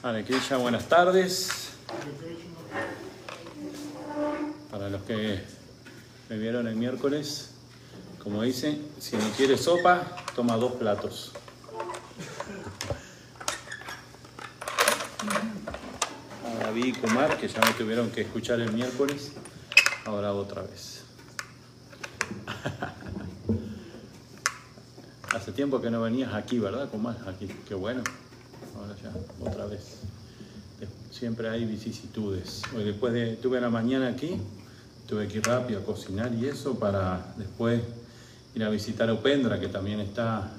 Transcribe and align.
Hare 0.00 0.24
Krishna, 0.24 0.58
buenas 0.58 0.88
tardes. 0.88 1.70
Para 4.70 4.88
los 4.90 5.02
que 5.02 5.42
me 6.28 6.38
vieron 6.38 6.68
el 6.68 6.76
miércoles, 6.76 7.50
como 8.22 8.42
dice, 8.42 8.80
si 9.00 9.16
no 9.16 9.28
quiere 9.36 9.58
sopa, 9.58 10.06
toma 10.36 10.56
dos 10.56 10.74
platos. 10.74 11.32
A 16.46 16.64
David 16.66 16.84
y 16.84 16.92
Kumar, 16.92 17.36
que 17.36 17.48
ya 17.48 17.60
me 17.60 17.72
tuvieron 17.72 18.10
que 18.10 18.20
escuchar 18.20 18.60
el 18.60 18.72
miércoles, 18.72 19.32
ahora 20.04 20.32
otra 20.32 20.62
vez. 20.62 21.02
Hace 25.34 25.50
tiempo 25.50 25.80
que 25.80 25.90
no 25.90 26.02
venías 26.02 26.34
aquí, 26.34 26.60
¿verdad, 26.60 26.88
Kumar? 26.88 27.16
Aquí, 27.26 27.48
qué 27.66 27.74
bueno. 27.74 28.04
Ya, 29.02 29.46
otra 29.46 29.66
vez. 29.66 29.98
Siempre 31.10 31.48
hay 31.48 31.64
vicisitudes. 31.64 32.62
Hoy 32.76 32.84
después 32.84 33.12
de, 33.12 33.36
tuve 33.36 33.60
la 33.60 33.70
mañana 33.70 34.08
aquí, 34.08 34.36
tuve 35.06 35.26
que 35.26 35.38
ir 35.38 35.44
rápido 35.44 35.80
a 35.80 35.84
cocinar 35.84 36.32
y 36.34 36.46
eso 36.46 36.78
para 36.78 37.34
después 37.36 37.82
ir 38.54 38.64
a 38.64 38.68
visitar 38.68 39.08
a 39.08 39.14
Upendra, 39.14 39.58
que 39.58 39.68
también 39.68 40.00
está 40.00 40.52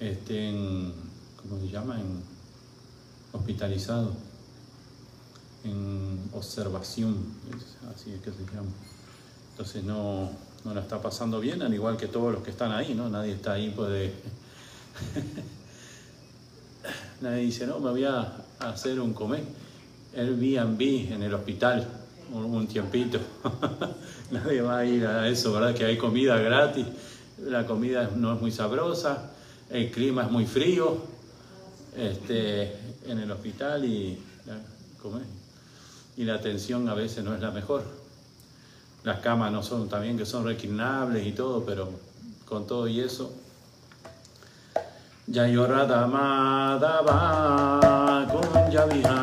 este, 0.00 0.48
en, 0.48 0.92
¿cómo 1.36 1.60
se 1.60 1.68
llama? 1.68 2.00
En, 2.00 2.22
hospitalizado, 3.32 4.12
en 5.62 6.18
observación, 6.32 7.16
así 7.94 8.12
es 8.12 8.20
que 8.20 8.30
se 8.30 8.44
llama. 8.52 8.70
Entonces 9.52 9.84
no, 9.84 10.30
no 10.64 10.74
la 10.74 10.80
está 10.80 11.00
pasando 11.00 11.38
bien, 11.38 11.62
al 11.62 11.72
igual 11.72 11.96
que 11.96 12.08
todos 12.08 12.32
los 12.32 12.42
que 12.42 12.50
están 12.50 12.72
ahí, 12.72 12.94
¿no? 12.94 13.08
Nadie 13.08 13.34
está 13.34 13.52
ahí, 13.52 13.70
puede... 13.70 14.12
Nadie 17.20 17.42
dice, 17.42 17.66
no, 17.66 17.78
me 17.80 17.90
voy 17.90 18.04
a 18.04 18.32
hacer 18.60 19.00
un 19.00 19.12
comer. 19.12 19.42
Airbnb 20.16 21.12
en 21.12 21.22
el 21.22 21.34
hospital 21.34 21.86
un, 22.32 22.44
un 22.44 22.66
tiempito. 22.66 23.18
Nadie 24.30 24.60
va 24.62 24.78
a 24.78 24.84
ir 24.84 25.06
a 25.06 25.28
eso, 25.28 25.52
¿verdad? 25.52 25.74
Que 25.74 25.84
hay 25.84 25.96
comida 25.96 26.38
gratis, 26.38 26.86
la 27.38 27.66
comida 27.66 28.10
no 28.14 28.34
es 28.34 28.40
muy 28.40 28.50
sabrosa, 28.50 29.30
el 29.70 29.90
clima 29.90 30.24
es 30.24 30.30
muy 30.30 30.46
frío 30.46 30.98
este, 31.96 32.72
en 33.06 33.18
el 33.18 33.30
hospital 33.30 33.84
y, 33.84 34.18
comer. 35.00 35.22
y 36.16 36.24
la 36.24 36.34
atención 36.34 36.88
a 36.88 36.94
veces 36.94 37.24
no 37.24 37.34
es 37.34 37.40
la 37.40 37.50
mejor. 37.50 37.84
Las 39.04 39.20
camas 39.20 39.50
no 39.50 39.62
son 39.62 39.88
también 39.88 40.18
que 40.18 40.26
son 40.26 40.44
reclinables 40.44 41.26
y 41.26 41.32
todo, 41.32 41.64
pero 41.64 41.88
con 42.44 42.66
todo 42.66 42.86
y 42.86 43.00
eso 43.00 43.32
जयुरदमाधवा 45.34 47.18
कुञ्जविहा 48.32 49.18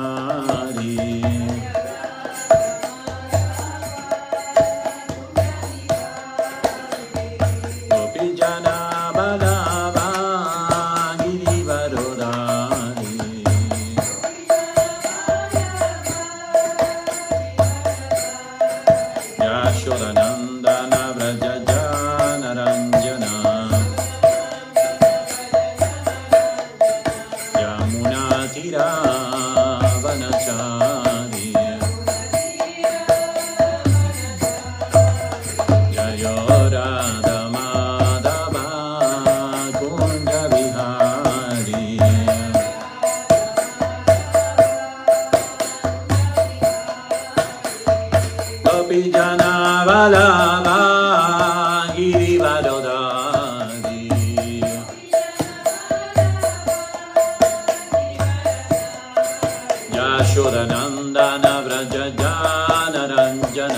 जानरञ्जन 62.22 63.76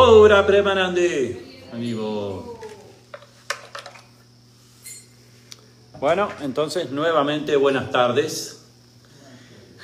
Gora 0.01 0.47
Premanande. 0.47 1.61
Amigo. 1.75 2.59
Bueno, 6.01 6.31
entonces 6.41 6.91
nuevamente 6.91 7.55
buenas 7.57 7.91
tardes. 7.91 8.65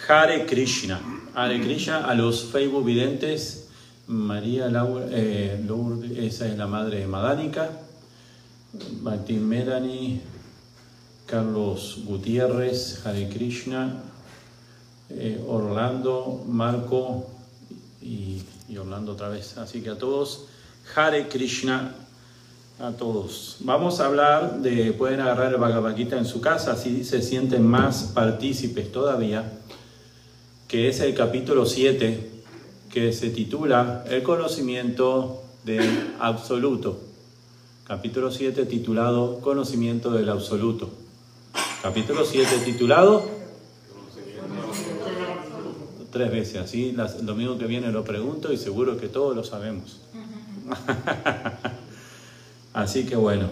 Hare 0.08 0.46
Krishna. 0.46 1.02
Hare 1.34 1.60
Krishna 1.60 2.06
a 2.06 2.14
los 2.14 2.44
Facebook 2.44 2.86
videntes. 2.86 3.68
María 4.06 4.68
Laura, 4.70 5.04
eh, 5.10 5.62
Lourdes, 5.62 6.16
esa 6.16 6.48
es 6.48 6.56
la 6.56 6.66
madre 6.66 7.00
de 7.00 7.06
Madánica. 7.06 7.70
Martín 9.02 9.46
Medani, 9.46 10.22
Carlos 11.26 12.00
Gutiérrez, 12.06 13.04
Hare 13.04 13.28
Krishna, 13.28 14.02
eh, 15.10 15.44
Orlando, 15.46 16.42
Marco 16.48 17.26
y, 18.00 18.40
y, 18.68 18.76
Orlando 18.76 19.12
otra 19.12 19.28
vez. 19.28 19.58
Así 19.58 19.80
que 19.80 19.90
a 19.90 19.98
todos, 19.98 20.46
Hare 20.94 21.28
Krishna, 21.28 21.94
a 22.78 22.92
todos. 22.92 23.56
Vamos 23.60 24.00
a 24.00 24.06
hablar 24.06 24.60
de, 24.60 24.92
pueden 24.92 25.20
agarrar 25.20 25.52
el 25.52 25.60
Bhagavad 25.60 25.96
Gita 25.96 26.18
en 26.18 26.26
su 26.26 26.40
casa, 26.40 26.72
así 26.72 27.04
se 27.04 27.22
sienten 27.22 27.66
más 27.66 28.12
partícipes 28.14 28.92
todavía, 28.92 29.52
que 30.68 30.88
es 30.88 31.00
el 31.00 31.14
capítulo 31.14 31.64
7, 31.64 32.30
que 32.92 33.12
se 33.12 33.30
titula 33.30 34.04
El 34.08 34.22
conocimiento 34.22 35.42
del 35.64 36.14
absoluto. 36.18 37.00
Capítulo 37.86 38.30
7 38.30 38.66
titulado 38.66 39.40
Conocimiento 39.40 40.10
del 40.10 40.28
absoluto. 40.28 40.90
Capítulo 41.82 42.24
7 42.24 42.58
titulado 42.64 43.28
tres 46.16 46.30
veces, 46.30 46.56
así 46.56 46.96
el 46.96 47.26
domingo 47.26 47.58
que 47.58 47.66
viene 47.66 47.92
lo 47.92 48.02
pregunto 48.02 48.50
y 48.50 48.56
seguro 48.56 48.96
que 48.96 49.08
todos 49.08 49.36
lo 49.36 49.44
sabemos. 49.44 50.00
así 52.72 53.04
que 53.04 53.16
bueno. 53.16 53.48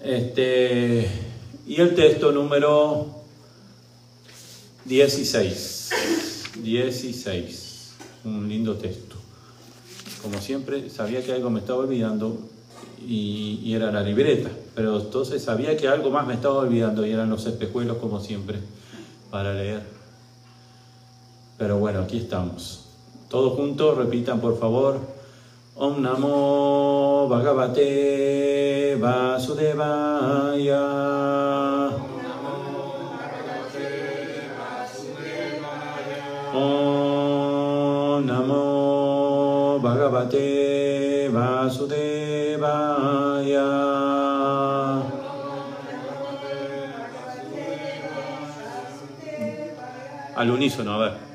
Este, 0.00 1.08
y 1.66 1.80
el 1.80 1.94
texto 1.94 2.30
número 2.30 3.22
16. 4.84 5.90
16. 6.62 7.94
Un 8.24 8.48
lindo 8.48 8.74
texto. 8.74 9.16
Como 10.22 10.40
siempre, 10.42 10.90
sabía 10.90 11.24
que 11.24 11.32
algo 11.32 11.48
me 11.48 11.60
estaba 11.60 11.78
olvidando 11.78 12.38
y, 13.00 13.60
y, 13.62 13.74
era 13.74 13.90
la 13.90 14.02
libreta, 14.02 14.50
pero 14.74 15.00
entonces 15.00 15.42
sabía 15.42 15.76
que 15.76 15.88
algo 15.88 16.10
más 16.10 16.26
me 16.26 16.34
estaba 16.34 16.58
olvidando 16.58 17.06
y 17.06 17.12
eran 17.12 17.30
los 17.30 17.46
espejuelos 17.46 17.96
como 17.96 18.20
siempre 18.20 18.58
para 19.30 19.54
leer. 19.54 19.97
Pero 21.58 21.78
bueno, 21.78 22.00
aquí 22.00 22.18
estamos. 22.18 22.84
Todos 23.28 23.54
juntos, 23.54 23.98
repitan 23.98 24.40
por 24.40 24.56
favor. 24.58 25.00
Om 25.74 26.00
Namo 26.00 27.26
Bhagavate 27.28 28.96
Vasudevaya. 29.00 30.82
Om 36.54 38.24
Namo 38.24 39.80
Bhagavate 39.82 41.28
Vasudevaya. 41.28 41.98
Al 50.36 50.50
unísono, 50.50 50.92
a 50.92 50.98
ver. 50.98 51.27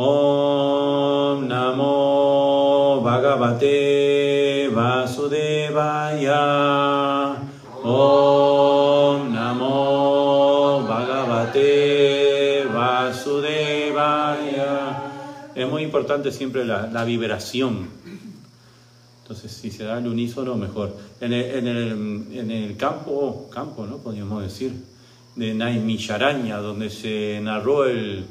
Om 0.00 1.44
Namo 1.46 3.02
Bhagavate 3.04 4.72
Vasudevaya. 4.72 6.40
Om 7.84 9.28
Namo 9.28 10.80
Bhagavate 10.88 12.64
Vasudevaya. 12.72 13.92
Es 15.54 15.68
muy 15.68 15.82
importante 15.82 16.32
siempre 16.32 16.64
la, 16.64 17.04
vibración. 17.04 17.90
Entonces, 19.22 19.52
si 19.52 19.70
se 19.70 19.84
da 19.84 19.98
el 19.98 20.06
unísono, 20.06 20.56
mejor. 20.56 20.96
En 21.20 21.34
el 21.34 22.74
campo, 22.78 23.50
campo, 23.52 23.84
¿no? 23.84 23.98
Podríamos 23.98 24.42
decir, 24.42 24.72
de 25.36 25.52
Naimisharaña, 25.52 26.56
donde 26.56 26.88
se 26.88 27.38
narró 27.42 27.84
el, 27.84 28.24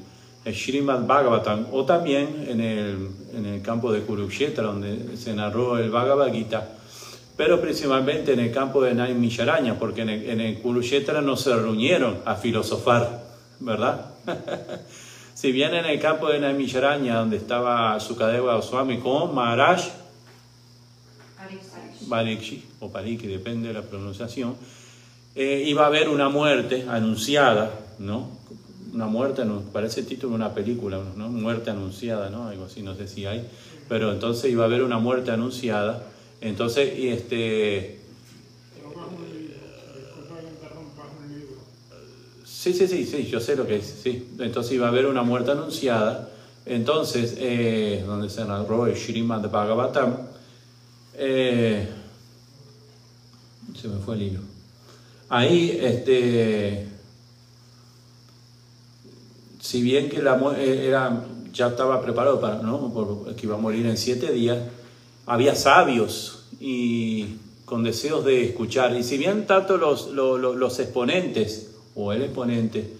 el 0.49 0.55
Srimad 0.55 1.05
Bhagavatam, 1.05 1.67
o 1.71 1.85
también 1.85 2.45
en 2.47 2.61
el, 2.61 3.09
en 3.33 3.45
el 3.45 3.61
campo 3.61 3.91
de 3.91 4.01
Kurukshetra, 4.01 4.63
donde 4.63 5.15
se 5.17 5.33
narró 5.33 5.77
el 5.77 5.89
Bhagavad 5.89 6.31
Gita, 6.31 6.67
pero 7.37 7.61
principalmente 7.61 8.33
en 8.33 8.39
el 8.39 8.51
campo 8.51 8.81
de 8.81 8.93
Naimisharaña, 8.93 9.79
porque 9.79 10.01
en 10.01 10.09
el, 10.09 10.29
en 10.29 10.41
el 10.41 10.59
Kurukshetra 10.59 11.21
no 11.21 11.37
se 11.37 11.55
reunieron 11.55 12.19
a 12.25 12.35
filosofar, 12.35 13.23
¿verdad? 13.59 14.11
si 15.33 15.51
bien 15.51 15.73
en 15.73 15.85
el 15.85 15.99
campo 15.99 16.29
de 16.29 16.39
Naimisharaña, 16.39 17.15
donde 17.17 17.37
estaba 17.37 17.99
Sukadeva 17.99 18.55
Goswami 18.55 18.97
con 18.97 19.33
Maharaj, 19.33 19.83
Parikshi, 22.09 22.65
o 22.79 22.91
Pariki, 22.91 23.27
depende 23.27 23.67
de 23.67 23.73
la 23.73 23.83
pronunciación, 23.83 24.55
eh, 25.35 25.63
iba 25.67 25.83
a 25.83 25.87
haber 25.87 26.09
una 26.09 26.27
muerte 26.27 26.85
anunciada, 26.89 27.71
¿no? 27.99 28.39
Una 28.93 29.05
muerte, 29.05 29.43
parece 29.71 30.01
el 30.01 30.07
título 30.07 30.31
de 30.31 30.35
una 30.35 30.53
película, 30.53 30.99
¿no? 31.15 31.29
Muerte 31.29 31.69
anunciada, 31.69 32.29
¿no? 32.29 32.47
Algo 32.47 32.65
así, 32.65 32.81
no 32.81 32.95
sé 32.95 33.07
si 33.07 33.25
hay, 33.25 33.47
pero 33.87 34.11
entonces 34.11 34.51
iba 34.51 34.63
a 34.63 34.67
haber 34.67 34.83
una 34.83 34.97
muerte 34.97 35.31
anunciada, 35.31 36.03
entonces, 36.41 36.97
y 36.97 37.09
este... 37.09 37.99
Sí, 42.45 42.73
sí, 42.73 42.87
sí, 42.89 43.05
sí, 43.05 43.25
yo 43.27 43.39
sé 43.39 43.55
lo 43.55 43.65
que 43.65 43.77
es, 43.77 43.85
sí. 44.03 44.27
Entonces 44.37 44.73
iba 44.73 44.87
a 44.87 44.89
haber 44.89 45.05
una 45.05 45.23
muerte 45.23 45.51
anunciada, 45.51 46.29
entonces, 46.65 47.35
eh, 47.37 48.03
donde 48.05 48.29
se 48.29 48.43
narró 48.43 48.85
el 48.85 48.97
Srimad 48.97 49.49
Bhagavatam, 49.49 50.17
eh, 51.15 51.87
se 53.79 53.87
me 53.87 53.99
fue 53.99 54.15
el 54.15 54.21
hilo. 54.23 54.39
Ahí, 55.29 55.79
este, 55.81 56.88
si 59.69 59.83
bien 59.83 60.09
que 60.09 60.19
la, 60.23 60.35
era, 60.57 61.25
ya 61.53 61.67
estaba 61.67 62.01
preparado 62.01 62.41
para, 62.41 62.55
¿no? 62.55 62.91
que 63.37 63.45
iba 63.45 63.53
a 63.53 63.59
morir 63.59 63.85
en 63.85 63.97
siete 63.97 64.31
días, 64.31 64.57
había 65.27 65.53
sabios 65.53 66.45
y 66.59 67.35
con 67.65 67.83
deseos 67.83 68.25
de 68.25 68.45
escuchar. 68.45 68.97
Y 68.97 69.03
si 69.03 69.19
bien 69.19 69.45
tanto 69.45 69.77
los, 69.77 70.07
los, 70.07 70.79
exponentes 70.79 71.69
o 71.93 72.11
el 72.13 72.23
exponente 72.23 72.93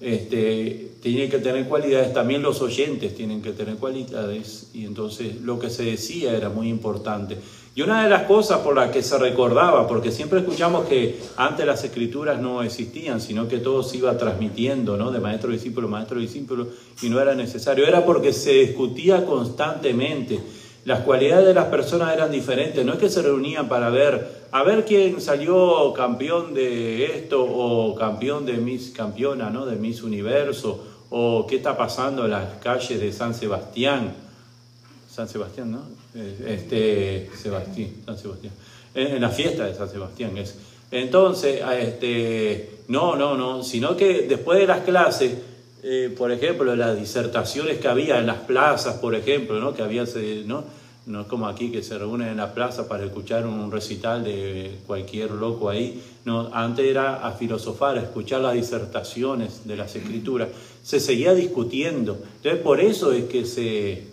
este, 0.00 0.94
tienen 1.00 1.30
que 1.30 1.38
tener 1.38 1.68
cualidades, 1.68 2.12
también 2.12 2.42
los 2.42 2.60
oyentes 2.60 3.14
tienen 3.14 3.40
que 3.40 3.52
tener 3.52 3.76
cualidades. 3.76 4.70
Y 4.74 4.86
entonces 4.86 5.40
lo 5.42 5.60
que 5.60 5.70
se 5.70 5.84
decía 5.84 6.36
era 6.36 6.48
muy 6.48 6.68
importante. 6.68 7.36
Y 7.72 7.82
una 7.82 8.02
de 8.02 8.10
las 8.10 8.24
cosas 8.24 8.58
por 8.60 8.74
las 8.74 8.90
que 8.90 9.00
se 9.00 9.16
recordaba, 9.16 9.86
porque 9.86 10.10
siempre 10.10 10.40
escuchamos 10.40 10.86
que 10.88 11.20
antes 11.36 11.64
las 11.64 11.84
escrituras 11.84 12.40
no 12.40 12.64
existían, 12.64 13.20
sino 13.20 13.46
que 13.46 13.58
todo 13.58 13.84
se 13.84 13.98
iba 13.98 14.18
transmitiendo, 14.18 14.96
¿no? 14.96 15.12
De 15.12 15.20
maestro 15.20 15.50
a 15.50 15.52
discípulo, 15.52 15.86
maestro 15.86 16.18
discípulo, 16.18 16.66
y 17.00 17.08
no 17.08 17.20
era 17.20 17.34
necesario, 17.36 17.86
era 17.86 18.04
porque 18.04 18.32
se 18.32 18.52
discutía 18.54 19.24
constantemente. 19.24 20.40
Las 20.84 21.00
cualidades 21.00 21.46
de 21.46 21.54
las 21.54 21.66
personas 21.66 22.12
eran 22.12 22.32
diferentes, 22.32 22.84
no 22.84 22.94
es 22.94 22.98
que 22.98 23.08
se 23.08 23.22
reunían 23.22 23.68
para 23.68 23.88
ver, 23.88 24.46
a 24.50 24.64
ver 24.64 24.84
quién 24.84 25.20
salió 25.20 25.92
campeón 25.92 26.54
de 26.54 27.04
esto 27.04 27.40
o 27.40 27.94
campeón 27.94 28.46
de 28.46 28.54
Miss 28.54 28.90
Campeona, 28.90 29.48
¿no? 29.48 29.64
De 29.64 29.76
Miss 29.76 30.02
Universo, 30.02 30.84
o 31.10 31.46
qué 31.46 31.56
está 31.56 31.76
pasando 31.76 32.24
en 32.24 32.32
las 32.32 32.54
calles 32.58 32.98
de 32.98 33.12
San 33.12 33.32
Sebastián. 33.32 34.12
San 35.08 35.28
Sebastián, 35.28 35.70
¿no? 35.70 35.99
Este, 36.14 37.30
Sebastián, 37.40 37.90
San 38.04 38.18
Sebastián. 38.18 38.52
En 38.94 39.20
la 39.20 39.30
fiesta 39.30 39.66
de 39.66 39.74
San 39.74 39.88
Sebastián 39.88 40.36
es. 40.36 40.56
Entonces, 40.90 41.62
este, 41.78 42.80
no, 42.88 43.14
no, 43.14 43.36
no, 43.36 43.62
sino 43.62 43.96
que 43.96 44.22
después 44.22 44.58
de 44.58 44.66
las 44.66 44.80
clases, 44.80 45.34
eh, 45.84 46.12
por 46.16 46.32
ejemplo, 46.32 46.74
las 46.74 46.98
disertaciones 46.98 47.78
que 47.78 47.86
había 47.86 48.18
en 48.18 48.26
las 48.26 48.38
plazas, 48.38 48.96
por 48.96 49.14
ejemplo, 49.14 49.60
¿no? 49.60 49.72
Que 49.72 49.82
había, 49.82 50.04
¿no? 50.46 50.64
No 51.06 51.22
es 51.22 51.26
como 51.28 51.48
aquí 51.48 51.70
que 51.70 51.82
se 51.82 51.96
reúnen 51.96 52.28
en 52.28 52.36
la 52.36 52.52
plaza 52.52 52.88
para 52.88 53.04
escuchar 53.04 53.46
un 53.46 53.70
recital 53.72 54.22
de 54.22 54.78
cualquier 54.86 55.30
loco 55.30 55.70
ahí. 55.70 56.02
No, 56.24 56.50
antes 56.52 56.84
era 56.84 57.26
a 57.26 57.32
filosofar, 57.32 57.96
a 57.96 58.02
escuchar 58.02 58.42
las 58.42 58.54
disertaciones 58.54 59.66
de 59.66 59.76
las 59.76 59.94
escrituras. 59.96 60.48
Se 60.82 61.00
seguía 61.00 61.34
discutiendo. 61.34 62.18
Entonces, 62.36 62.60
por 62.60 62.80
eso 62.80 63.12
es 63.12 63.24
que 63.24 63.46
se, 63.46 64.04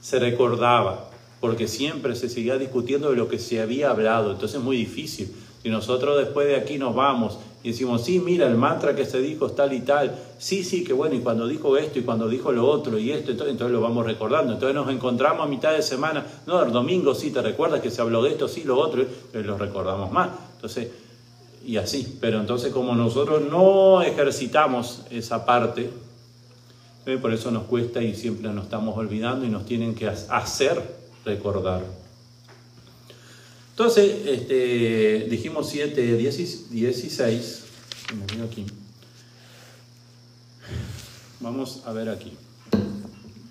se 0.00 0.18
recordaba, 0.18 1.09
porque 1.40 1.68
siempre 1.68 2.14
se 2.14 2.28
seguía 2.28 2.58
discutiendo 2.58 3.10
de 3.10 3.16
lo 3.16 3.28
que 3.28 3.38
se 3.38 3.60
había 3.60 3.90
hablado, 3.90 4.32
entonces 4.32 4.58
es 4.58 4.64
muy 4.64 4.76
difícil. 4.76 5.32
Si 5.62 5.68
nosotros 5.68 6.18
después 6.18 6.46
de 6.46 6.56
aquí 6.56 6.78
nos 6.78 6.94
vamos 6.94 7.38
y 7.62 7.68
decimos, 7.70 8.02
sí, 8.02 8.18
mira, 8.18 8.46
el 8.46 8.56
mantra 8.56 8.96
que 8.96 9.04
se 9.04 9.20
dijo 9.20 9.46
es 9.46 9.54
tal 9.54 9.72
y 9.74 9.80
tal, 9.80 10.18
sí, 10.38 10.64
sí, 10.64 10.84
que 10.84 10.94
bueno, 10.94 11.14
y 11.14 11.20
cuando 11.20 11.46
dijo 11.46 11.76
esto 11.76 11.98
y 11.98 12.02
cuando 12.02 12.28
dijo 12.28 12.50
lo 12.52 12.66
otro 12.66 12.98
y 12.98 13.10
esto, 13.10 13.30
entonces, 13.30 13.52
entonces 13.52 13.74
lo 13.74 13.82
vamos 13.82 14.06
recordando. 14.06 14.54
Entonces 14.54 14.74
nos 14.74 14.88
encontramos 14.88 15.44
a 15.44 15.48
mitad 15.48 15.72
de 15.72 15.82
semana, 15.82 16.24
no, 16.46 16.62
el 16.62 16.72
domingo 16.72 17.14
sí, 17.14 17.30
te 17.30 17.42
recuerdas 17.42 17.80
que 17.80 17.90
se 17.90 18.00
habló 18.00 18.22
de 18.22 18.30
esto, 18.30 18.48
sí, 18.48 18.64
lo 18.64 18.78
otro, 18.78 19.02
y 19.02 19.38
lo 19.42 19.58
recordamos 19.58 20.10
más. 20.10 20.30
Entonces, 20.54 20.88
y 21.64 21.76
así. 21.76 22.18
Pero 22.20 22.40
entonces 22.40 22.72
como 22.72 22.94
nosotros 22.94 23.42
no 23.50 24.02
ejercitamos 24.02 25.02
esa 25.10 25.44
parte, 25.44 25.90
¿eh? 27.06 27.18
por 27.18 27.32
eso 27.32 27.50
nos 27.50 27.64
cuesta 27.64 28.02
y 28.02 28.14
siempre 28.14 28.50
nos 28.50 28.64
estamos 28.64 28.96
olvidando 28.96 29.44
y 29.44 29.50
nos 29.50 29.66
tienen 29.66 29.94
que 29.94 30.08
hacer 30.08 30.99
recordar. 31.24 31.84
Entonces, 33.70 34.26
este, 34.26 35.26
dijimos 35.30 35.68
7, 35.70 36.16
16, 36.70 37.64
aquí. 38.44 38.66
Vamos 41.40 41.82
a 41.86 41.92
ver 41.92 42.10
aquí. 42.10 42.36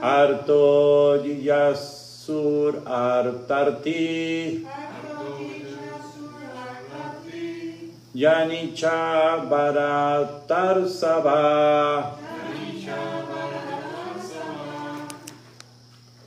Arto 0.00 1.22
Yasur 1.22 2.80
Artarti. 2.86 4.64
Yanicha 8.16 9.46
Bharatar 9.50 10.86
Sabha. 10.88 12.22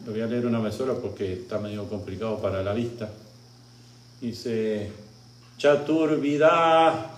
Lo 0.05 0.11
voy 0.11 0.21
a 0.21 0.27
leer 0.27 0.45
una 0.45 0.59
vez 0.59 0.75
sola 0.75 0.93
porque 0.93 1.33
está 1.33 1.57
medio 1.57 1.89
complicado 1.89 2.39
para 2.39 2.61
la 2.61 2.73
vista. 2.73 3.09
Dice 4.21 4.91
Chaturvida. 5.57 7.09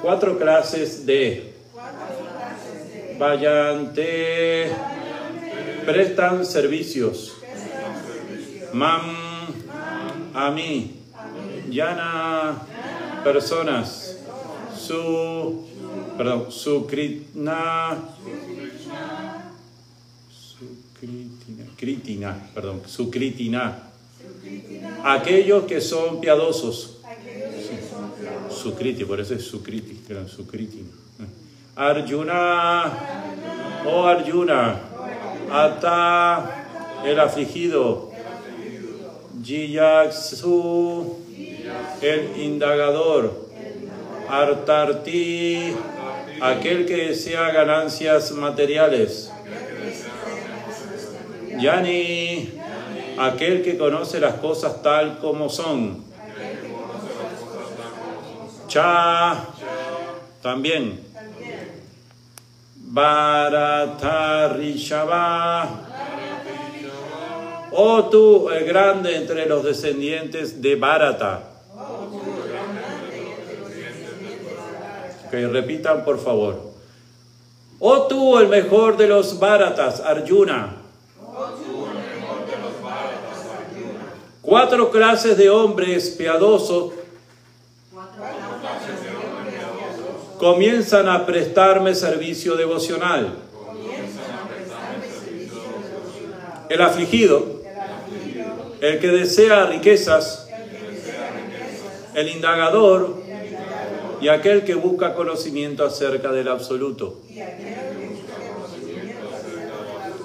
Cuatro 0.00 0.38
clases 0.38 1.04
de. 1.04 1.52
Vayante. 3.18 4.72
Prestan 5.84 6.46
servicios. 6.46 7.34
Mam. 8.72 9.02
A 10.32 10.50
mí. 10.50 10.98
Yana. 11.68 12.56
Personas. 13.22 14.16
Su. 14.74 15.66
Perdón. 16.16 16.50
Sukritna 16.50 17.98
Kritina, 21.76 22.50
perdón, 22.54 22.82
su. 22.86 23.10
Aquellos 25.04 25.64
que 25.64 25.80
son 25.80 26.20
piadosos. 26.20 26.98
Su 28.50 28.74
Kriti, 28.74 29.04
por 29.04 29.20
eso 29.20 29.34
es 29.34 29.44
su 29.44 29.62
Kritina. 29.62 30.08
Arjuna, 31.76 32.92
oh 33.86 34.06
Arjuna, 34.06 34.80
Ata, 35.50 37.02
el 37.04 37.20
afligido. 37.20 38.10
Jiyaksu, 39.42 41.18
el 42.00 42.40
indagador. 42.40 43.44
Artarti, 44.28 45.74
aquel 46.40 46.86
que 46.86 47.08
desea 47.08 47.50
ganancias 47.50 48.32
materiales. 48.32 49.30
Yani, 51.58 52.50
aquel 53.18 53.62
que 53.62 53.78
conoce 53.78 54.20
las 54.20 54.34
cosas 54.34 54.82
tal 54.82 55.18
como 55.18 55.48
son. 55.48 56.04
Cha, 58.68 59.46
también. 60.42 61.00
Bharatarishava. 62.76 65.70
Oh 67.76 68.04
tú, 68.04 68.50
el 68.50 68.64
grande 68.64 69.16
entre 69.16 69.46
los 69.46 69.64
descendientes 69.64 70.62
de 70.62 70.76
Bharata. 70.76 71.42
Que 75.30 75.48
repitan 75.48 76.04
por 76.04 76.20
favor. 76.20 76.72
Oh 77.80 78.06
tú, 78.06 78.38
el 78.38 78.48
mejor 78.48 78.96
de 78.96 79.08
los 79.08 79.40
Bharatas, 79.40 80.00
Arjuna. 80.00 80.83
Cuatro 84.54 84.88
clases 84.92 85.36
de 85.36 85.50
hombres 85.50 86.10
piadosos 86.10 86.92
comienzan 90.38 91.08
a 91.08 91.26
prestarme 91.26 91.92
servicio 91.92 92.54
devocional. 92.54 93.34
El 96.68 96.80
afligido, 96.80 97.62
el 98.80 99.00
que 99.00 99.08
desea 99.08 99.66
riquezas, 99.66 100.48
el 102.14 102.28
indagador 102.28 103.16
y 104.20 104.28
aquel 104.28 104.62
que 104.62 104.76
busca 104.76 105.14
conocimiento 105.14 105.84
acerca 105.84 106.30
del 106.30 106.46
absoluto. 106.46 107.18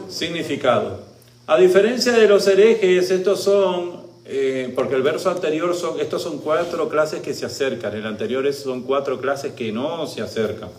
Significado. 0.07 1.00
A 1.48 1.57
diferencia 1.57 2.12
de 2.12 2.27
los 2.27 2.45
herejes, 2.45 3.09
estos 3.09 3.41
son 3.43 4.07
eh, 4.31 4.71
porque 4.75 4.93
el 4.93 5.01
verso 5.01 5.31
anterior 5.31 5.75
son, 5.75 6.00
estos 6.00 6.21
son 6.21 6.38
cuatro 6.38 6.88
clases 6.88 7.21
que 7.21 7.33
se 7.33 7.48
acercan, 7.48 7.95
el 7.95 8.05
anterior 8.05 8.53
son 8.53 8.83
cuatro 8.83 9.19
clases 9.19 9.53
que 9.53 9.71
no 9.71 10.05
se 10.05 10.21
acercan. 10.21 10.69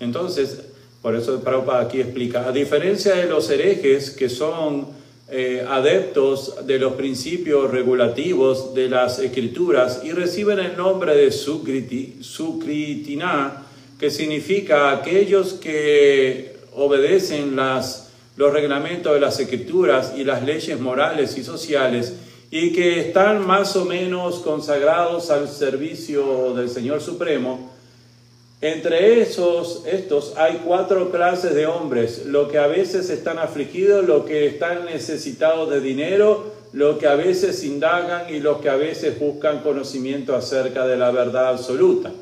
Entonces, 0.00 0.60
por 1.00 1.16
eso 1.16 1.40
Prabhupada 1.40 1.80
aquí 1.80 2.02
explica, 2.02 2.46
a 2.46 2.52
diferencia 2.52 3.14
de 3.14 3.24
los 3.26 3.48
herejes 3.48 4.10
que 4.10 4.28
son 4.28 4.88
eh, 5.30 5.64
adeptos 5.66 6.66
de 6.66 6.78
los 6.78 6.92
principios 6.92 7.70
regulativos 7.70 8.74
de 8.74 8.90
las 8.90 9.18
escrituras 9.18 10.02
y 10.04 10.12
reciben 10.12 10.58
el 10.58 10.76
nombre 10.76 11.16
de 11.16 11.32
Sukriti, 11.32 12.18
Sukritina, 12.20 13.64
que 13.98 14.10
significa 14.10 14.92
aquellos 14.92 15.54
que 15.54 16.58
obedecen 16.74 17.56
las, 17.56 18.10
los 18.36 18.52
reglamentos 18.52 19.14
de 19.14 19.20
las 19.20 19.40
escrituras 19.40 20.12
y 20.14 20.24
las 20.24 20.44
leyes 20.44 20.78
morales 20.78 21.38
y 21.38 21.44
sociales, 21.44 22.14
y 22.54 22.72
que 22.72 23.00
están 23.00 23.44
más 23.44 23.74
o 23.74 23.84
menos 23.84 24.38
consagrados 24.38 25.28
al 25.32 25.48
servicio 25.48 26.54
del 26.54 26.68
Señor 26.68 27.00
Supremo, 27.00 27.68
entre 28.60 29.20
esos, 29.20 29.82
estos 29.86 30.34
hay 30.36 30.62
cuatro 30.64 31.10
clases 31.10 31.56
de 31.56 31.66
hombres, 31.66 32.26
lo 32.26 32.46
que 32.46 32.58
a 32.58 32.68
veces 32.68 33.10
están 33.10 33.40
afligidos, 33.40 34.06
lo 34.06 34.24
que 34.24 34.46
están 34.46 34.84
necesitados 34.84 35.68
de 35.68 35.80
dinero, 35.80 36.52
lo 36.72 36.96
que 36.96 37.08
a 37.08 37.16
veces 37.16 37.64
indagan 37.64 38.32
y 38.32 38.38
los 38.38 38.58
que 38.58 38.68
a 38.68 38.76
veces 38.76 39.18
buscan 39.18 39.58
conocimiento 39.58 40.36
acerca 40.36 40.86
de 40.86 40.96
la 40.96 41.10
verdad 41.10 41.48
absoluta. 41.48 42.12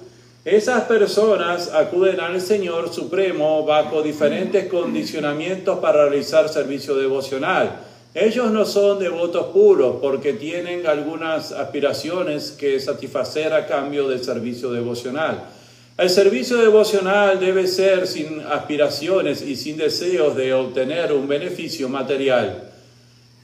Esas 0.46 0.84
personas 0.84 1.74
acuden 1.74 2.20
al 2.20 2.40
Señor 2.40 2.90
Supremo 2.90 3.66
bajo 3.66 4.00
diferentes 4.00 4.64
condicionamientos 4.70 5.78
para 5.80 6.08
realizar 6.08 6.48
servicio 6.48 6.94
devocional 6.94 7.91
Ellos 8.14 8.50
no 8.50 8.66
son 8.66 8.98
devotos 8.98 9.46
puros 9.46 9.96
porque 10.00 10.34
tienen 10.34 10.86
algunas 10.86 11.50
aspiraciones 11.52 12.50
que 12.50 12.78
satisfacer 12.78 13.54
a 13.54 13.66
cambio 13.66 14.06
del 14.06 14.22
servicio 14.22 14.70
devocional. 14.70 15.48
El 15.96 16.10
servicio 16.10 16.58
devocional 16.58 17.40
debe 17.40 17.66
ser 17.66 18.06
sin 18.06 18.40
aspiraciones 18.40 19.40
y 19.40 19.56
sin 19.56 19.78
deseos 19.78 20.36
de 20.36 20.52
obtener 20.52 21.12
un 21.12 21.26
beneficio 21.26 21.88
material. 21.88 22.70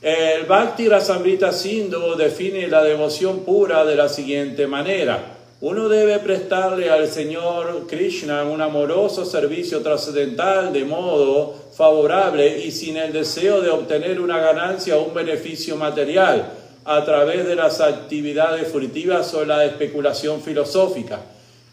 El 0.03 0.45
Bhakti 0.45 0.87
Rasamrita 0.87 1.51
Sindhu 1.51 2.15
define 2.17 2.69
la 2.69 2.85
devoción 2.85 3.41
pura 3.41 3.87
de 3.87 3.97
la 3.97 4.09
siguiente 4.09 4.67
manera. 4.67 5.38
Uno 5.61 5.89
debe 5.89 6.21
prestarle 6.21 6.89
al 6.89 7.09
Señor 7.09 7.89
Krishna 7.89 8.45
un 8.45 8.61
amoroso 8.61 9.25
servicio 9.25 9.81
trascendental 9.81 10.73
de 10.73 10.85
modo 10.85 11.53
favorable 11.77 12.65
y 12.65 12.71
sin 12.71 12.97
el 12.97 13.13
deseo 13.13 13.61
de 13.61 13.69
obtener 13.69 14.21
una 14.21 14.39
ganancia 14.39 14.97
o 14.97 15.03
un 15.03 15.15
beneficio 15.15 15.75
material 15.75 16.49
a 16.85 17.05
través 17.05 17.45
de 17.45 17.57
las 17.57 17.81
actividades 17.81 18.69
furtivas 18.69 19.35
o 19.35 19.45
la 19.45 19.65
especulación 19.65 20.41
filosófica. 20.41 21.23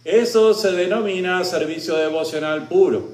Eso 0.03 0.55
se 0.55 0.71
denomina 0.71 1.43
servicio 1.43 1.95
devocional 1.95 2.67
puro. 2.67 3.07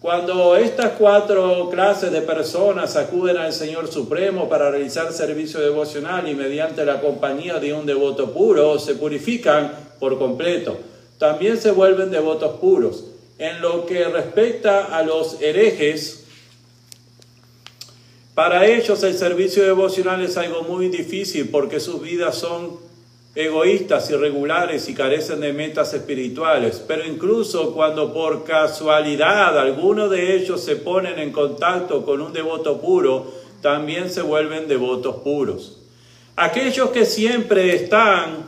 Cuando 0.00 0.56
estas 0.56 0.94
cuatro 0.98 1.70
clases 1.70 2.10
de 2.10 2.22
personas 2.22 2.96
acuden 2.96 3.36
al 3.36 3.52
Señor 3.52 3.86
Supremo 3.86 4.48
para 4.48 4.72
realizar 4.72 5.12
servicio 5.12 5.60
devocional 5.60 6.28
y 6.28 6.34
mediante 6.34 6.84
la 6.84 7.00
compañía 7.00 7.60
de 7.60 7.72
un 7.72 7.86
devoto 7.86 8.32
puro, 8.32 8.76
se 8.80 8.96
purifican 8.96 9.85
por 9.98 10.18
completo. 10.18 10.78
También 11.18 11.58
se 11.58 11.70
vuelven 11.70 12.10
devotos 12.10 12.58
puros. 12.60 13.04
En 13.38 13.60
lo 13.60 13.86
que 13.86 14.04
respecta 14.04 14.96
a 14.96 15.02
los 15.02 15.40
herejes, 15.40 16.24
para 18.34 18.66
ellos 18.66 19.02
el 19.02 19.16
servicio 19.16 19.64
devocional 19.64 20.22
es 20.22 20.36
algo 20.36 20.62
muy 20.62 20.88
difícil 20.88 21.48
porque 21.48 21.80
sus 21.80 22.02
vidas 22.02 22.36
son 22.36 22.78
egoístas, 23.34 24.10
irregulares 24.10 24.88
y 24.88 24.94
carecen 24.94 25.40
de 25.40 25.52
metas 25.52 25.92
espirituales, 25.92 26.82
pero 26.88 27.04
incluso 27.04 27.74
cuando 27.74 28.12
por 28.14 28.44
casualidad 28.44 29.58
algunos 29.58 30.10
de 30.10 30.36
ellos 30.36 30.62
se 30.62 30.76
ponen 30.76 31.18
en 31.18 31.32
contacto 31.32 32.04
con 32.04 32.22
un 32.22 32.32
devoto 32.32 32.80
puro, 32.80 33.26
también 33.60 34.10
se 34.10 34.22
vuelven 34.22 34.68
devotos 34.68 35.16
puros. 35.16 35.78
Aquellos 36.34 36.90
que 36.90 37.04
siempre 37.04 37.74
están 37.74 38.46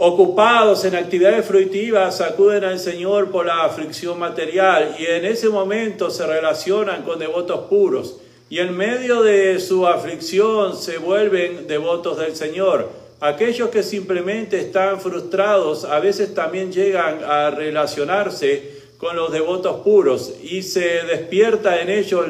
ocupados 0.00 0.84
en 0.84 0.94
actividades 0.94 1.44
fruitivas 1.44 2.20
acuden 2.20 2.62
al 2.62 2.78
Señor 2.78 3.32
por 3.32 3.46
la 3.46 3.64
aflicción 3.64 4.16
material 4.16 4.94
y 4.96 5.04
en 5.04 5.24
ese 5.24 5.48
momento 5.48 6.08
se 6.08 6.24
relacionan 6.24 7.02
con 7.02 7.18
devotos 7.18 7.66
puros 7.68 8.18
y 8.48 8.60
en 8.60 8.76
medio 8.76 9.22
de 9.22 9.58
su 9.58 9.88
aflicción 9.88 10.76
se 10.76 10.98
vuelven 10.98 11.66
devotos 11.66 12.16
del 12.16 12.36
Señor. 12.36 12.88
Aquellos 13.20 13.70
que 13.70 13.82
simplemente 13.82 14.60
están 14.60 15.00
frustrados 15.00 15.84
a 15.84 15.98
veces 15.98 16.32
también 16.32 16.70
llegan 16.70 17.24
a 17.24 17.50
relacionarse 17.50 18.78
con 18.98 19.16
los 19.16 19.32
devotos 19.32 19.80
puros 19.80 20.32
y 20.40 20.62
se 20.62 21.02
despierta 21.02 21.80
en 21.80 21.90
ellos 21.90 22.24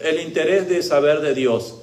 el 0.00 0.20
interés 0.20 0.68
de 0.68 0.82
saber 0.82 1.20
de 1.20 1.34
Dios. 1.34 1.76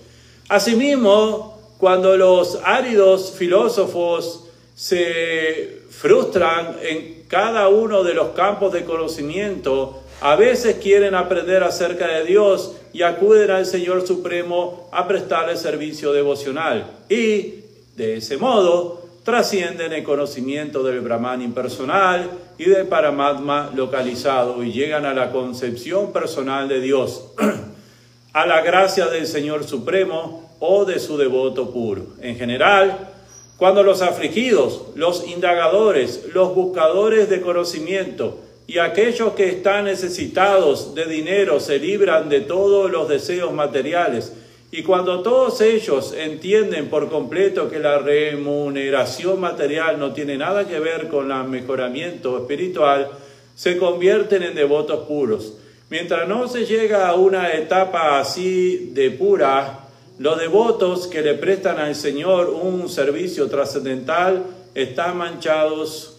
Asimismo, 0.50 1.58
cuando 1.78 2.18
los 2.18 2.60
áridos 2.66 3.34
filósofos 3.38 4.44
se 4.76 5.82
frustran 5.90 6.78
en 6.82 7.24
cada 7.28 7.68
uno 7.68 8.04
de 8.04 8.14
los 8.14 8.30
campos 8.30 8.74
de 8.74 8.86
conocimiento, 8.86 10.04
a 10.22 10.36
veces 10.36 10.78
quieren 10.82 11.16
aprender 11.16 11.64
acerca 11.64 12.08
de 12.08 12.24
Dios 12.26 12.76
y 12.94 13.02
acuden 13.02 13.52
al 13.52 13.66
Señor 13.66 14.06
Supremo 14.08 14.90
a 14.92 15.08
prestarle 15.08 15.58
servicio 15.58 16.14
devocional. 16.14 16.86
Y 17.10 17.56
de 17.96 18.18
ese 18.18 18.38
modo, 18.38 19.04
trascienden 19.24 19.94
el 19.94 20.04
conocimiento 20.04 20.84
del 20.84 21.02
Brahman 21.02 21.42
impersonal 21.42 22.30
y 22.58 22.66
del 22.66 22.88
Paramatma 22.88 23.72
localizado 23.74 24.64
y 24.64 24.72
llegan 24.72 25.06
a 25.06 25.14
la 25.14 25.32
concepción 25.32 26.12
personal 26.12 26.68
de 26.68 26.82
Dios, 26.82 27.32
a 28.34 28.46
la 28.46 28.62
gracia 28.62 29.08
del 29.08 29.28
Señor 29.28 29.64
Supremo 29.64 30.52
o 30.60 30.86
de 30.86 31.00
su 31.00 31.18
devoto 31.18 31.72
puro. 31.72 32.08
En 32.22 32.38
general, 32.38 33.13
cuando 33.58 33.84
los 33.84 34.02
afligidos, 34.02 34.88
los 34.96 35.28
indagadores, 35.28 36.26
los 36.34 36.56
buscadores 36.56 37.30
de 37.30 37.42
conocimiento 37.42 38.40
y 38.66 38.80
aquellos 38.80 39.34
que 39.34 39.50
están 39.50 39.86
necesitados 39.86 40.96
de 40.96 41.06
dinero 41.06 41.60
se 41.60 41.80
libran 41.80 42.30
de 42.30 42.42
todos 42.42 42.90
los 42.90 43.10
deseos 43.10 43.52
materiales, 43.54 44.34
y 44.72 44.82
cuando 44.82 45.22
todos 45.22 45.62
ellos 45.62 46.16
entienden 46.18 46.90
por 46.90 47.08
completo 47.10 47.70
que 47.70 47.78
la 47.78 48.00
remuneración 48.00 49.40
material 49.40 50.00
no 50.00 50.14
tiene 50.14 50.36
nada 50.36 50.68
que 50.68 50.80
ver 50.80 51.10
con 51.10 51.32
el 51.32 51.44
mejoramiento 51.44 52.40
espiritual, 52.40 53.12
se 53.54 53.78
convierten 53.78 54.42
en 54.42 54.56
devotos 54.56 55.06
puros. 55.08 55.54
Mientras 55.92 56.28
no 56.28 56.48
se 56.48 56.66
llega 56.66 57.08
a 57.08 57.14
una 57.14 57.54
etapa 57.54 58.20
así 58.20 58.90
de 58.94 59.12
pura, 59.12 59.83
los 60.20 60.40
devotos 60.40 61.08
que 61.08 61.22
le 61.22 61.34
prestan 61.34 61.80
al 61.80 61.96
Señor 61.96 62.50
un 62.50 62.88
servicio 62.88 63.48
trascendental 63.50 64.44
están 64.76 65.18
manchados 65.18 66.18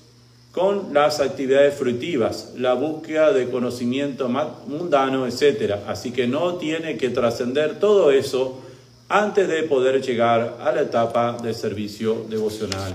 con 0.53 0.95
las 0.95 1.21
actividades 1.21 1.75
fruitivas, 1.75 2.53
la 2.57 2.75
búsqueda 2.75 3.33
de 3.33 3.51
conocimiento 3.51 4.29
mundano, 4.67 5.27
etc. 5.27 5.77
Así 5.87 6.13
que 6.13 6.29
no 6.29 6.55
tiene 6.55 6.97
que 6.97 7.11
trascender 7.11 7.81
todo 7.81 8.13
eso 8.13 8.61
antes 9.09 9.49
de 9.49 9.65
poder 9.65 10.01
llegar 10.01 10.59
a 10.61 10.73
la 10.73 10.83
etapa 10.83 11.37
de 11.43 11.53
servicio 11.55 12.25
devocional 12.29 12.95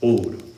puro. 0.00 0.55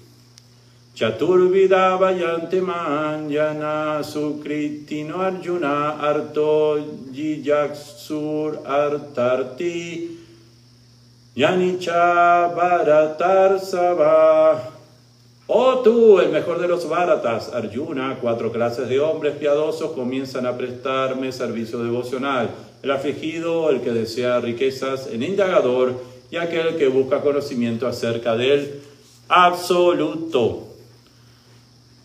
Chaturvida 0.98 1.96
vayante 1.96 2.60
manjana 2.60 4.02
sukritino 4.02 5.22
arjuna 5.22 5.96
arto 6.00 6.76
jijaksur 7.12 8.58
artarti 8.66 10.08
yanicha 11.36 12.52
bharatar 12.52 13.60
sabah 13.60 14.58
Oh 15.46 15.82
tú, 15.84 16.18
el 16.18 16.30
mejor 16.30 16.60
de 16.60 16.66
los 16.68 16.86
Bharatas, 16.88 17.54
Arjuna, 17.54 18.18
cuatro 18.20 18.52
clases 18.52 18.86
de 18.88 19.00
hombres 19.00 19.36
piadosos 19.36 19.92
comienzan 19.92 20.46
a 20.46 20.58
prestarme 20.58 21.32
servicio 21.32 21.78
devocional. 21.78 22.50
El 22.82 22.90
afligido, 22.90 23.70
el 23.70 23.80
que 23.80 23.92
desea 23.92 24.40
riquezas, 24.40 25.06
el 25.06 25.22
indagador 25.22 25.94
y 26.30 26.36
aquel 26.36 26.76
que 26.76 26.88
busca 26.88 27.22
conocimiento 27.22 27.86
acerca 27.86 28.36
del 28.36 28.82
absoluto. 29.28 30.67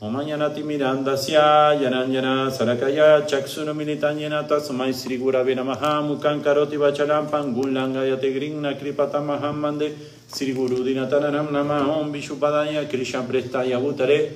Omayanati 0.04 0.62
Mirandasya 0.64 1.80
Yananyana 1.80 2.52
Sarakaya 2.52 3.26
Chaksuno 3.26 3.74
Militanyana 3.74 4.46
Tasmai 4.46 4.94
Sri 4.94 5.18
Gurave 5.18 5.56
Namaha 5.56 6.04
Mukan 6.04 6.44
Karoti 6.44 6.76
Vachalam 6.76 7.30
Pangulangayate 7.30 8.36
Grigna 8.36 8.78
Kripatamaham 8.78 9.56
Mande 9.56 9.96
Sri 10.28 10.52
Guru 10.52 10.84
Dinatananam 10.84 11.50
Nama 11.54 11.90
Om 11.90 12.12
Krishna 12.12 13.22
Prestaya 13.22 13.80
Bhutare 13.80 14.30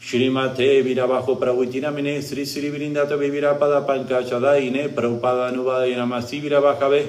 Shrimate 0.00 0.82
Virabajo 0.82 1.38
Pravitinamine 1.38 2.20
Sri 2.20 2.44
Sri 2.44 2.68
Virindata 2.68 3.16
Vivirapada 3.16 3.86
Pankachadaine 3.86 4.88
Prabhupada 4.88 5.54
Nuvadaya 5.54 5.96
Namasi 5.96 6.42
Virabhave 6.42 7.06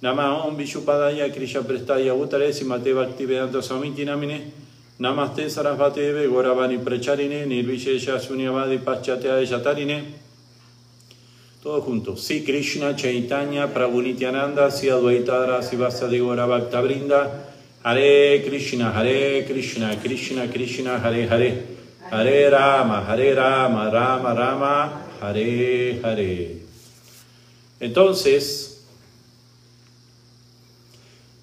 Nama 0.00 0.46
Om 0.46 0.56
Vishupadaya 0.56 1.30
Krishna 1.30 1.60
Prestaya 1.60 2.16
Bhutare 2.16 2.54
Simate 2.54 2.94
Bhaktivedanta 2.94 3.60
Samitinamine 3.60 4.67
Namaste 5.00 5.46
Sarasvate 5.48 6.26
Goravani 6.28 6.78
Precharine 6.78 7.46
Nirvishesha 7.46 8.18
Sunyavadi 8.18 8.78
Paschatea 8.78 9.40
Yatarine 9.46 10.04
Todo 11.62 11.80
junto. 11.82 12.16
Si 12.16 12.42
Krishna 12.42 12.94
Chaitanya 12.94 13.68
Prabhu 13.68 14.02
Si 14.70 14.88
Advaitara 14.88 15.62
Si 15.62 15.76
Vasadi 15.76 16.18
Bhakta 16.20 16.82
Brinda 16.82 17.48
Hare 17.84 18.42
Krishna, 18.42 18.92
Hare 18.92 19.44
Krishna, 19.44 19.96
Krishna 19.96 20.48
Krishna, 20.48 20.98
Hare 20.98 21.26
Hare, 21.28 21.64
Hare 22.10 22.50
Rama, 22.50 23.04
Hare 23.06 23.34
Rama, 23.34 23.88
Rama 23.88 24.34
Rama, 24.34 25.02
Hare 25.20 26.00
Hare. 26.02 26.56
Entonces, 27.80 28.67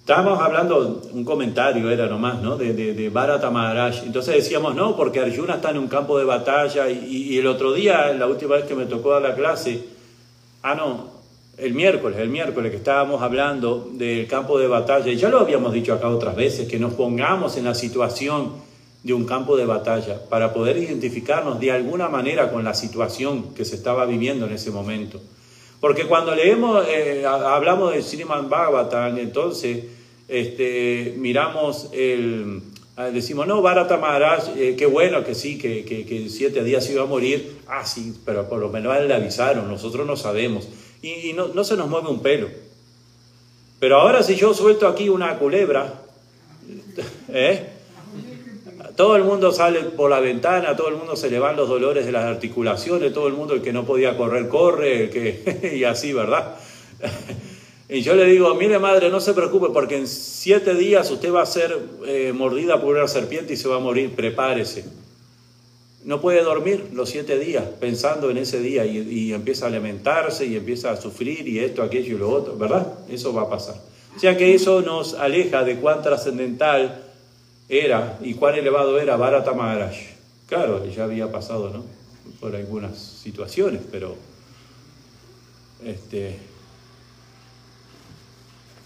estábamos 0.06 0.40
hablando, 0.40 1.02
un 1.12 1.24
comentario 1.24 1.90
era 1.90 2.06
nomás, 2.06 2.40
¿no? 2.40 2.56
De, 2.56 2.74
de, 2.74 2.94
de 2.94 3.08
Bharata 3.10 3.50
Maharaj. 3.50 4.04
Entonces 4.04 4.36
decíamos, 4.36 4.76
no, 4.76 4.94
porque 4.94 5.18
Arjuna 5.18 5.56
está 5.56 5.70
en 5.70 5.78
un 5.78 5.88
campo 5.88 6.16
de 6.16 6.24
batalla 6.24 6.88
y, 6.88 7.34
y 7.34 7.38
el 7.38 7.46
otro 7.48 7.72
día, 7.72 8.12
la 8.12 8.28
última 8.28 8.54
vez 8.54 8.66
que 8.66 8.76
me 8.76 8.86
tocó 8.86 9.10
dar 9.10 9.22
la 9.22 9.34
clase, 9.34 9.82
ah, 10.62 10.76
no, 10.76 11.08
el 11.58 11.74
miércoles, 11.74 12.20
el 12.20 12.28
miércoles 12.28 12.70
que 12.70 12.76
estábamos 12.76 13.20
hablando 13.20 13.90
del 13.94 14.28
campo 14.28 14.60
de 14.60 14.68
batalla, 14.68 15.10
y 15.10 15.16
ya 15.16 15.28
lo 15.28 15.40
habíamos 15.40 15.72
dicho 15.72 15.92
acá 15.92 16.08
otras 16.08 16.36
veces, 16.36 16.68
que 16.68 16.78
nos 16.78 16.94
pongamos 16.94 17.56
en 17.56 17.64
la 17.64 17.74
situación 17.74 18.52
de 19.02 19.12
un 19.12 19.26
campo 19.26 19.56
de 19.56 19.66
batalla 19.66 20.20
para 20.28 20.52
poder 20.52 20.76
identificarnos 20.76 21.58
de 21.58 21.72
alguna 21.72 22.08
manera 22.08 22.52
con 22.52 22.62
la 22.62 22.74
situación 22.74 23.54
que 23.56 23.64
se 23.64 23.74
estaba 23.74 24.06
viviendo 24.06 24.46
en 24.46 24.52
ese 24.52 24.70
momento. 24.70 25.20
Porque 25.80 26.06
cuando 26.06 26.32
leemos, 26.32 26.86
eh, 26.88 27.24
hablamos 27.26 27.92
de 27.92 28.02
Sriman 28.02 28.48
Bhagavatam, 28.48 29.18
entonces 29.18 29.95
este, 30.28 31.14
miramos 31.16 31.90
ah, 32.96 33.10
decimos, 33.10 33.46
no, 33.46 33.62
Bharata 33.62 33.96
Maharaj, 33.96 34.56
eh, 34.56 34.74
qué 34.76 34.86
bueno 34.86 35.24
que 35.24 35.34
sí, 35.34 35.58
que, 35.58 35.84
que, 35.84 36.28
siete 36.28 36.64
días 36.64 36.88
iba 36.90 37.02
a 37.02 37.06
morir. 37.06 37.58
Ah, 37.68 37.84
sí, 37.84 38.14
pero 38.24 38.48
por 38.48 38.58
lo 38.58 38.68
menos 38.68 38.96
le 39.00 39.14
avisaron, 39.14 39.68
nosotros 39.68 40.06
no 40.06 40.16
sabemos. 40.16 40.68
Y, 41.02 41.32
no, 41.34 41.48
no, 41.48 41.64
se 41.64 41.76
nos 41.76 41.88
mueve 41.88 42.08
un 42.08 42.20
pelo. 42.20 42.48
Pero 43.78 44.00
ahora 44.00 44.22
si 44.22 44.36
yo 44.36 44.54
suelto 44.54 44.88
aquí 44.88 45.08
una 45.08 45.38
culebra, 45.38 46.02
¿eh? 47.28 47.72
Todo 48.96 49.16
el 49.16 49.24
mundo 49.24 49.52
sale 49.52 49.80
por 49.80 50.10
la 50.10 50.20
ventana, 50.20 50.74
todo 50.74 50.88
el 50.88 50.96
mundo 50.96 51.16
se 51.16 51.30
le 51.30 51.38
van 51.38 51.54
los 51.54 51.68
dolores 51.68 52.06
de 52.06 52.12
las 52.12 52.24
articulaciones, 52.24 53.12
todo 53.12 53.28
el 53.28 53.34
mundo 53.34 53.52
el 53.52 53.60
que 53.60 53.72
no 53.72 53.84
podía 53.84 54.16
correr, 54.16 54.48
corre, 54.48 55.04
el 55.04 55.10
que... 55.10 55.74
y 55.76 55.84
así, 55.84 56.14
¿verdad? 56.14 56.56
Y 57.88 58.00
yo 58.02 58.16
le 58.16 58.24
digo, 58.24 58.52
mire 58.56 58.78
madre, 58.80 59.10
no 59.10 59.20
se 59.20 59.32
preocupe 59.32 59.68
porque 59.72 59.96
en 59.96 60.08
siete 60.08 60.74
días 60.74 61.10
usted 61.10 61.32
va 61.32 61.42
a 61.42 61.46
ser 61.46 61.78
eh, 62.06 62.32
mordida 62.34 62.80
por 62.80 62.96
una 62.96 63.06
serpiente 63.06 63.54
y 63.54 63.56
se 63.56 63.68
va 63.68 63.76
a 63.76 63.80
morir, 63.80 64.14
prepárese. 64.14 64.84
No 66.04 66.20
puede 66.20 66.42
dormir 66.42 66.90
los 66.92 67.10
siete 67.10 67.38
días 67.38 67.64
pensando 67.80 68.30
en 68.30 68.38
ese 68.38 68.60
día 68.60 68.84
y, 68.84 68.98
y, 68.98 69.32
empieza 69.32 69.66
a 69.66 69.70
lamentarse 69.70 70.46
y 70.46 70.56
empieza 70.56 70.90
a 70.90 71.00
sufrir 71.00 71.46
y 71.46 71.60
esto, 71.60 71.82
aquello 71.82 72.16
y 72.16 72.18
lo 72.18 72.30
otro, 72.30 72.56
¿verdad? 72.56 72.92
Eso 73.08 73.32
va 73.32 73.42
a 73.42 73.50
pasar. 73.50 73.76
O 74.16 74.18
sea 74.18 74.36
que 74.36 74.54
eso 74.54 74.82
nos 74.82 75.14
aleja 75.14 75.62
de 75.62 75.76
cuán 75.76 76.02
trascendental 76.02 77.04
era 77.68 78.18
y 78.22 78.34
cuán 78.34 78.54
elevado 78.54 78.98
era 78.98 79.16
Bharata 79.16 79.52
Maharaj. 79.52 79.94
Claro, 80.48 80.84
ya 80.86 81.04
había 81.04 81.30
pasado, 81.30 81.70
¿no? 81.70 81.84
Por 82.40 82.54
algunas 82.54 82.96
situaciones, 82.98 83.80
pero 83.90 84.14
este, 85.84 86.36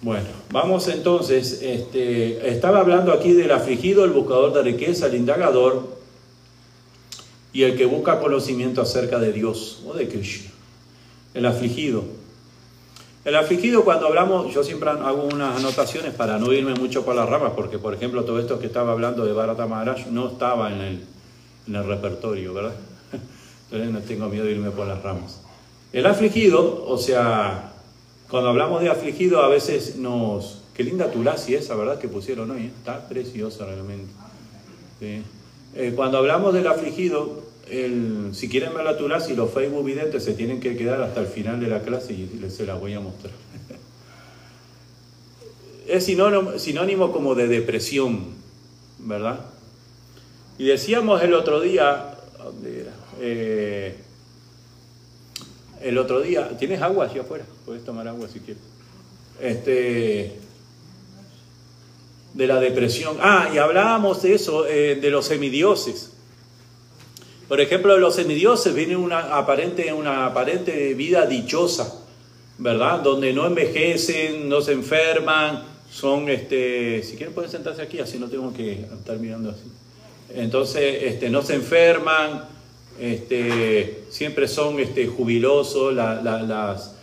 bueno, 0.02 0.28
vamos 0.50 0.88
entonces, 0.88 1.60
este, 1.62 2.48
estaba 2.48 2.80
hablando 2.80 3.12
aquí 3.12 3.32
del 3.32 3.50
afligido, 3.50 4.04
el 4.04 4.12
buscador 4.12 4.54
de 4.54 4.62
riqueza, 4.62 5.06
el 5.06 5.14
indagador 5.14 5.98
y 7.52 7.64
el 7.64 7.76
que 7.76 7.84
busca 7.84 8.18
conocimiento 8.18 8.80
acerca 8.80 9.18
de 9.18 9.32
Dios 9.32 9.82
o 9.86 9.92
de 9.92 10.08
Krishna. 10.08 10.50
El 11.34 11.44
afligido. 11.44 12.04
El 13.26 13.36
afligido 13.36 13.84
cuando 13.84 14.06
hablamos, 14.06 14.54
yo 14.54 14.64
siempre 14.64 14.88
hago 14.88 15.24
unas 15.24 15.58
anotaciones 15.58 16.14
para 16.14 16.38
no 16.38 16.50
irme 16.54 16.74
mucho 16.74 17.04
por 17.04 17.14
las 17.14 17.28
ramas, 17.28 17.52
porque 17.54 17.78
por 17.78 17.92
ejemplo 17.92 18.24
todo 18.24 18.40
esto 18.40 18.58
que 18.58 18.66
estaba 18.66 18.92
hablando 18.92 19.26
de 19.26 19.34
Bharata 19.34 19.66
Maharaj 19.66 20.06
no 20.06 20.28
estaba 20.28 20.72
en 20.72 20.80
el, 20.80 21.04
en 21.68 21.74
el 21.74 21.84
repertorio, 21.86 22.54
¿verdad? 22.54 22.74
Entonces 23.70 23.90
no 23.90 24.00
tengo 24.00 24.28
miedo 24.30 24.46
de 24.46 24.52
irme 24.52 24.70
por 24.70 24.86
las 24.86 25.02
ramas. 25.02 25.42
El 25.92 26.06
afligido, 26.06 26.86
o 26.86 26.96
sea, 26.96 27.69
cuando 28.30 28.50
hablamos 28.50 28.82
de 28.82 28.88
afligido 28.88 29.42
a 29.42 29.48
veces 29.48 29.96
nos... 29.96 30.58
Qué 30.74 30.84
linda 30.84 31.10
tulasi 31.10 31.54
esa, 31.54 31.74
¿verdad? 31.74 31.98
Que 31.98 32.08
pusieron 32.08 32.50
hoy, 32.50 32.62
¿eh? 32.62 32.70
está 32.78 33.08
preciosa 33.08 33.66
realmente. 33.66 34.10
Eh, 35.74 35.92
cuando 35.94 36.18
hablamos 36.18 36.54
del 36.54 36.66
afligido, 36.66 37.42
si 38.32 38.48
quieren 38.48 38.74
ver 38.74 38.84
la 38.84 38.96
Tulasi, 38.96 39.34
los 39.34 39.52
Facebook 39.52 39.84
videntes 39.84 40.24
se 40.24 40.34
tienen 40.34 40.60
que 40.60 40.76
quedar 40.76 41.00
hasta 41.02 41.20
el 41.20 41.26
final 41.26 41.60
de 41.60 41.68
la 41.68 41.82
clase 41.82 42.12
y 42.12 42.28
les 42.40 42.54
se 42.54 42.66
la 42.66 42.74
voy 42.74 42.94
a 42.94 43.00
mostrar. 43.00 43.32
es 45.86 46.04
sinónimo, 46.04 47.12
como 47.12 47.34
de 47.34 47.46
depresión, 47.46 48.34
¿verdad? 48.98 49.40
Y 50.58 50.64
decíamos 50.64 51.22
el 51.22 51.34
otro 51.34 51.60
día. 51.60 52.14
Eh, 53.20 53.94
el 55.80 55.98
otro 55.98 56.20
día, 56.20 56.48
¿tienes 56.58 56.82
agua 56.82 57.06
allá 57.06 57.22
afuera? 57.22 57.44
Puedes 57.64 57.84
tomar 57.84 58.06
agua 58.08 58.28
si 58.32 58.40
quieres. 58.40 58.62
Este, 59.40 60.38
de 62.34 62.46
la 62.46 62.60
depresión. 62.60 63.16
Ah, 63.20 63.50
y 63.52 63.58
hablábamos 63.58 64.22
de 64.22 64.34
eso, 64.34 64.66
eh, 64.66 64.96
de 64.96 65.10
los 65.10 65.26
semidioses. 65.26 66.12
Por 67.48 67.60
ejemplo, 67.60 67.98
los 67.98 68.14
semidioses 68.14 68.74
vienen 68.74 68.98
una 68.98 69.36
aparente, 69.36 69.92
una 69.92 70.26
aparente 70.26 70.94
vida 70.94 71.26
dichosa, 71.26 71.92
¿verdad? 72.58 73.00
Donde 73.00 73.32
no 73.32 73.46
envejecen, 73.46 74.48
no 74.48 74.60
se 74.60 74.72
enferman, 74.72 75.64
son, 75.90 76.28
este, 76.28 77.02
si 77.02 77.16
quieren 77.16 77.34
pueden 77.34 77.50
sentarse 77.50 77.82
aquí, 77.82 77.98
así 77.98 78.18
no 78.18 78.28
tengo 78.28 78.52
que 78.52 78.82
estar 78.82 79.18
mirando 79.18 79.50
así. 79.50 79.64
Entonces, 80.32 81.02
este, 81.02 81.28
no 81.28 81.42
se 81.42 81.54
enferman, 81.54 82.44
este, 82.98 84.04
siempre 84.10 84.48
son 84.48 84.80
este, 84.80 85.06
jubilosos, 85.06 85.94
las 85.94 86.94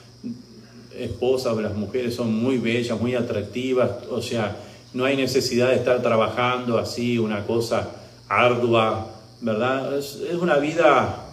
esposas 0.98 1.54
o 1.54 1.62
las 1.62 1.76
mujeres 1.76 2.16
son 2.16 2.34
muy 2.34 2.58
bellas, 2.58 3.00
muy 3.00 3.16
atractivas, 3.16 3.92
o 4.10 4.22
sea, 4.22 4.58
no 4.94 5.06
hay 5.06 5.16
necesidad 5.16 5.70
de 5.70 5.76
estar 5.76 6.02
trabajando 6.02 6.78
así, 6.78 7.18
una 7.18 7.46
cosa 7.46 7.90
ardua, 8.28 9.08
¿verdad? 9.42 9.98
Es, 9.98 10.20
una 10.40 10.58
vida 10.58 11.24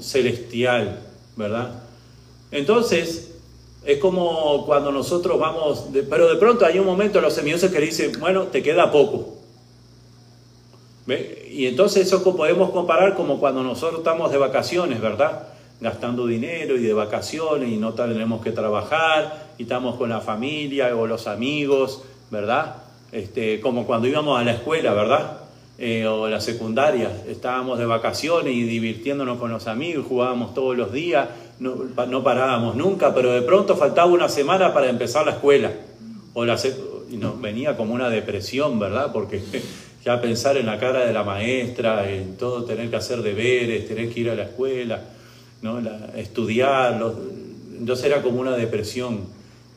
celestial, 0.00 1.00
¿verdad? 1.36 1.82
Entonces, 2.50 3.32
es 3.84 3.98
como 3.98 4.64
cuando 4.66 4.90
nosotros 4.90 5.38
vamos, 5.38 5.86
pero 6.08 6.28
de 6.28 6.36
pronto 6.36 6.64
hay 6.64 6.78
un 6.78 6.86
momento 6.86 7.18
en 7.18 7.24
los 7.24 7.34
semidioses 7.34 7.70
que 7.70 7.80
dicen, 7.80 8.12
bueno, 8.18 8.44
te 8.44 8.62
queda 8.62 8.90
poco. 8.90 9.36
¿Ve? 11.06 11.35
Y 11.56 11.66
entonces 11.66 12.06
eso 12.06 12.22
podemos 12.36 12.70
comparar 12.70 13.14
como 13.14 13.40
cuando 13.40 13.62
nosotros 13.62 14.00
estamos 14.00 14.30
de 14.30 14.36
vacaciones, 14.36 15.00
¿verdad? 15.00 15.44
Gastando 15.80 16.26
dinero 16.26 16.76
y 16.76 16.82
de 16.82 16.92
vacaciones 16.92 17.70
y 17.70 17.78
no 17.78 17.94
tenemos 17.94 18.42
que 18.42 18.52
trabajar 18.52 19.46
y 19.56 19.62
estamos 19.62 19.96
con 19.96 20.10
la 20.10 20.20
familia 20.20 20.94
o 20.94 21.06
los 21.06 21.26
amigos, 21.26 22.02
¿verdad? 22.30 22.76
Este, 23.10 23.58
como 23.60 23.86
cuando 23.86 24.06
íbamos 24.06 24.38
a 24.38 24.44
la 24.44 24.52
escuela, 24.52 24.92
¿verdad? 24.92 25.38
Eh, 25.78 26.06
o 26.06 26.28
la 26.28 26.42
secundaria, 26.42 27.10
estábamos 27.26 27.78
de 27.78 27.86
vacaciones 27.86 28.52
y 28.52 28.64
divirtiéndonos 28.64 29.38
con 29.38 29.50
los 29.50 29.66
amigos, 29.66 30.04
jugábamos 30.06 30.52
todos 30.52 30.76
los 30.76 30.92
días, 30.92 31.26
no, 31.58 32.22
parábamos 32.22 32.76
nunca, 32.76 33.14
pero 33.14 33.32
de 33.32 33.40
pronto 33.40 33.76
faltaba 33.76 34.12
una 34.12 34.28
semana 34.28 34.74
para 34.74 34.90
empezar 34.90 35.24
la 35.24 35.32
escuela. 35.32 35.72
O 36.34 36.44
la, 36.44 36.58
y 37.10 37.16
nos 37.16 37.40
venía 37.40 37.78
como 37.78 37.94
una 37.94 38.10
depresión, 38.10 38.78
¿verdad? 38.78 39.10
Porque 39.10 39.40
ya 40.06 40.20
pensar 40.20 40.56
en 40.56 40.66
la 40.66 40.78
cara 40.78 41.04
de 41.04 41.12
la 41.12 41.24
maestra, 41.24 42.08
en 42.08 42.36
todo 42.36 42.64
tener 42.64 42.88
que 42.88 42.94
hacer 42.94 43.22
deberes, 43.22 43.88
tener 43.88 44.08
que 44.08 44.20
ir 44.20 44.30
a 44.30 44.36
la 44.36 44.44
escuela, 44.44 45.02
¿no? 45.62 45.80
estudiar, 46.14 47.02
entonces 47.76 48.06
era 48.06 48.22
como 48.22 48.38
una 48.38 48.56
depresión, 48.56 49.24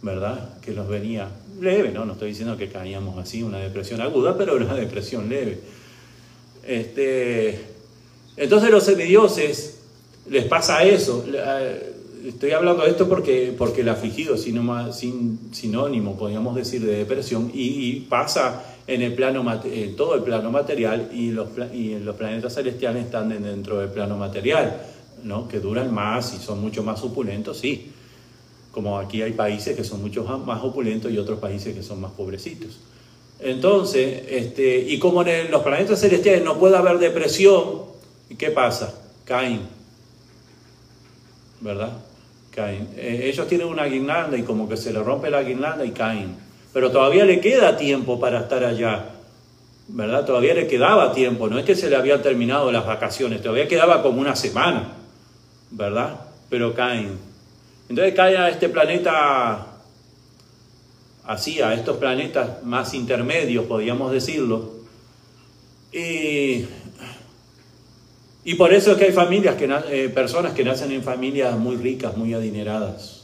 ¿verdad? 0.03 0.59
Que 0.61 0.69
nos 0.69 0.87
venía 0.87 1.29
leve, 1.59 1.91
¿no? 1.91 2.05
No 2.05 2.13
estoy 2.13 2.29
diciendo 2.29 2.57
que 2.57 2.69
caíamos 2.69 3.17
así, 3.17 3.41
una 3.41 3.57
depresión 3.57 4.01
aguda, 4.01 4.37
pero 4.37 4.55
una 4.55 4.75
depresión 4.75 5.29
leve. 5.29 5.61
Este, 6.63 7.59
entonces 8.37 8.69
los 8.69 8.83
semidioses 8.83 9.79
les 10.29 10.45
pasa 10.45 10.83
eso. 10.83 11.25
Estoy 12.23 12.51
hablando 12.51 12.83
de 12.83 12.91
esto 12.91 13.09
porque, 13.09 13.55
porque 13.57 13.81
el 13.81 13.89
afligido 13.89 14.35
es 14.35 14.43
sin, 14.43 15.39
sinónimo, 15.53 16.17
podríamos 16.17 16.55
decir, 16.55 16.85
de 16.85 16.97
depresión 16.97 17.49
y, 17.51 18.01
pasa 18.01 18.63
en, 18.89 19.01
el 19.01 19.13
plano, 19.13 19.61
todo 19.95 20.15
el 20.15 20.23
plano 20.23 20.51
material 20.51 21.09
y 21.13 21.31
los, 21.31 21.49
y 21.73 21.99
los 21.99 22.15
planetas 22.15 22.55
celestiales 22.55 23.05
están 23.05 23.29
dentro 23.29 23.79
del 23.79 23.89
plano 23.89 24.17
material, 24.17 24.81
¿no? 25.23 25.47
que 25.47 25.59
duran 25.59 25.93
más 25.93 26.33
y 26.33 26.37
son 26.37 26.59
mucho 26.59 26.83
más 26.83 27.03
opulentos, 27.03 27.59
sí. 27.59 27.91
Como 28.71 28.97
aquí 28.97 29.21
hay 29.21 29.33
países 29.33 29.75
que 29.75 29.83
son 29.83 30.01
mucho 30.01 30.23
más 30.23 30.63
opulentos 30.63 31.11
y 31.11 31.17
otros 31.17 31.39
países 31.39 31.75
que 31.75 31.83
son 31.83 32.01
más 32.01 32.11
pobrecitos. 32.11 32.79
Entonces, 33.39 34.23
este, 34.27 34.79
y 34.79 34.99
como 34.99 35.23
en 35.23 35.49
los 35.49 35.63
planetas 35.63 35.99
celestiales 35.99 36.43
no 36.43 36.57
puede 36.57 36.75
haber 36.75 36.99
depresión, 36.99 37.83
¿qué 38.37 38.51
pasa? 38.51 38.93
Caen. 39.23 39.61
¿Verdad? 41.61 41.93
Caen. 42.51 42.89
Eh, 42.97 43.29
ellos 43.31 43.47
tienen 43.47 43.67
una 43.67 43.85
guirnalda 43.85 44.37
y 44.37 44.43
como 44.43 44.67
que 44.67 44.77
se 44.77 44.91
le 44.91 45.01
rompe 45.01 45.29
la 45.29 45.41
guirnalda 45.43 45.85
y 45.85 45.91
caen. 45.91 46.48
Pero 46.73 46.91
todavía 46.91 47.25
le 47.25 47.39
queda 47.39 47.77
tiempo 47.77 48.19
para 48.19 48.41
estar 48.41 48.63
allá. 48.63 49.05
¿Verdad? 49.87 50.25
Todavía 50.25 50.53
le 50.53 50.67
quedaba 50.67 51.13
tiempo. 51.13 51.49
No 51.49 51.57
es 51.57 51.65
que 51.65 51.75
se 51.75 51.89
le 51.89 51.95
habían 51.95 52.21
terminado 52.21 52.71
las 52.71 52.85
vacaciones, 52.85 53.41
todavía 53.41 53.67
quedaba 53.67 54.01
como 54.03 54.21
una 54.21 54.35
semana. 54.35 54.93
¿Verdad? 55.71 56.19
Pero 56.49 56.73
caen. 56.73 57.17
Entonces 57.89 58.13
caen 58.13 58.37
a 58.37 58.49
este 58.49 58.69
planeta 58.69 59.69
así 61.29 61.61
a 61.61 61.75
estos 61.75 61.97
planetas 61.97 62.63
más 62.63 62.95
intermedios, 62.95 63.65
podríamos 63.65 64.11
decirlo. 64.11 64.71
Y, 65.91 66.65
por 68.57 68.73
eso 68.73 68.93
es 68.93 68.97
que 68.97 69.05
hay 69.05 69.11
familias, 69.11 69.55
que, 69.55 69.69
eh, 69.91 70.09
personas 70.09 70.53
que 70.53 70.63
nacen 70.63 70.91
en 70.91 71.03
familias 71.03 71.55
muy 71.55 71.75
ricas, 71.75 72.17
muy 72.17 72.33
adineradas, 72.33 73.18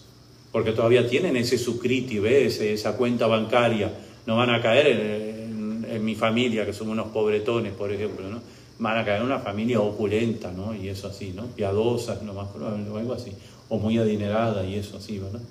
porque 0.55 0.71
todavía 0.71 1.05
tienen 1.05 1.35
ese 1.35 1.57
sucriti, 1.57 2.17
¿ves? 2.17 2.61
esa 2.61 2.95
cuenta 2.95 3.27
bancaria. 3.27 3.91
No 4.25 4.37
van 4.37 4.51
a 4.51 4.61
caer 4.61 4.87
en, 4.87 6.05
mi 6.05 6.15
familia, 6.15 6.65
que 6.65 6.71
somos 6.71 6.93
unos 6.93 7.07
pobretones, 7.07 7.73
por 7.73 7.91
ejemplo, 7.91 8.29
¿no? 8.29 8.39
Van 8.79 8.97
a 8.97 9.03
caer 9.03 9.19
en 9.19 9.25
una 9.25 9.39
familia 9.39 9.81
opulenta, 9.81 10.53
¿no? 10.53 10.73
Y 10.73 10.87
eso 10.87 11.09
así, 11.09 11.33
¿no? 11.35 11.43
Piadosas, 11.47 12.21
no 12.21 12.33
más 12.33 12.47
o 12.55 12.97
algo 12.97 13.13
así. 13.13 13.33
o 13.67 13.77
muy 13.79 13.97
adinerada 13.97 14.65
y 14.65 14.75
eso 14.75 14.95
así, 14.95 15.19
¿verdad? 15.19 15.41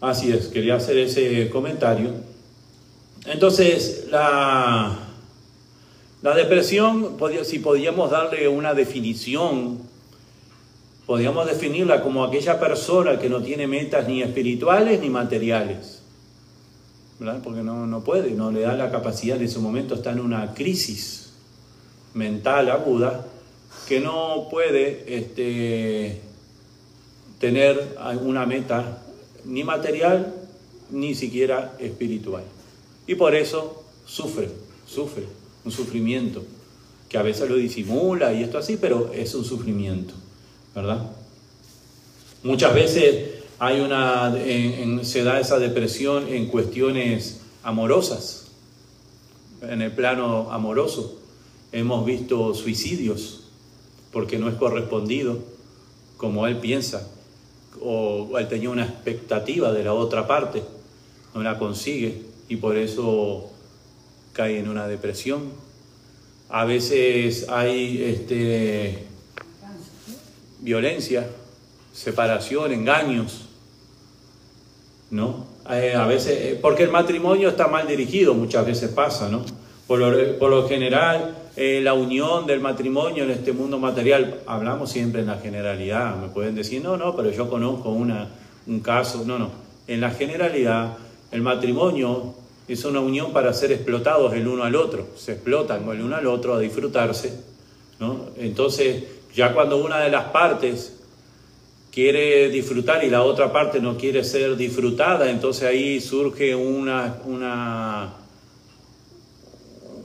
Así 0.00 0.32
es, 0.32 0.48
quería 0.48 0.74
hacer 0.74 0.98
ese 0.98 1.48
comentario. 1.48 2.10
Entonces, 3.26 4.08
la, 4.10 4.98
la 6.22 6.34
depresión, 6.34 7.16
si 7.44 7.60
podíamos 7.60 8.10
darle 8.10 8.48
una 8.48 8.74
definición, 8.74 9.91
podríamos 11.12 11.44
definirla 11.44 12.00
como 12.00 12.24
aquella 12.24 12.58
persona 12.58 13.18
que 13.18 13.28
no 13.28 13.42
tiene 13.42 13.66
metas 13.66 14.08
ni 14.08 14.22
espirituales 14.22 14.98
ni 14.98 15.10
materiales. 15.10 16.00
Porque 17.44 17.62
no, 17.62 17.86
no 17.86 18.02
puede, 18.02 18.30
no 18.30 18.50
le 18.50 18.62
da 18.62 18.74
la 18.78 18.90
capacidad, 18.90 19.36
en 19.36 19.42
ese 19.42 19.58
momento 19.58 19.96
está 19.96 20.12
en 20.12 20.20
una 20.20 20.54
crisis 20.54 21.34
mental 22.14 22.70
aguda 22.70 23.26
que 23.86 24.00
no 24.00 24.48
puede 24.50 25.04
este, 25.06 26.22
tener 27.38 27.94
una 28.22 28.46
meta 28.46 29.02
ni 29.44 29.64
material 29.64 30.34
ni 30.90 31.14
siquiera 31.14 31.76
espiritual. 31.78 32.44
Y 33.06 33.16
por 33.16 33.34
eso 33.34 33.84
sufre, 34.06 34.48
sufre, 34.86 35.24
un 35.62 35.72
sufrimiento 35.72 36.42
que 37.10 37.18
a 37.18 37.22
veces 37.22 37.50
lo 37.50 37.56
disimula 37.56 38.32
y 38.32 38.42
esto 38.42 38.56
así, 38.56 38.78
pero 38.80 39.12
es 39.12 39.34
un 39.34 39.44
sufrimiento, 39.44 40.14
¿verdad? 40.74 41.10
Muchas 42.42 42.74
veces 42.74 43.42
hay 43.58 43.80
una, 43.80 44.34
se 45.02 45.22
da 45.22 45.38
esa 45.38 45.58
depresión 45.58 46.28
en 46.28 46.46
cuestiones 46.46 47.40
amorosas, 47.62 48.48
en 49.62 49.82
el 49.82 49.92
plano 49.92 50.50
amoroso. 50.50 51.20
Hemos 51.70 52.04
visto 52.04 52.54
suicidios 52.54 53.44
porque 54.12 54.38
no 54.38 54.48
es 54.48 54.56
correspondido 54.56 55.38
como 56.16 56.46
él 56.46 56.58
piensa 56.58 57.08
o 57.80 58.38
él 58.38 58.48
tenía 58.48 58.70
una 58.70 58.84
expectativa 58.84 59.72
de 59.72 59.84
la 59.84 59.94
otra 59.94 60.26
parte, 60.26 60.62
no 61.34 61.42
la 61.42 61.58
consigue 61.58 62.22
y 62.48 62.56
por 62.56 62.76
eso 62.76 63.50
cae 64.32 64.58
en 64.58 64.68
una 64.68 64.86
depresión. 64.86 65.42
A 66.48 66.64
veces 66.64 67.48
hay 67.48 68.02
este, 68.02 69.06
violencia, 70.62 71.28
separación, 71.92 72.72
engaños, 72.72 73.48
¿no? 75.10 75.46
Eh, 75.70 75.94
a 75.94 76.06
veces, 76.06 76.38
eh, 76.40 76.58
porque 76.60 76.84
el 76.84 76.90
matrimonio 76.90 77.50
está 77.50 77.68
mal 77.68 77.86
dirigido, 77.86 78.34
muchas 78.34 78.64
veces 78.64 78.90
pasa, 78.90 79.28
¿no? 79.28 79.44
Por 79.86 79.98
lo, 79.98 80.68
general, 80.68 81.36
eh, 81.56 81.80
la 81.82 81.92
unión 81.92 82.46
del 82.46 82.60
matrimonio 82.60 83.24
en 83.24 83.30
este 83.30 83.52
mundo 83.52 83.78
material, 83.78 84.40
hablamos 84.46 84.90
siempre 84.90 85.20
en 85.20 85.26
la 85.26 85.36
generalidad, 85.36 86.16
me 86.16 86.28
pueden 86.28 86.54
decir, 86.54 86.82
no, 86.82 86.96
no, 86.96 87.14
pero 87.14 87.30
yo 87.30 87.50
conozco 87.50 87.90
una, 87.90 88.28
un 88.66 88.80
caso, 88.80 89.24
no, 89.26 89.38
no, 89.38 89.50
en 89.86 90.00
la 90.00 90.10
generalidad, 90.10 90.96
el 91.30 91.42
matrimonio 91.42 92.34
es 92.68 92.84
una 92.84 93.00
unión 93.00 93.32
para 93.32 93.52
ser 93.52 93.72
explotados 93.72 94.32
el 94.32 94.48
uno 94.48 94.64
al 94.64 94.76
otro, 94.76 95.08
se 95.16 95.32
explotan 95.32 95.86
el 95.90 96.00
uno 96.00 96.16
al 96.16 96.26
otro 96.26 96.54
a 96.54 96.58
disfrutarse, 96.58 97.38
¿no? 98.00 98.26
Entonces, 98.38 99.04
ya 99.34 99.54
cuando 99.54 99.82
una 99.82 100.00
de 100.00 100.10
las 100.10 100.26
partes 100.26 100.92
quiere 101.92 102.48
disfrutar 102.48 103.04
y 103.04 103.10
la 103.10 103.22
otra 103.22 103.52
parte 103.52 103.80
no 103.80 103.96
quiere 103.96 104.24
ser 104.24 104.56
disfrutada, 104.56 105.30
entonces 105.30 105.64
ahí 105.64 106.00
surge 106.00 106.54
una, 106.54 107.18
una, 107.26 108.14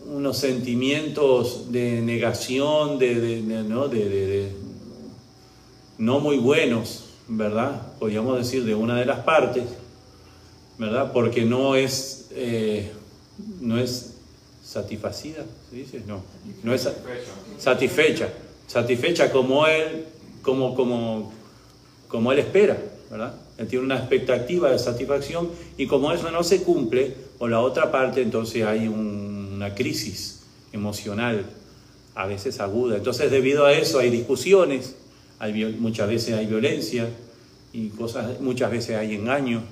unos 0.06 0.38
sentimientos 0.38 1.72
de 1.72 2.02
negación, 2.02 3.00
de, 3.00 3.42
¿no? 3.68 3.88
De, 3.88 4.52
no 5.98 6.20
muy 6.20 6.38
buenos, 6.38 7.06
¿verdad? 7.28 7.82
Podríamos 8.00 8.38
decir 8.38 8.66
de 8.66 8.76
una 8.76 9.00
de 9.00 9.06
las 9.06 9.20
partes, 9.22 9.64
¿verdad? 10.78 11.12
Porque 11.14 11.46
no 11.46 11.76
es, 11.76 12.28
eh, 12.32 12.92
no 13.62 13.80
es 13.80 14.14
satisfacida, 14.62 15.46
¿se 15.70 15.76
dice? 15.76 16.02
No, 16.06 16.22
no 16.64 16.74
es 16.74 16.88
satisfecha, 17.58 18.30
satisfecha 18.68 19.32
como 19.32 19.66
él, 19.66 20.06
como, 20.42 20.76
como, 20.76 21.34
como 22.08 22.32
él 22.32 22.40
espera, 22.40 22.78
¿verdad? 23.10 23.34
Él 23.58 23.68
tiene 23.68 23.86
una 23.86 23.98
expectativa 23.98 24.70
de 24.70 24.78
satisfacción 24.78 25.50
y 25.78 25.88
como 25.88 26.12
eso 26.12 26.30
no 26.30 26.44
se 26.44 26.62
cumple, 26.62 27.16
o 27.40 27.48
la 27.48 27.62
otra 27.62 27.92
parte, 27.92 28.22
entonces 28.22 28.66
hay 28.66 28.88
una 28.88 29.74
crisis 29.74 30.42
emocional, 30.74 31.46
a 32.16 32.26
veces 32.26 32.60
aguda. 32.60 32.98
Entonces, 32.98 33.32
debido 33.32 33.66
a 33.66 33.74
eso 33.74 34.00
hay 34.00 34.10
discusiones, 34.10 34.96
muchas 35.80 36.08
veces 36.08 36.36
hay 36.36 36.46
violencia 36.48 37.10
y 37.74 37.90
cosas, 37.90 38.40
muchas 38.42 38.72
veces 38.72 38.96
hay 38.96 39.16
engaño, 39.16 39.64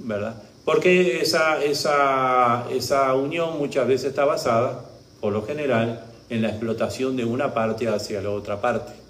¿verdad? 0.00 0.42
Porque 0.64 1.20
esa, 1.20 1.62
esa, 1.62 2.66
esa 2.72 3.14
unión 3.14 3.58
muchas 3.58 3.86
veces 3.86 4.08
está 4.08 4.24
basada, 4.24 4.84
por 5.20 5.32
lo 5.32 5.46
general, 5.46 6.04
en 6.28 6.42
la 6.42 6.48
explotación 6.48 7.16
de 7.16 7.24
una 7.24 7.54
parte 7.54 7.88
hacia 7.88 8.20
la 8.20 8.30
otra 8.30 8.60
parte. 8.60 9.06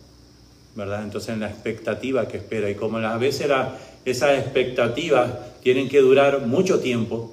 ¿verdad? 0.77 1.03
Entonces 1.03 1.31
en 1.31 1.41
la 1.41 1.49
expectativa 1.49 2.29
que 2.29 2.37
espera. 2.37 2.71
Y 2.71 2.75
como 2.75 2.99
a 2.99 3.17
veces 3.17 3.51
esas 4.05 4.39
expectativas 4.39 5.33
tienen 5.63 5.89
que 5.89 6.01
durar 6.01 6.47
mucho 6.47 6.79
tiempo, 6.79 7.33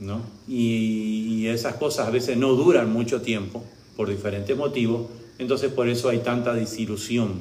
¿no? 0.00 0.22
Y, 0.46 1.46
esas 1.48 1.76
cosas 1.76 2.06
a 2.06 2.10
veces 2.10 2.36
no 2.36 2.52
duran 2.52 2.92
mucho 2.92 3.22
tiempo 3.22 3.64
por 3.96 4.10
diferentes 4.10 4.54
motivos, 4.54 5.06
entonces 5.38 5.72
por 5.72 5.88
eso 5.88 6.10
hay 6.10 6.18
tanta 6.18 6.52
desilusión. 6.52 7.40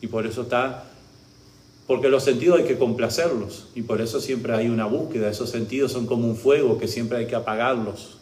Y 0.00 0.06
por 0.06 0.26
eso 0.26 0.42
está, 0.42 0.84
porque 1.88 2.08
los 2.08 2.22
sentidos 2.22 2.60
hay 2.60 2.66
que 2.66 2.78
complacerlos, 2.78 3.66
y 3.74 3.82
por 3.82 4.00
eso 4.00 4.20
siempre 4.20 4.54
hay 4.54 4.68
una 4.68 4.86
búsqueda, 4.86 5.28
esos 5.28 5.50
sentidos 5.50 5.90
son 5.90 6.06
como 6.06 6.28
un 6.28 6.36
fuego 6.36 6.78
que 6.78 6.86
siempre 6.86 7.18
hay 7.18 7.26
que 7.26 7.34
apagarlos. 7.34 8.19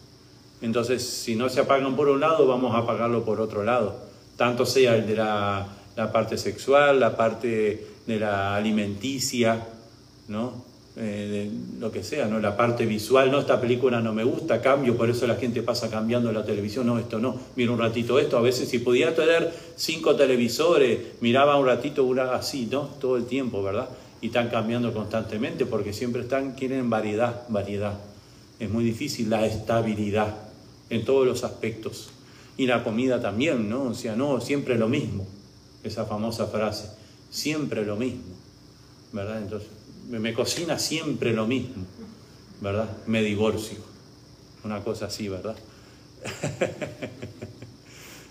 Entonces, 0.60 1.02
si 1.02 1.36
no 1.36 1.48
se 1.48 1.60
apagan 1.60 1.94
por 1.96 2.08
un 2.08 2.20
lado, 2.20 2.46
vamos 2.46 2.74
a 2.74 2.78
apagarlo 2.78 3.24
por 3.24 3.40
otro 3.40 3.62
lado 3.64 4.08
tanto 4.38 4.64
sea 4.64 4.96
el 4.96 5.06
de 5.06 5.16
la, 5.16 5.66
parte 6.12 6.38
sexual, 6.38 7.00
la 7.00 7.16
parte 7.16 7.86
de 8.06 8.20
la 8.20 8.54
alimenticia, 8.54 9.66
¿no? 10.28 10.68
Eh, 10.96 11.50
lo 11.78 11.90
que 11.90 12.04
sea, 12.04 12.26
¿no? 12.26 12.38
La 12.38 12.56
parte 12.56 12.86
visual, 12.86 13.32
no, 13.32 13.40
esta 13.40 13.60
película 13.60 14.00
no 14.00 14.12
me 14.12 14.22
gusta, 14.22 14.62
cambio, 14.62 14.96
por 14.96 15.10
eso 15.10 15.26
la 15.26 15.34
gente 15.34 15.62
pasa 15.62 15.90
cambiando 15.90 16.32
la 16.32 16.44
televisión, 16.44 16.86
no, 16.86 16.98
esto 16.98 17.18
no, 17.18 17.36
mira 17.56 17.72
un 17.72 17.78
ratito 17.78 18.18
esto, 18.18 18.38
a 18.38 18.40
veces 18.40 18.68
si 18.68 18.78
podía 18.78 19.14
tener 19.14 19.52
cinco 19.76 20.14
televisores, 20.14 21.00
miraba 21.20 21.56
un 21.56 21.66
ratito 21.66 22.04
una 22.04 22.34
así, 22.34 22.68
¿no? 22.70 22.82
Todo 23.00 23.16
el 23.16 23.26
tiempo, 23.26 23.62
¿verdad? 23.62 23.88
Y 24.20 24.28
están 24.28 24.50
cambiando 24.50 24.92
constantemente 24.92 25.66
porque 25.66 25.92
siempre 25.92 26.22
están, 26.22 26.52
quieren 26.52 26.88
variedad, 26.90 27.42
variedad. 27.48 27.98
Es 28.60 28.70
muy 28.70 28.84
difícil 28.84 29.30
la 29.30 29.46
estabilidad 29.46 30.47
en 30.90 31.04
todos 31.04 31.26
los 31.26 31.44
aspectos. 31.44 32.10
Y 32.56 32.66
la 32.66 32.82
comida 32.82 33.20
también, 33.20 33.68
¿no? 33.68 33.84
O 33.84 33.94
sea, 33.94 34.16
no, 34.16 34.40
siempre 34.40 34.76
lo 34.76 34.88
mismo, 34.88 35.26
esa 35.84 36.06
famosa 36.06 36.46
frase, 36.46 36.90
siempre 37.30 37.84
lo 37.84 37.96
mismo, 37.96 38.34
¿verdad? 39.12 39.38
Entonces, 39.38 39.68
me 40.08 40.32
cocina 40.32 40.78
siempre 40.78 41.32
lo 41.32 41.46
mismo, 41.46 41.84
¿verdad? 42.60 42.88
Me 43.06 43.22
divorcio, 43.22 43.78
una 44.64 44.82
cosa 44.82 45.06
así, 45.06 45.28
¿verdad? 45.28 45.56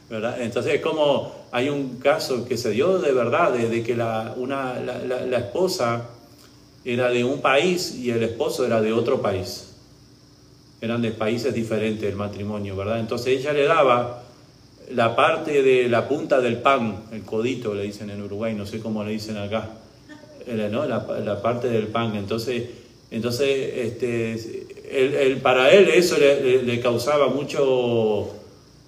¿verdad? 0.10 0.42
Entonces 0.42 0.76
es 0.76 0.82
como 0.82 1.48
hay 1.52 1.70
un 1.70 1.98
caso 1.98 2.46
que 2.46 2.58
se 2.58 2.72
dio 2.72 3.00
de 3.00 3.12
verdad, 3.12 3.54
de, 3.54 3.84
que 3.84 3.96
la, 3.96 4.34
una, 4.38 4.80
la, 4.80 4.98
la, 5.00 5.38
esposa 5.38 6.10
era 6.86 7.10
de 7.10 7.24
un 7.24 7.42
país 7.42 7.96
y 7.96 8.12
el 8.12 8.24
esposo 8.24 8.66
era 8.66 8.82
de 8.82 8.94
otro 8.94 9.22
país 9.22 9.67
eran 10.82 11.02
de 11.02 11.12
países 11.12 11.54
diferentes 11.54 12.08
el 12.08 12.16
matrimonio, 12.16 12.76
¿verdad? 12.76 13.00
Entonces 13.00 13.40
ella 13.40 13.54
le 13.54 13.66
daba 13.66 14.24
la 14.92 15.16
parte 15.16 15.64
de 15.64 15.90
la 15.90 16.08
punta 16.08 16.40
del 16.40 16.58
pan, 16.58 17.04
el 17.12 17.24
codito 17.24 17.74
le 17.74 17.84
dicen 17.84 18.10
en 18.10 18.22
Uruguay, 18.22 18.54
no 18.54 18.66
sé 18.66 18.80
cómo 18.80 19.04
le 19.04 19.12
dicen 19.12 19.38
acá, 19.38 19.70
¿no? 20.72 20.86
la, 20.86 21.42
parte 21.42 21.68
del 21.68 21.88
pan. 21.88 22.16
Entonces, 22.16 22.64
entonces 23.12 23.74
este, 23.76 25.38
para 25.42 25.72
él 25.72 25.90
eso 25.90 26.16
le, 26.18 26.80
causaba 26.80 27.28
mucho, 27.28 28.30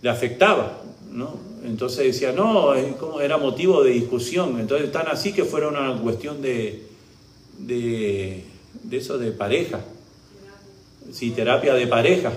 le 0.01 0.09
afectaba, 0.09 0.77
¿no? 1.11 1.49
Entonces 1.65 2.05
decía, 2.05 2.31
no, 2.31 2.73
era 3.19 3.37
motivo 3.37 3.83
de 3.83 3.91
discusión. 3.91 4.59
Entonces 4.59 4.91
tan 4.91 5.07
así 5.07 5.33
que 5.33 5.43
fuera 5.43 5.67
una 5.67 5.97
cuestión 6.01 6.41
de, 6.41 6.83
de, 7.57 8.43
de 8.83 8.97
eso 8.97 9.17
de 9.17 9.31
pareja 9.31 9.81
sí, 11.11 11.31
terapia 11.31 11.73
de 11.73 11.87
pareja. 11.87 12.31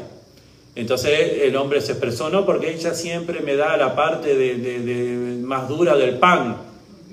Entonces 0.75 1.43
el 1.43 1.55
hombre 1.57 1.81
se 1.81 1.93
expresó, 1.93 2.31
no, 2.31 2.47
porque 2.47 2.73
ella 2.73 2.95
siempre 2.95 3.41
me 3.41 3.57
da 3.57 3.77
la 3.77 3.95
parte 3.95 4.35
de, 4.35 5.39
más 5.43 5.69
dura 5.69 5.97
del 5.97 6.19
pan, 6.19 6.57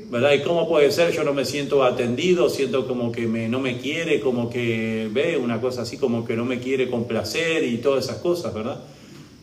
¿verdad? 0.10 0.32
¿Y 0.34 0.44
cómo 0.44 0.68
puede 0.68 0.92
ser? 0.92 1.12
Yo 1.12 1.24
no 1.24 1.34
me 1.34 1.44
siento 1.44 1.84
atendido, 1.84 2.50
siento 2.50 2.88
como 2.88 3.12
que 3.12 3.28
me, 3.28 3.50
no 3.50 3.60
me 3.60 3.78
quiere, 3.78 4.22
como 4.22 4.50
que 4.50 5.10
ve 5.12 5.38
una 5.38 5.60
cosa 5.60 5.82
así, 5.82 5.98
como 5.98 6.26
que 6.26 6.38
no 6.38 6.46
me 6.46 6.60
quiere 6.60 6.90
complacer 6.90 7.66
y 7.66 7.78
todas 7.80 8.06
esas 8.06 8.18
cosas, 8.18 8.54
¿verdad? 8.54 8.80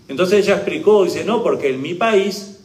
Entonces 0.09 0.46
ella 0.46 0.57
explicó, 0.57 1.05
dice, 1.05 1.24
no, 1.24 1.42
porque 1.42 1.70
en 1.70 1.83
mi 1.83 1.94
país 1.94 2.61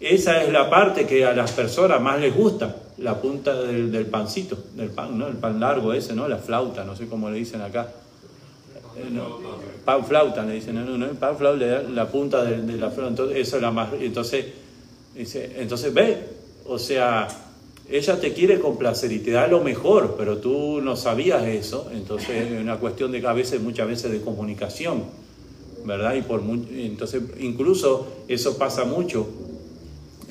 esa 0.00 0.42
es 0.42 0.52
la 0.52 0.68
parte 0.68 1.06
que 1.06 1.24
a 1.24 1.32
las 1.32 1.52
personas 1.52 1.98
más 2.00 2.20
les 2.20 2.34
gusta, 2.34 2.76
la 2.98 3.20
punta 3.20 3.62
del, 3.62 4.06
pancito, 4.06 4.58
del 4.74 4.90
pan, 4.90 5.18
¿no? 5.18 5.28
El 5.28 5.36
pan 5.36 5.58
largo 5.58 5.94
ese, 5.94 6.14
¿no? 6.14 6.28
La 6.28 6.36
flauta, 6.36 6.84
no 6.84 6.94
sé 6.94 7.06
cómo 7.06 7.30
le 7.30 7.38
dicen 7.38 7.62
acá. 7.62 7.88
Pan 9.84 10.04
flauta 10.04 10.44
le 10.44 10.54
dicen, 10.54 10.74
no, 10.74 10.96
no, 10.96 11.06
pan 11.14 11.36
flauta, 11.36 11.82
la 11.82 12.08
punta 12.08 12.44
de, 12.44 12.76
la 12.76 12.90
flauta, 12.90 13.10
entonces 13.10 13.36
eso 13.36 13.56
es 13.56 13.62
la 13.62 13.70
más, 13.70 13.90
entonces, 14.00 14.46
entonces 15.14 15.92
ve, 15.92 16.18
o 16.66 16.78
sea, 16.78 17.28
ella 17.90 18.18
te 18.18 18.32
quiere 18.32 18.60
complacer 18.60 19.12
y 19.12 19.18
te 19.18 19.32
da 19.32 19.46
lo 19.46 19.60
mejor, 19.60 20.14
pero 20.16 20.38
tú 20.38 20.80
no 20.80 20.96
sabías 20.96 21.44
eso, 21.44 21.90
entonces 21.92 22.50
es 22.50 22.60
una 22.60 22.78
cuestión 22.78 23.12
de 23.12 23.26
a 23.26 23.32
veces, 23.32 23.60
muchas 23.60 23.88
veces 23.88 24.10
de 24.10 24.22
comunicación, 24.22 25.04
¿verdad? 25.84 26.14
Y 26.14 26.22
por 26.22 26.40
entonces 26.40 27.22
incluso 27.40 28.06
eso 28.28 28.56
pasa 28.56 28.84
mucho, 28.84 29.28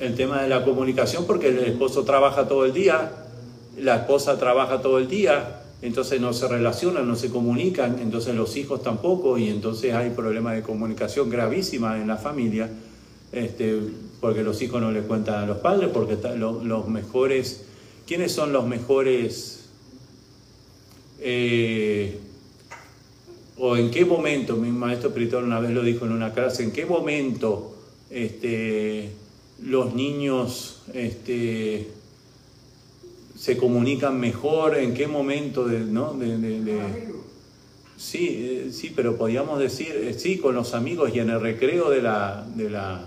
el 0.00 0.16
tema 0.16 0.42
de 0.42 0.48
la 0.48 0.64
comunicación, 0.64 1.26
porque 1.26 1.48
el 1.48 1.58
esposo 1.58 2.04
trabaja 2.04 2.48
todo 2.48 2.64
el 2.64 2.72
día, 2.72 3.12
la 3.78 3.96
esposa 3.96 4.38
trabaja 4.38 4.82
todo 4.82 4.98
el 4.98 5.08
día, 5.08 5.63
entonces 5.84 6.18
no 6.18 6.32
se 6.32 6.48
relacionan, 6.48 7.06
no 7.06 7.14
se 7.14 7.28
comunican, 7.28 7.98
entonces 7.98 8.34
los 8.34 8.56
hijos 8.56 8.82
tampoco, 8.82 9.36
y 9.36 9.50
entonces 9.50 9.92
hay 9.92 10.08
problemas 10.08 10.56
de 10.56 10.62
comunicación 10.62 11.28
gravísima 11.28 12.00
en 12.00 12.08
la 12.08 12.16
familia. 12.16 12.70
Este, 13.30 13.80
porque 14.18 14.42
los 14.42 14.62
hijos 14.62 14.80
no 14.80 14.90
le 14.90 15.02
cuentan 15.02 15.44
a 15.44 15.46
los 15.46 15.58
padres, 15.58 15.90
porque 15.92 16.16
los, 16.38 16.88
mejores, 16.88 17.66
¿quiénes 18.06 18.32
son 18.32 18.54
los 18.54 18.66
mejores? 18.66 19.66
Eh, 21.20 22.18
o 23.58 23.76
en 23.76 23.90
qué 23.90 24.06
momento, 24.06 24.56
mi 24.56 24.70
maestro 24.70 25.10
espiritual 25.10 25.44
una 25.44 25.60
vez 25.60 25.72
lo 25.72 25.82
dijo 25.82 26.06
en 26.06 26.12
una 26.12 26.32
clase, 26.32 26.62
en 26.62 26.72
qué 26.72 26.86
momento 26.86 27.76
este, 28.08 29.10
los 29.62 29.94
niños 29.94 30.80
este, 30.94 31.90
se 33.44 33.58
comunican 33.58 34.18
mejor, 34.18 34.74
en 34.78 34.94
qué 34.94 35.06
momento 35.06 35.66
de, 35.66 35.80
¿no? 35.80 36.16
sí, 37.98 38.28
eh, 38.30 38.70
sí, 38.72 38.90
pero 38.96 39.18
podríamos 39.18 39.58
decir, 39.58 39.94
eh, 39.94 40.14
sí, 40.14 40.38
con 40.38 40.54
los 40.54 40.72
amigos 40.72 41.10
y 41.14 41.18
en 41.18 41.28
el 41.28 41.42
recreo 41.42 41.90
de 41.90 42.00
la, 42.00 42.46
de 42.54 42.70
la 42.70 43.04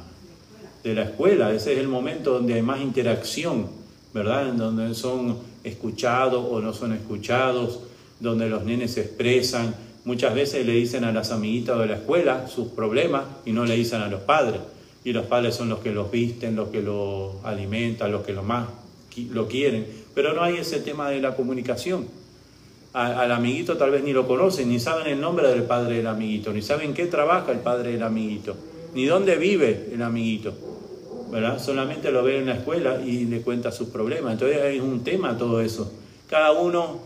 de 0.84 0.94
la 0.94 1.06
escuela. 1.06 1.52
Ese 1.52 1.74
es 1.74 1.80
el 1.80 1.88
momento 1.88 2.34
donde 2.34 2.54
hay 2.54 2.62
más 2.62 2.82
interacción, 2.82 3.66
¿verdad? 4.14 4.50
En 4.50 4.58
donde 4.58 4.94
son 4.94 5.40
escuchados 5.64 6.46
o 6.48 6.62
no 6.62 6.72
son 6.72 6.94
escuchados, 6.94 7.80
donde 8.20 8.48
los 8.48 8.64
nenes 8.64 8.92
se 8.92 9.02
expresan. 9.02 9.74
Muchas 10.06 10.36
veces 10.36 10.68
le 10.68 10.74
dicen 10.74 11.04
a 11.04 11.12
las 11.12 11.32
amiguitas 11.32 11.80
de 11.80 11.88
la 11.88 11.96
escuela 11.96 12.48
sus 12.48 12.68
problemas 12.68 13.24
y 13.44 13.54
no 13.54 13.66
le 13.66 13.76
dicen 13.76 14.02
a 14.02 14.08
los 14.08 14.22
padres. 14.22 14.62
Y 15.04 15.14
los 15.14 15.26
padres 15.26 15.56
son 15.56 15.70
los 15.70 15.80
que 15.80 15.92
los 15.92 16.12
visten, 16.12 16.56
los 16.56 16.70
que 16.70 16.84
los 16.84 17.44
alimentan, 17.44 18.12
los 18.12 18.24
que 18.24 18.34
lo 18.34 18.44
más 18.44 18.68
lo 19.32 19.48
quieren. 19.48 20.06
Pero 20.18 20.34
no 20.34 20.42
hay 20.42 20.58
ese 20.58 20.80
tema 20.80 21.12
de 21.12 21.22
la 21.22 21.36
comunicación. 21.36 22.08
al 22.94 23.32
amiguito 23.32 23.78
tal 23.78 23.92
vez 23.92 24.04
ni 24.04 24.14
lo 24.14 24.28
conocen, 24.28 24.68
ni 24.68 24.80
saben 24.80 25.06
el 25.06 25.22
nombre 25.22 25.48
del 25.48 25.62
padre 25.62 25.98
del 25.98 26.08
amiguito, 26.08 26.52
ni 26.52 26.64
saben 26.64 26.96
qué 26.96 27.06
trabaja 27.06 27.52
el 27.52 27.60
padre 27.60 27.92
del 27.92 28.02
amiguito, 28.02 28.56
ni 28.96 29.06
dónde 29.06 29.36
vive 29.36 29.90
el 29.94 30.02
amiguito. 30.02 30.56
¿verdad? 31.30 31.62
Solamente 31.62 32.10
lo 32.10 32.24
ve 32.24 32.40
en 32.40 32.48
la 32.48 32.56
escuela 32.56 33.00
y 33.00 33.26
le 33.26 33.42
cuenta 33.42 33.72
sus 33.72 33.90
problemas. 33.90 34.34
Entonces 34.34 34.58
es 34.58 34.82
un 34.82 35.04
tema 35.04 35.38
todo 35.38 35.62
eso. 35.62 35.94
Cada 36.28 36.52
uno, 36.52 36.98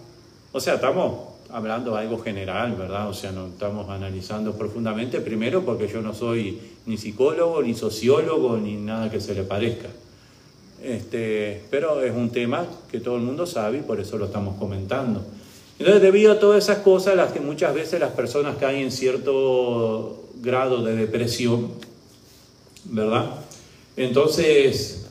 o 0.54 0.60
sea, 0.62 0.76
estamos 0.76 1.20
hablando 1.50 1.98
algo 1.98 2.18
general, 2.18 2.76
¿verdad? 2.76 3.10
O 3.10 3.14
sea, 3.14 3.34
no 3.34 3.48
estamos 3.48 3.90
analizando 3.90 4.54
profundamente, 4.54 5.20
primero 5.20 5.66
porque 5.66 5.90
yo 5.90 6.02
no 6.02 6.14
soy 6.14 6.58
ni 6.86 6.96
psicólogo, 6.96 7.62
ni 7.62 7.74
sociólogo, 7.74 8.56
ni 8.56 8.78
nada 8.78 9.12
que 9.12 9.20
se 9.20 9.36
le 9.36 9.44
parezca. 9.44 9.90
Este, 10.84 11.62
pero 11.70 12.02
es 12.02 12.12
un 12.12 12.32
tema 12.32 12.66
que 12.90 13.00
todo 13.00 13.16
el 13.16 13.22
mundo 13.22 13.46
sabe 13.46 13.80
y 13.80 13.82
por 13.82 14.00
eso 14.00 14.18
lo 14.18 14.26
estamos 14.26 14.58
comentando. 14.58 15.24
Entonces, 15.78 16.02
debido 16.02 16.34
a 16.34 16.40
todas 16.40 16.64
esas 16.64 16.80
cosas, 16.80 17.16
las 17.16 17.32
que 17.32 17.40
muchas 17.40 17.74
veces 17.74 18.00
las 18.00 18.12
personas 18.12 18.58
caen 18.58 18.84
en 18.84 18.92
cierto 18.92 20.30
grado 20.36 20.84
de 20.84 20.96
depresión, 20.96 21.72
¿verdad? 22.86 23.32
Entonces, 23.96 25.06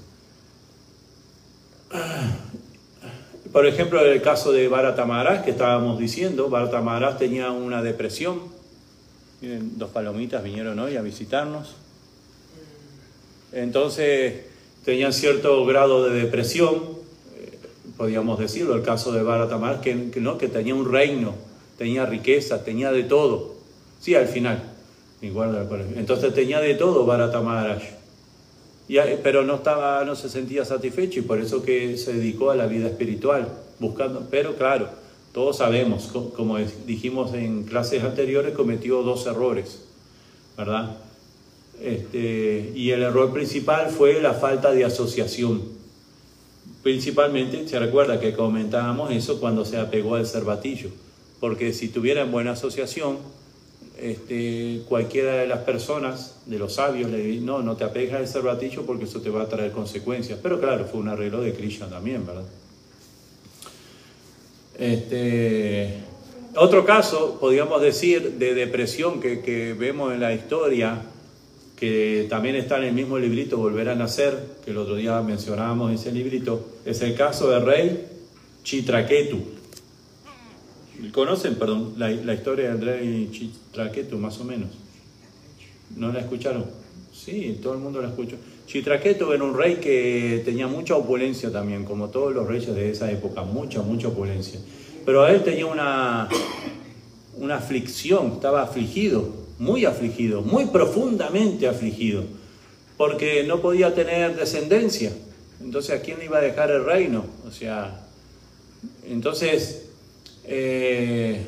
por 3.53 3.67
ejemplo, 3.67 4.05
en 4.05 4.13
el 4.13 4.23
caso 4.23 4.53
de 4.53 4.69
Bharata 4.69 5.43
que 5.45 5.51
estábamos 5.51 5.99
diciendo, 5.99 6.49
Bharata 6.49 7.17
tenía 7.17 7.51
una 7.51 7.83
depresión. 7.83 8.41
Miren, 9.41 9.79
dos 9.79 9.91
palomitas 9.91 10.43
vinieron 10.43 10.79
hoy 10.79 10.97
a 10.97 11.03
visitarnos. 11.03 11.75
Entonces, 13.53 14.50
tenían 14.85 15.13
cierto 15.13 15.65
grado 15.65 16.09
de 16.09 16.23
depresión, 16.23 16.75
eh, 17.37 17.59
podríamos 17.97 18.39
decirlo, 18.39 18.75
el 18.75 18.83
caso 18.83 19.13
de 19.13 19.23
Bharata 19.23 19.81
que, 19.81 19.95
¿no? 20.21 20.39
que 20.39 20.49
tenía 20.49 20.75
un 20.75 20.91
reino, 20.91 21.35
tenía 21.79 22.07
riqueza, 22.07 22.65
tenía 22.65 22.93
de 22.93 23.05
todo. 23.05 23.55
Sí, 24.01 24.15
al 24.15 24.29
final. 24.29 24.63
Entonces 25.97 26.35
tenía 26.35 26.61
de 26.61 26.75
todo 26.75 27.05
Bharata 27.05 27.43
pero 29.23 29.45
no, 29.45 29.57
estaba, 29.57 30.05
no 30.05 30.17
se 30.17 30.29
sentía 30.29 30.65
satisfecho 30.65 31.21
y 31.21 31.23
por 31.23 31.41
eso 31.41 31.63
que 31.63 31.97
se 31.97 32.15
dedicó 32.15 32.51
a 32.51 32.57
la 32.57 32.67
vida 32.67 32.89
espiritual, 32.89 33.49
buscando, 33.79 34.27
pero 34.31 34.57
claro, 34.57 34.89
todos 35.33 35.59
sabemos, 35.59 36.11
como 36.35 36.59
dijimos 36.87 37.35
en 37.35 37.65
clases 37.65 38.03
anteriores, 38.03 38.55
cometió 38.55 39.03
dos 39.03 39.27
errores, 39.27 39.83
¿verdad? 40.57 40.97
Este, 41.81 42.73
y 42.75 42.91
el 42.91 43.03
error 43.03 43.33
principal 43.33 43.91
fue 43.91 44.21
la 44.21 44.35
falta 44.35 44.73
de 44.73 44.85
asociación. 44.85 45.63
Principalmente, 46.83 47.67
se 47.67 47.79
recuerda 47.79 48.21
que 48.21 48.33
comentábamos 48.33 49.11
eso 49.13 49.41
cuando 49.41 49.65
se 49.65 49.79
apegó 49.79 50.15
al 50.15 50.27
cervatillo, 50.27 50.91
porque 51.41 51.73
si 51.73 51.89
tuviera 51.89 52.25
buena 52.25 52.53
asociación, 52.53 53.19
este, 54.01 54.83
cualquiera 54.89 55.35
de 55.35 55.47
las 55.47 55.61
personas, 55.61 56.37
de 56.47 56.59
los 56.59 56.75
sabios, 56.75 57.11
le 57.11 57.19
dice, 57.19 57.45
no, 57.45 57.63
no 57.63 57.77
te 57.77 57.85
apegas 57.85 58.21
a 58.21 58.23
ese 58.23 58.41
ratillo 58.41 58.87
porque 58.87 59.05
eso 59.05 59.21
te 59.21 59.29
va 59.29 59.43
a 59.43 59.49
traer 59.49 59.73
consecuencias. 59.73 60.39
Pero 60.43 60.59
claro, 60.59 60.87
fue 60.87 61.01
un 61.01 61.09
arreglo 61.09 61.43
de 61.43 61.53
Krishna 61.53 61.89
también, 61.89 62.27
¿verdad? 62.27 62.45
Este, 64.79 65.99
otro 66.57 66.87
caso, 66.87 67.37
podríamos 67.39 67.83
decir, 67.83 68.33
de 68.39 68.55
depresión 68.55 69.21
que, 69.21 69.77
vemos 69.79 70.15
en 70.15 70.21
la 70.21 70.33
historia, 70.33 71.03
que 71.81 72.27
también 72.29 72.57
está 72.57 72.77
en 72.77 72.85
el 72.85 72.93
mismo 72.93 73.19
librito, 73.19 73.57
Volver 73.57 73.89
a 73.89 73.95
Nacer, 73.95 74.39
que 74.63 74.71
el 74.71 74.77
otro 74.77 74.97
día 74.97 75.19
mencionábamos 75.23 75.91
ese 75.93 76.13
librito, 76.13 76.63
es 76.85 77.01
el 77.01 77.15
caso 77.15 77.49
del 77.49 77.65
rey 77.65 78.07
Chitraketu. 78.63 79.39
¿Conocen, 81.11 81.55
perdón, 81.55 81.95
la, 81.97 82.35
historia 82.35 82.75
del 82.75 82.83
rey 82.83 83.31
Chitraketu, 83.33 84.19
más 84.19 84.39
o 84.41 84.45
menos? 84.45 84.69
¿No 85.97 86.13
la 86.13 86.21
escucharon? 86.21 86.67
Sí, 87.15 87.59
todo 87.63 87.73
el 87.73 87.79
mundo 87.79 88.03
la 88.03 88.09
escuchó. 88.09 88.37
Chitraketu 88.67 89.33
era 89.33 89.43
un 89.43 89.57
rey 89.57 89.77
que 89.77 90.43
tenía 90.45 90.67
mucha 90.67 90.95
opulencia 90.95 91.51
también, 91.51 91.87
como 91.87 92.11
todos 92.11 92.35
los 92.35 92.47
reyes 92.47 92.75
de 92.75 92.91
esa 92.91 93.11
época, 93.11 93.43
mucha, 93.43 93.81
mucha 93.81 94.09
opulencia. 94.09 94.61
Pero 95.07 95.27
él 95.27 95.43
tenía 95.43 95.65
una, 95.65 96.29
una 97.39 97.57
aflicción, 97.57 98.33
estaba 98.35 98.65
afligido, 98.65 99.40
muy 99.61 99.85
afligido, 99.85 100.43
muy 100.43 100.67
profundamente 100.67 101.69
afligido, 101.69 102.25
porque 102.97 103.45
no 103.45 103.61
podía 103.61 103.95
tener 103.95 104.35
descendencia. 104.35 105.13
Entonces, 105.61 106.01
¿a 106.01 106.03
quién 106.03 106.19
le 106.19 106.25
iba 106.25 106.39
a 106.39 106.41
dejar 106.41 106.73
el 106.73 106.85
reino? 106.85 107.25
O 107.47 107.53
sea, 107.53 108.01
entonces 109.07 109.91
eh, 110.45 111.47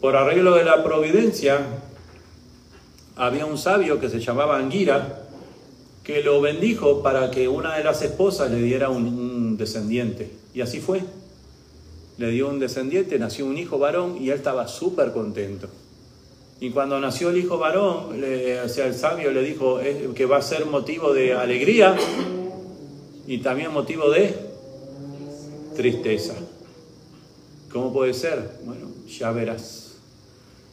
por 0.00 0.16
arreglo 0.16 0.54
de 0.54 0.64
la 0.64 0.82
providencia, 0.82 1.60
había 3.16 3.46
un 3.46 3.58
sabio 3.58 4.00
que 4.00 4.08
se 4.08 4.20
llamaba 4.20 4.58
Anguira, 4.58 5.22
que 6.02 6.22
lo 6.22 6.40
bendijo 6.40 7.02
para 7.02 7.30
que 7.30 7.48
una 7.48 7.76
de 7.76 7.84
las 7.84 8.02
esposas 8.02 8.50
le 8.50 8.60
diera 8.60 8.88
un, 8.88 9.56
descendiente. 9.56 10.30
Y 10.54 10.60
así 10.60 10.80
fue. 10.80 11.02
Le 12.18 12.30
dio 12.30 12.48
un 12.48 12.58
descendiente, 12.58 13.18
nació 13.18 13.46
un 13.46 13.56
hijo 13.56 13.78
varón 13.78 14.18
y 14.20 14.30
él 14.30 14.36
estaba 14.36 14.68
súper 14.68 15.12
contento. 15.12 15.68
Y 16.60 16.70
cuando 16.70 16.98
nació 16.98 17.30
el 17.30 17.36
hijo 17.38 17.58
varón, 17.58 18.20
sea, 18.68 18.86
el 18.86 18.94
sabio 18.94 19.30
le 19.30 19.42
dijo 19.42 19.78
que 20.14 20.26
va 20.26 20.38
a 20.38 20.42
ser 20.42 20.66
motivo 20.66 21.12
de 21.12 21.34
alegría 21.34 21.96
y 23.26 23.38
también 23.38 23.72
motivo 23.72 24.10
de 24.10 24.34
tristeza. 25.76 26.34
¿Cómo 27.70 27.92
puede 27.92 28.14
ser? 28.14 28.58
Bueno, 28.64 28.88
ya 29.06 29.32
verás. 29.32 29.86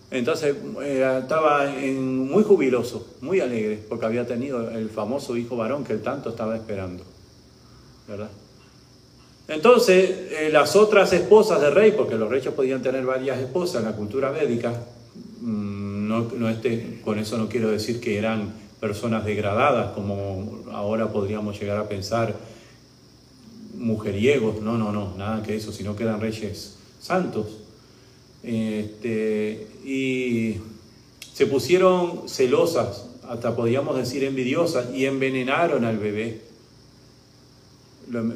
Entonces 0.09 0.55
estaba 0.85 1.65
muy 1.67 2.43
jubiloso, 2.43 3.07
muy 3.21 3.39
alegre, 3.39 3.83
porque 3.89 4.05
había 4.05 4.27
tenido 4.27 4.69
el 4.69 4.89
famoso 4.89 5.35
hijo 5.35 5.57
varón 5.57 5.83
que 5.83 5.93
él 5.93 6.01
tanto 6.01 6.29
estaba 6.29 6.55
esperando. 6.55 7.03
¿Verdad? 8.07 8.29
Entonces, 9.47 10.09
eh, 10.31 10.49
las 10.51 10.75
otras 10.75 11.11
esposas 11.13 11.59
del 11.59 11.73
rey, 11.73 11.91
porque 11.91 12.15
los 12.15 12.29
reyes 12.29 12.53
podían 12.53 12.81
tener 12.81 13.05
varias 13.05 13.39
esposas 13.39 13.81
en 13.81 13.89
la 13.89 13.95
cultura 13.95 14.31
védica, 14.31 14.71
mm, 15.41 15.72
no, 16.21 16.29
no 16.37 16.49
este, 16.49 16.99
con 17.03 17.19
eso 17.19 17.37
no 17.37 17.49
quiero 17.49 17.69
decir 17.69 17.99
que 17.99 18.17
eran 18.17 18.53
personas 18.79 19.25
degradadas, 19.25 19.93
como 19.93 20.59
ahora 20.71 21.11
podríamos 21.11 21.59
llegar 21.59 21.77
a 21.77 21.87
pensar, 21.87 22.35
mujeriegos, 23.77 24.61
no, 24.61 24.77
no, 24.77 24.91
no, 24.91 25.15
nada 25.17 25.41
que 25.41 25.55
eso, 25.55 25.71
sino 25.71 25.95
que 25.95 26.03
eran 26.03 26.19
reyes 26.21 26.75
santos. 26.99 27.59
Este, 28.43 29.67
y 29.85 30.57
se 31.33 31.47
pusieron 31.47 32.27
celosas, 32.27 33.07
hasta 33.27 33.55
podríamos 33.55 33.95
decir 33.95 34.23
envidiosas, 34.23 34.93
y 34.93 35.05
envenenaron 35.05 35.85
al 35.85 35.97
bebé. 35.97 36.41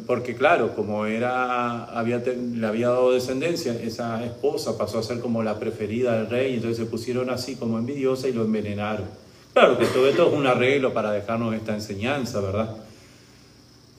Porque 0.05 0.35
claro, 0.35 0.75
como 0.75 1.05
era, 1.05 1.85
había, 1.85 2.17
le 2.19 2.65
había 2.65 2.89
dado 2.89 3.11
descendencia, 3.11 3.73
esa 3.73 4.23
esposa 4.25 4.77
pasó 4.77 4.99
a 4.99 5.03
ser 5.03 5.19
como 5.19 5.43
la 5.43 5.59
preferida 5.59 6.17
del 6.17 6.29
rey, 6.29 6.55
entonces 6.55 6.77
se 6.77 6.85
pusieron 6.85 7.29
así 7.29 7.55
como 7.55 7.77
envidiosa 7.77 8.27
y 8.27 8.33
lo 8.33 8.43
envenenaron. 8.43 9.05
Claro 9.53 9.77
que 9.77 9.85
todo 9.85 10.07
esto 10.07 10.27
es 10.27 10.33
un 10.33 10.47
arreglo 10.47 10.93
para 10.93 11.11
dejarnos 11.11 11.55
esta 11.55 11.73
enseñanza, 11.73 12.39
¿verdad? 12.41 12.75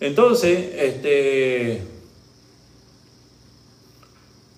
Entonces, 0.00 0.72
este, 0.76 1.82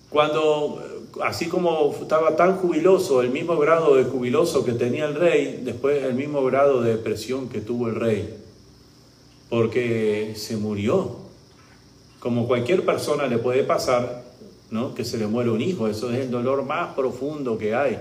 cuando 0.09 0.81
así 1.23 1.47
como 1.47 1.95
estaba 1.99 2.35
tan 2.35 2.57
jubiloso, 2.57 3.21
el 3.21 3.29
mismo 3.29 3.57
grado 3.57 3.95
de 3.95 4.03
jubiloso 4.03 4.63
que 4.63 4.73
tenía 4.73 5.05
el 5.05 5.15
rey, 5.15 5.61
después 5.63 6.03
el 6.03 6.13
mismo 6.13 6.43
grado 6.43 6.81
de 6.81 6.91
depresión 6.91 7.49
que 7.49 7.59
tuvo 7.59 7.89
el 7.89 7.95
rey, 7.95 8.40
porque 9.51 10.33
se 10.35 10.57
murió. 10.57 11.17
Como 12.19 12.47
cualquier 12.47 12.83
persona 12.83 13.27
le 13.27 13.37
puede 13.37 13.63
pasar, 13.63 14.23
¿no? 14.71 14.95
Que 14.95 15.05
se 15.05 15.19
le 15.19 15.27
muere 15.27 15.51
un 15.51 15.61
hijo, 15.61 15.87
eso 15.87 16.11
es 16.11 16.17
el 16.21 16.31
dolor 16.31 16.65
más 16.65 16.95
profundo 16.95 17.59
que 17.59 17.75
hay. 17.75 17.99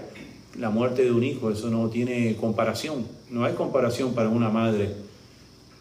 La 0.58 0.70
muerte 0.70 1.04
de 1.04 1.12
un 1.12 1.24
hijo, 1.24 1.50
eso 1.50 1.68
no 1.68 1.90
tiene 1.90 2.34
comparación, 2.36 3.06
no 3.28 3.44
hay 3.44 3.52
comparación 3.52 4.14
para 4.14 4.30
una 4.30 4.48
madre 4.48 4.94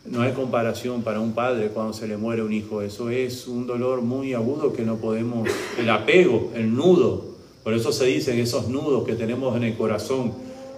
no 0.05 0.21
hay 0.21 0.31
comparación 0.31 1.03
para 1.03 1.19
un 1.19 1.33
padre 1.33 1.69
cuando 1.69 1.93
se 1.93 2.07
le 2.07 2.17
muere 2.17 2.41
un 2.41 2.53
hijo. 2.53 2.81
Eso 2.81 3.09
es 3.09 3.47
un 3.47 3.67
dolor 3.67 4.01
muy 4.01 4.33
agudo 4.33 4.73
que 4.73 4.83
no 4.83 4.95
podemos, 4.95 5.47
el 5.77 5.89
apego, 5.89 6.51
el 6.55 6.73
nudo. 6.73 7.25
Por 7.63 7.73
eso 7.73 7.91
se 7.91 8.05
dicen 8.05 8.39
esos 8.39 8.69
nudos 8.69 9.05
que 9.05 9.13
tenemos 9.13 9.55
en 9.55 9.63
el 9.63 9.77
corazón, 9.77 10.33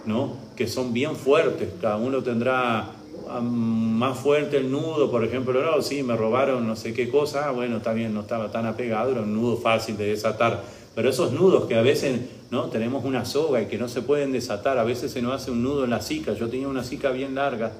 ¿no? 0.05 0.33
Que 0.55 0.67
son 0.67 0.91
bien 0.91 1.15
fuertes. 1.15 1.69
Cada 1.79 1.97
uno 1.97 2.23
tendrá 2.23 2.91
más 3.39 4.19
fuerte 4.19 4.57
el 4.57 4.71
nudo, 4.71 5.09
por 5.09 5.23
ejemplo, 5.23 5.61
no, 5.63 5.81
sí, 5.81 6.03
me 6.03 6.17
robaron 6.17 6.67
no 6.67 6.75
sé 6.75 6.93
qué 6.93 7.09
cosa, 7.09 7.47
ah, 7.47 7.51
bueno, 7.51 7.79
bien, 7.93 8.13
no 8.13 8.21
estaba 8.21 8.51
tan 8.51 8.65
apegado, 8.65 9.11
era 9.11 9.21
un 9.21 9.33
nudo 9.33 9.57
fácil 9.57 9.95
de 9.97 10.07
desatar. 10.07 10.63
Pero 10.93 11.09
esos 11.09 11.31
nudos 11.31 11.65
que 11.65 11.75
a 11.75 11.81
veces 11.81 12.19
¿no? 12.49 12.65
tenemos 12.65 13.05
una 13.05 13.23
soga 13.23 13.61
y 13.61 13.67
que 13.67 13.77
no 13.77 13.87
se 13.87 14.01
pueden 14.01 14.33
desatar, 14.33 14.77
a 14.77 14.83
veces 14.83 15.11
se 15.11 15.21
nos 15.21 15.33
hace 15.33 15.51
un 15.51 15.63
nudo 15.63 15.85
en 15.85 15.91
la 15.91 16.01
cica. 16.01 16.33
Yo 16.33 16.49
tenía 16.49 16.67
una 16.67 16.83
cica 16.83 17.11
bien 17.11 17.35
larga, 17.35 17.71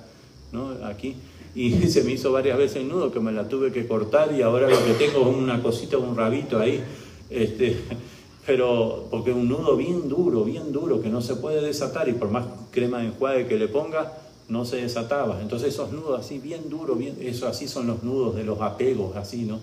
¿no? 0.54 0.70
Aquí 0.86 1.16
y 1.54 1.72
se 1.88 2.04
me 2.04 2.14
hizo 2.14 2.32
varias 2.32 2.58
veces 2.58 2.78
el 2.78 2.88
nudo 2.88 3.12
que 3.12 3.20
me 3.20 3.32
la 3.32 3.48
tuve 3.48 3.72
que 3.72 3.88
cortar 3.88 4.34
y 4.34 4.42
ahora 4.42 4.70
lo 4.70 4.86
que 4.86 4.94
tengo 4.94 5.22
es 5.30 5.36
una 5.36 5.62
cosita, 5.62 5.98
un 5.98 6.16
rabito 6.16 6.60
ahí, 6.60 6.82
este, 7.30 7.78
pero 8.46 9.08
porque 9.10 9.32
es 9.32 9.36
un 9.36 9.50
nudo 9.50 9.76
bien 9.76 10.08
duro, 10.08 10.44
bien 10.44 10.72
duro, 10.72 11.02
que 11.02 11.10
no 11.10 11.22
se 11.22 11.36
puede 11.36 11.62
desatar 11.62 12.10
y 12.10 12.14
por 12.14 12.30
más 12.30 12.46
crema 12.72 13.00
de 13.00 13.08
enjuague 13.08 13.48
que 13.48 13.58
le 13.58 13.68
ponga, 13.68 14.14
no 14.52 14.66
se 14.66 14.76
desataba. 14.78 15.42
Entonces 15.42 15.74
esos 15.74 15.94
nudos 15.94 16.20
así 16.20 16.38
bien 16.38 16.70
duros, 16.70 16.98
bien, 16.98 17.18
eso 17.22 17.48
así 17.48 17.70
son 17.70 17.88
los 17.88 18.04
nudos 18.04 18.36
de 18.36 18.44
los 18.44 18.60
apegos, 18.60 19.16
así, 19.16 19.46
¿no? 19.46 19.60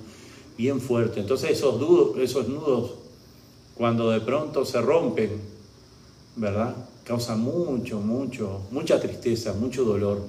Bien 0.56 0.80
fuerte. 0.80 1.20
Entonces 1.20 1.50
esos, 1.50 1.78
nudos, 1.78 2.16
esos 2.18 2.48
nudos, 2.48 2.92
cuando 3.74 4.10
de 4.10 4.20
pronto 4.20 4.64
se 4.64 4.80
rompen, 4.80 5.40
¿verdad? 6.36 6.74
Causan 7.04 7.40
mucho, 7.40 8.00
mucho, 8.00 8.62
mucha 8.70 8.98
tristeza, 8.98 9.52
mucho 9.52 9.84
dolor. 9.84 10.22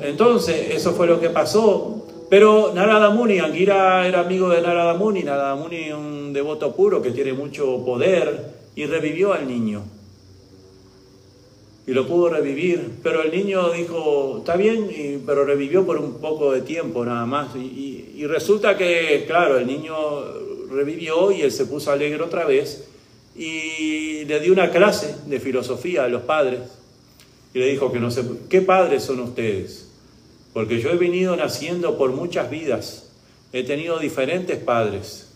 Entonces, 0.00 0.70
eso 0.70 0.92
fue 0.92 1.06
lo 1.06 1.20
que 1.20 1.30
pasó. 1.30 2.04
Pero 2.28 2.72
Narada 2.74 3.10
Muni, 3.10 3.38
Angira 3.38 4.06
era 4.08 4.20
amigo 4.20 4.48
de 4.48 4.60
Narada 4.60 4.94
Muni, 4.94 5.22
Narada 5.22 5.54
Muni 5.54 5.92
un 5.92 6.32
devoto 6.32 6.74
puro 6.74 7.00
que 7.00 7.12
tiene 7.12 7.32
mucho 7.32 7.84
poder 7.84 8.54
y 8.74 8.86
revivió 8.86 9.32
al 9.32 9.46
niño. 9.46 9.82
Y 11.86 11.92
lo 11.92 12.06
pudo 12.06 12.28
revivir, 12.28 12.90
pero 13.02 13.22
el 13.22 13.32
niño 13.32 13.72
dijo, 13.72 14.38
está 14.38 14.56
bien, 14.56 15.22
pero 15.26 15.44
revivió 15.44 15.84
por 15.84 15.98
un 15.98 16.20
poco 16.20 16.52
de 16.52 16.62
tiempo 16.62 17.04
nada 17.04 17.26
más. 17.26 17.56
Y, 17.56 18.12
y 18.14 18.26
resulta 18.26 18.76
que, 18.76 19.24
claro, 19.26 19.58
el 19.58 19.66
niño 19.66 19.94
revivió 20.70 21.32
y 21.32 21.42
él 21.42 21.50
se 21.50 21.66
puso 21.66 21.90
alegre 21.90 22.22
otra 22.22 22.44
vez 22.44 22.88
y 23.34 24.24
le 24.24 24.40
dio 24.40 24.52
una 24.52 24.70
clase 24.70 25.16
de 25.26 25.40
filosofía 25.40 26.04
a 26.04 26.08
los 26.08 26.22
padres 26.22 26.60
y 27.54 27.58
le 27.58 27.66
dijo 27.66 27.92
que 27.92 28.00
no 28.00 28.10
sé, 28.10 28.24
¿qué 28.48 28.62
padres 28.62 29.04
son 29.04 29.20
ustedes? 29.20 29.88
Porque 30.52 30.80
yo 30.80 30.90
he 30.90 30.96
venido 30.96 31.36
naciendo 31.36 31.96
por 31.96 32.12
muchas 32.12 32.50
vidas, 32.50 33.10
he 33.52 33.64
tenido 33.64 33.98
diferentes 33.98 34.58
padres. 34.58 35.28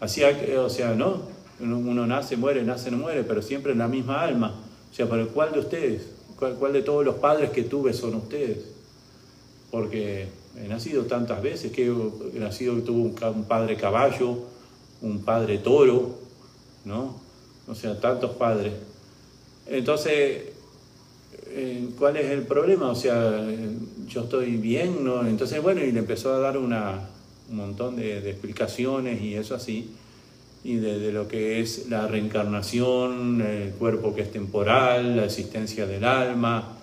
Así, 0.00 0.22
o 0.22 0.70
sea, 0.70 0.94
¿no? 0.94 1.22
Uno 1.60 2.06
nace, 2.06 2.36
muere, 2.36 2.62
nace, 2.62 2.90
no 2.90 2.96
muere, 2.96 3.22
pero 3.22 3.42
siempre 3.42 3.72
en 3.72 3.78
la 3.78 3.88
misma 3.88 4.22
alma. 4.22 4.54
O 4.90 4.94
sea, 4.94 5.08
¿pero 5.08 5.28
cuál 5.28 5.52
de 5.52 5.60
ustedes? 5.60 6.02
¿Cuál, 6.38 6.72
de 6.72 6.82
todos 6.82 7.04
los 7.04 7.16
padres 7.16 7.50
que 7.50 7.64
tuve 7.64 7.92
son 7.92 8.14
ustedes? 8.14 8.58
Porque 9.70 10.28
he 10.56 10.68
nacido 10.68 11.04
tantas 11.04 11.42
veces, 11.42 11.70
que 11.70 11.86
he 11.86 12.38
nacido, 12.38 12.74
tuve 12.82 13.14
un 13.28 13.44
padre 13.44 13.76
caballo, 13.76 14.38
un 15.02 15.22
padre 15.22 15.58
toro, 15.58 16.18
¿no? 16.84 17.14
O 17.68 17.74
sea, 17.74 18.00
tantos 18.00 18.32
padres. 18.32 18.72
Entonces, 19.66 20.44
eh, 21.48 21.88
¿cuál 21.98 22.16
es 22.16 22.30
el 22.30 22.42
problema? 22.42 22.90
O 22.90 22.94
sea, 22.94 23.44
yo 24.08 24.22
estoy 24.22 24.56
bien, 24.56 25.04
¿no? 25.04 25.26
Entonces, 25.26 25.62
bueno, 25.62 25.82
y 25.84 25.92
le 25.92 26.00
empezó 26.00 26.34
a 26.34 26.38
dar 26.38 26.58
una, 26.58 27.08
un 27.50 27.56
montón 27.56 27.96
de, 27.96 28.18
explicaciones 28.30 29.20
y 29.20 29.34
eso 29.34 29.54
así, 29.54 29.90
y 30.62 30.76
de, 30.76 31.12
lo 31.12 31.26
que 31.26 31.60
es 31.60 31.88
la 31.88 32.06
reencarnación, 32.06 33.40
el 33.40 33.70
cuerpo 33.72 34.14
que 34.14 34.22
es 34.22 34.30
temporal, 34.30 35.16
la 35.16 35.24
existencia 35.24 35.86
del 35.86 36.04
alma, 36.04 36.76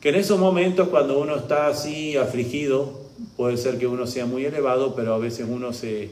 que 0.00 0.10
en 0.10 0.16
esos 0.16 0.38
momentos 0.38 0.88
cuando 0.88 1.18
uno 1.18 1.36
está 1.36 1.68
así 1.68 2.16
afligido, 2.16 3.00
puede 3.36 3.56
ser 3.56 3.78
que 3.78 3.86
uno 3.86 4.06
sea 4.06 4.26
muy 4.26 4.44
elevado, 4.44 4.94
pero 4.94 5.14
a 5.14 5.18
veces 5.18 5.46
uno 5.48 5.72
se, 5.72 6.10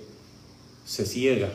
se 0.87 1.05
ciega, 1.05 1.51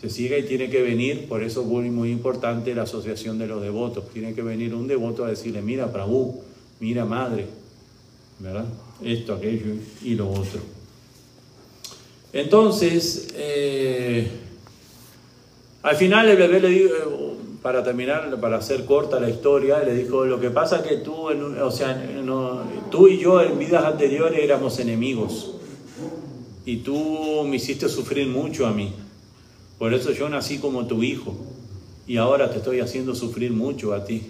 se 0.00 0.10
sigue 0.10 0.38
y 0.38 0.42
tiene 0.42 0.68
que 0.68 0.82
venir, 0.82 1.28
por 1.28 1.42
eso 1.42 1.62
es 1.62 1.66
muy, 1.66 1.90
muy 1.90 2.10
importante 2.10 2.74
la 2.74 2.82
asociación 2.82 3.38
de 3.38 3.46
los 3.46 3.62
devotos. 3.62 4.10
Tiene 4.10 4.34
que 4.34 4.42
venir 4.42 4.74
un 4.74 4.86
devoto 4.86 5.24
a 5.24 5.28
decirle, 5.28 5.62
mira 5.62 5.92
Prabhu, 5.92 6.42
mira 6.78 7.04
madre, 7.04 7.46
¿verdad? 8.38 8.66
Esto, 9.02 9.34
aquello 9.34 9.74
y 10.02 10.14
lo 10.14 10.30
otro. 10.30 10.60
Entonces, 12.32 13.28
eh, 13.34 14.28
al 15.88 15.96
final 15.96 16.28
el 16.28 16.36
bebé 16.36 16.60
le 16.60 16.68
dijo, 16.68 17.36
para 17.62 17.82
terminar, 17.82 18.38
para 18.40 18.58
hacer 18.58 18.84
corta 18.84 19.18
la 19.18 19.30
historia, 19.30 19.78
le 19.82 19.94
dijo, 19.94 20.26
lo 20.26 20.38
que 20.38 20.50
pasa 20.50 20.82
que 20.82 20.96
tú, 20.96 21.14
o 21.14 21.70
sea, 21.70 22.06
tú 22.90 23.08
y 23.08 23.18
yo 23.18 23.40
en 23.40 23.58
vidas 23.58 23.84
anteriores 23.84 24.38
éramos 24.38 24.78
enemigos 24.80 25.54
y 26.66 26.78
tú 26.78 27.44
me 27.48 27.56
hiciste 27.56 27.88
sufrir 27.88 28.28
mucho 28.28 28.66
a 28.66 28.72
mí. 28.72 28.92
Por 29.78 29.94
eso 29.94 30.12
yo 30.12 30.28
nací 30.28 30.58
como 30.58 30.86
tu 30.86 31.02
hijo 31.02 31.34
y 32.06 32.18
ahora 32.18 32.50
te 32.50 32.58
estoy 32.58 32.80
haciendo 32.80 33.14
sufrir 33.14 33.52
mucho 33.52 33.94
a 33.94 34.04
ti, 34.04 34.24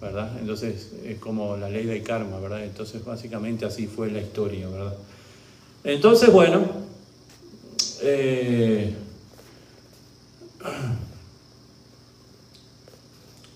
¿verdad? 0.00 0.32
Entonces 0.40 0.92
es 1.04 1.18
como 1.18 1.56
la 1.56 1.68
ley 1.68 1.86
del 1.86 2.02
karma, 2.02 2.40
¿verdad? 2.40 2.64
Entonces 2.64 3.04
básicamente 3.04 3.64
así 3.64 3.86
fue 3.86 4.10
la 4.10 4.20
historia, 4.20 4.68
¿verdad? 4.68 4.96
Entonces, 5.84 6.32
bueno, 6.32 6.62
eh, 8.02 8.94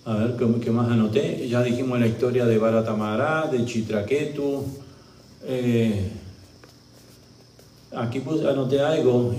a 0.04 0.14
ver 0.14 0.36
¿qué, 0.36 0.70
más 0.70 0.90
anoté. 0.90 1.48
Ya 1.48 1.62
dijimos 1.62 2.00
la 2.00 2.06
historia 2.06 2.46
de 2.46 2.58
Bharatamara, 2.58 3.46
de 3.46 3.64
Chitraketu. 3.64 4.64
Eh, 5.44 6.10
aquí 7.94 8.22
anoté 8.48 8.80
algo. 8.80 9.34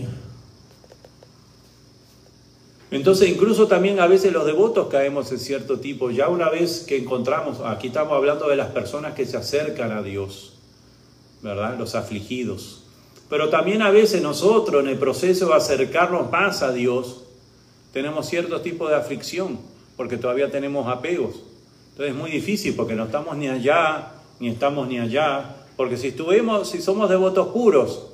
Entonces 2.92 3.30
incluso 3.30 3.68
también 3.68 4.00
a 4.00 4.08
veces 4.08 4.34
los 4.34 4.46
devotos 4.46 4.88
caemos 4.88 5.32
en 5.32 5.40
cierto 5.40 5.80
tipo, 5.80 6.10
ya 6.10 6.28
una 6.28 6.50
vez 6.50 6.86
que 6.88 6.98
encontramos, 6.98 7.60
aquí 7.64 7.88
estamos 7.88 8.14
hablando 8.14 8.48
de 8.48 8.56
las 8.56 8.70
personas 8.70 9.14
que 9.14 9.28
se 9.28 9.38
acercan 9.38 9.92
a 9.92 10.02
Dios, 10.02 10.54
¿verdad? 11.44 11.78
Los 11.78 11.94
afligidos. 11.94 12.84
Pero 13.30 13.50
también 13.50 13.84
a 13.84 13.92
veces 13.92 14.24
nosotros 14.24 14.82
en 14.82 14.90
el 14.90 14.98
proceso 14.98 15.50
de 15.50 15.54
acercarnos 15.54 16.32
más 16.32 16.64
a 16.64 16.72
Dios, 16.72 17.26
tenemos 17.94 18.28
cierto 18.28 18.62
tipo 18.62 18.88
de 18.88 18.96
aflicción, 18.96 19.60
porque 19.98 20.18
todavía 20.18 20.52
tenemos 20.52 20.88
apegos. 20.88 21.44
Entonces 21.92 22.16
es 22.16 22.20
muy 22.20 22.32
difícil 22.32 22.76
porque 22.76 22.96
no 22.96 23.06
estamos 23.06 23.36
ni 23.38 23.48
allá, 23.48 24.12
ni 24.40 24.50
estamos 24.50 24.88
ni 24.88 25.00
allá, 25.00 25.56
porque 25.76 25.98
si 25.98 26.10
estuvimos, 26.10 26.70
si 26.70 26.82
somos 26.82 27.10
devotos 27.10 27.50
puros, 27.50 28.08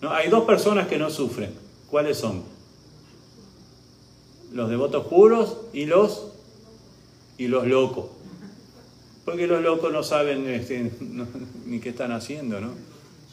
¿no? 0.00 0.10
hay 0.12 0.28
dos 0.28 0.44
personas 0.44 0.88
que 0.88 0.98
no 0.98 1.10
sufren. 1.10 1.52
¿Cuáles 1.90 2.18
son? 2.18 2.42
los 4.52 4.68
devotos 4.68 5.06
puros 5.06 5.58
y 5.72 5.86
los, 5.86 6.32
y 7.38 7.48
los 7.48 7.66
locos. 7.66 8.06
Porque 9.24 9.46
los 9.46 9.62
locos 9.62 9.92
no 9.92 10.02
saben 10.02 10.48
este, 10.48 10.90
ni 11.66 11.80
qué 11.80 11.90
están 11.90 12.12
haciendo, 12.12 12.60
¿no? 12.60 12.72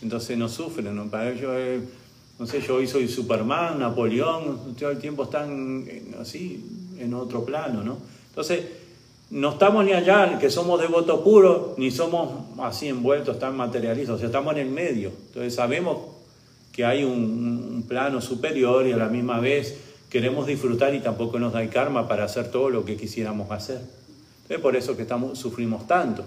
Entonces 0.01 0.38
no 0.38 0.47
sufren, 0.47 0.95
¿no? 0.95 1.10
Para 1.10 1.32
ellos, 1.32 1.51
eh, 1.55 1.82
no 2.39 2.45
sé, 2.45 2.61
yo 2.61 2.75
hoy 2.75 2.88
soy 2.88 3.07
Superman, 3.07 3.79
Napoleón, 3.79 4.75
todo 4.77 4.91
el 4.91 4.99
tiempo 4.99 5.23
están 5.23 5.85
así, 6.21 6.63
en 6.99 7.13
otro 7.13 7.43
plano, 7.43 7.83
¿no? 7.83 7.97
Entonces, 8.29 8.65
no 9.29 9.51
estamos 9.51 9.83
ni 9.83 9.91
allá, 9.93 10.39
que 10.39 10.49
somos 10.49 10.79
devotos 10.79 11.21
puros, 11.21 11.77
ni 11.77 11.91
somos 11.91 12.29
así 12.59 12.88
envueltos, 12.88 13.39
tan 13.39 13.57
materialistas, 13.57 14.15
o 14.15 14.17
sea, 14.19 14.27
estamos 14.27 14.53
en 14.53 14.59
el 14.59 14.69
medio. 14.69 15.11
Entonces 15.27 15.55
sabemos 15.55 15.97
que 16.71 16.85
hay 16.85 17.03
un, 17.03 17.83
plano 17.88 18.21
superior 18.21 18.85
y 18.85 18.91
a 18.91 18.97
la 18.97 19.07
misma 19.07 19.39
vez 19.39 19.77
queremos 20.09 20.45
disfrutar 20.45 20.93
y 20.93 20.99
tampoco 20.99 21.39
nos 21.39 21.53
da 21.53 21.63
el 21.63 21.69
karma 21.69 22.07
para 22.07 22.25
hacer 22.25 22.51
todo 22.51 22.69
lo 22.69 22.83
que 22.85 22.97
quisiéramos 22.97 23.49
hacer. 23.49 23.81
Es 24.49 24.59
por 24.59 24.75
eso 24.75 24.95
que 24.95 25.03
estamos, 25.03 25.39
sufrimos 25.39 25.88
tanto, 25.88 26.25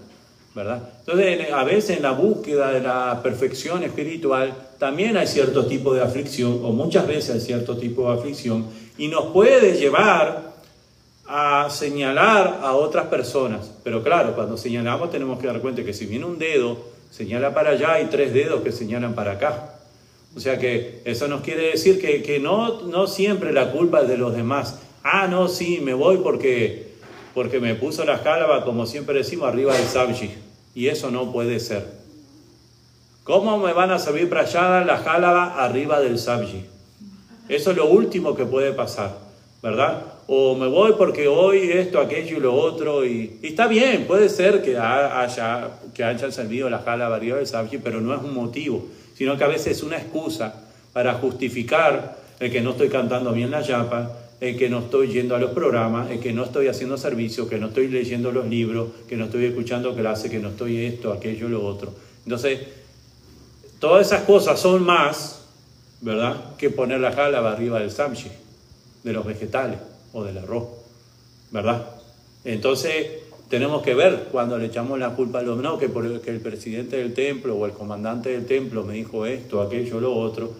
¿verdad? 0.53 0.81
Entonces, 0.99 1.51
a 1.51 1.63
veces 1.63 1.97
en 1.97 2.03
la 2.03 2.11
búsqueda 2.11 2.71
de 2.71 2.81
la 2.81 3.21
perfección 3.23 3.83
espiritual 3.83 4.53
también 4.77 5.15
hay 5.17 5.27
cierto 5.27 5.65
tipo 5.65 5.93
de 5.93 6.01
aflicción, 6.01 6.59
o 6.63 6.71
muchas 6.71 7.07
veces 7.07 7.35
hay 7.35 7.41
cierto 7.41 7.77
tipo 7.77 8.07
de 8.07 8.19
aflicción, 8.19 8.65
y 8.97 9.07
nos 9.07 9.27
puede 9.27 9.77
llevar 9.77 10.51
a 11.27 11.69
señalar 11.69 12.59
a 12.61 12.73
otras 12.73 13.07
personas. 13.07 13.71
Pero 13.83 14.03
claro, 14.03 14.35
cuando 14.35 14.57
señalamos 14.57 15.11
tenemos 15.11 15.39
que 15.39 15.47
dar 15.47 15.61
cuenta 15.61 15.83
que 15.83 15.93
si 15.93 16.05
viene 16.05 16.25
un 16.25 16.37
dedo, 16.37 16.77
señala 17.09 17.53
para 17.53 17.71
allá 17.71 18.01
y 18.01 18.05
tres 18.05 18.33
dedos 18.33 18.61
que 18.61 18.71
señalan 18.71 19.15
para 19.15 19.33
acá. 19.33 19.75
O 20.35 20.39
sea 20.39 20.57
que 20.57 21.01
eso 21.05 21.27
nos 21.27 21.41
quiere 21.41 21.71
decir 21.71 21.99
que, 21.99 22.39
no, 22.39 22.81
no 22.83 23.07
siempre 23.07 23.51
la 23.53 23.71
culpa 23.71 24.01
es 24.01 24.07
de 24.07 24.17
los 24.17 24.33
demás. 24.33 24.79
Ah, 25.03 25.27
no, 25.27 25.47
sí, 25.47 25.79
me 25.81 25.93
voy 25.93 26.17
porque, 26.17 26.90
porque 27.33 27.59
me 27.59 27.75
puso 27.75 28.03
la 28.05 28.17
jálaba, 28.17 28.63
como 28.65 28.85
siempre 28.85 29.15
decimos, 29.15 29.47
arriba 29.49 29.75
del 29.75 29.87
sabji. 29.87 30.31
Y 30.73 30.87
eso 30.87 31.11
no 31.11 31.31
puede 31.31 31.59
ser. 31.59 31.85
¿Cómo 33.23 33.57
me 33.57 33.73
van 33.73 33.91
a 33.91 33.99
servir 33.99 34.29
para 34.29 34.41
allá 34.41 34.83
la 34.85 34.97
jálaba 34.97 35.63
arriba 35.63 35.99
del 35.99 36.17
sabji? 36.17 36.65
Eso 37.49 37.71
es 37.71 37.77
lo 37.77 37.87
último 37.87 38.35
que 38.35 38.45
puede 38.45 38.71
pasar, 38.71 39.17
¿verdad? 39.61 40.11
o 40.33 40.55
me 40.55 40.65
voy 40.65 40.93
porque 40.97 41.27
hoy 41.27 41.71
esto, 41.73 41.99
aquello 41.99 42.37
y 42.37 42.39
lo 42.39 42.55
otro, 42.55 43.05
y, 43.05 43.37
está 43.43 43.67
bien, 43.67 44.05
puede 44.05 44.29
ser 44.29 44.61
que 44.61 44.77
haya, 44.77 45.71
que 45.93 46.05
hayan 46.05 46.31
servido 46.31 46.69
la 46.69 46.79
jala 46.79 47.09
variable 47.09 47.39
del 47.39 47.47
sabji, 47.47 47.79
pero 47.79 47.99
no 47.99 48.15
es 48.15 48.21
un 48.21 48.33
motivo, 48.33 48.87
sino 49.13 49.37
que 49.37 49.43
a 49.43 49.47
veces 49.47 49.75
es 49.75 49.83
una 49.83 49.97
excusa 49.97 50.55
para 50.93 51.15
justificar 51.15 52.15
el 52.39 52.49
que 52.49 52.61
no 52.61 52.71
estoy 52.71 52.87
cantando 52.87 53.33
bien 53.33 53.51
la 53.51 53.59
yapa, 53.59 54.09
el 54.41 54.57
que 54.57 54.69
no 54.69 54.79
estoy 54.79 55.07
yendo 55.07 55.35
a 55.35 55.39
los 55.39 55.51
programas, 55.51 56.09
el 56.09 56.19
que 56.19 56.33
no 56.33 56.43
estoy 56.43 56.67
haciendo 56.67 56.97
servicio, 56.97 57.47
que 57.47 57.59
no 57.59 57.67
estoy 57.67 57.87
leyendo 57.87 58.31
los 58.31 58.47
libros, 58.47 58.89
que 59.07 59.15
no 59.15 59.25
estoy 59.25 59.45
escuchando 59.45 59.95
clase, 59.95 60.31
que 60.31 60.39
no 60.39 60.49
estoy 60.49 60.83
esto, 60.83 61.13
aquello, 61.13 61.47
lo 61.47 61.63
otro. 61.63 61.93
Entonces, 62.25 62.59
todas 63.79 64.07
esas 64.07 64.23
cosas 64.23 64.59
son 64.59 64.83
más, 64.83 65.43
¿verdad?, 66.01 66.55
que 66.57 66.71
poner 66.71 66.99
la 66.99 67.11
jala 67.11 67.47
arriba 67.51 67.79
del 67.79 67.91
samshi, 67.91 68.31
de 69.03 69.13
los 69.13 69.23
vegetales 69.25 69.77
o 70.11 70.23
del 70.23 70.39
arroz, 70.39 70.65
¿verdad? 71.51 71.87
Entonces 72.43 73.07
tenemos 73.47 73.83
que 73.83 73.93
ver 73.93 74.29
cuando 74.31 74.57
le 74.57 74.65
echamos 74.65 74.97
la 74.97 75.11
culpa 75.11 75.39
a 75.39 75.41
los 75.43 75.59
no, 75.61 75.77
que 75.77 75.87
porque 75.87 76.31
el 76.31 76.39
presidente 76.39 76.97
del 76.97 77.13
templo 77.13 77.55
o 77.57 77.67
el 77.67 77.73
comandante 77.73 78.29
del 78.29 78.47
templo 78.47 78.83
me 78.83 78.95
dijo 78.95 79.27
esto, 79.27 79.61
aquello, 79.61 79.99
lo 79.99 80.15
otro. 80.15 80.51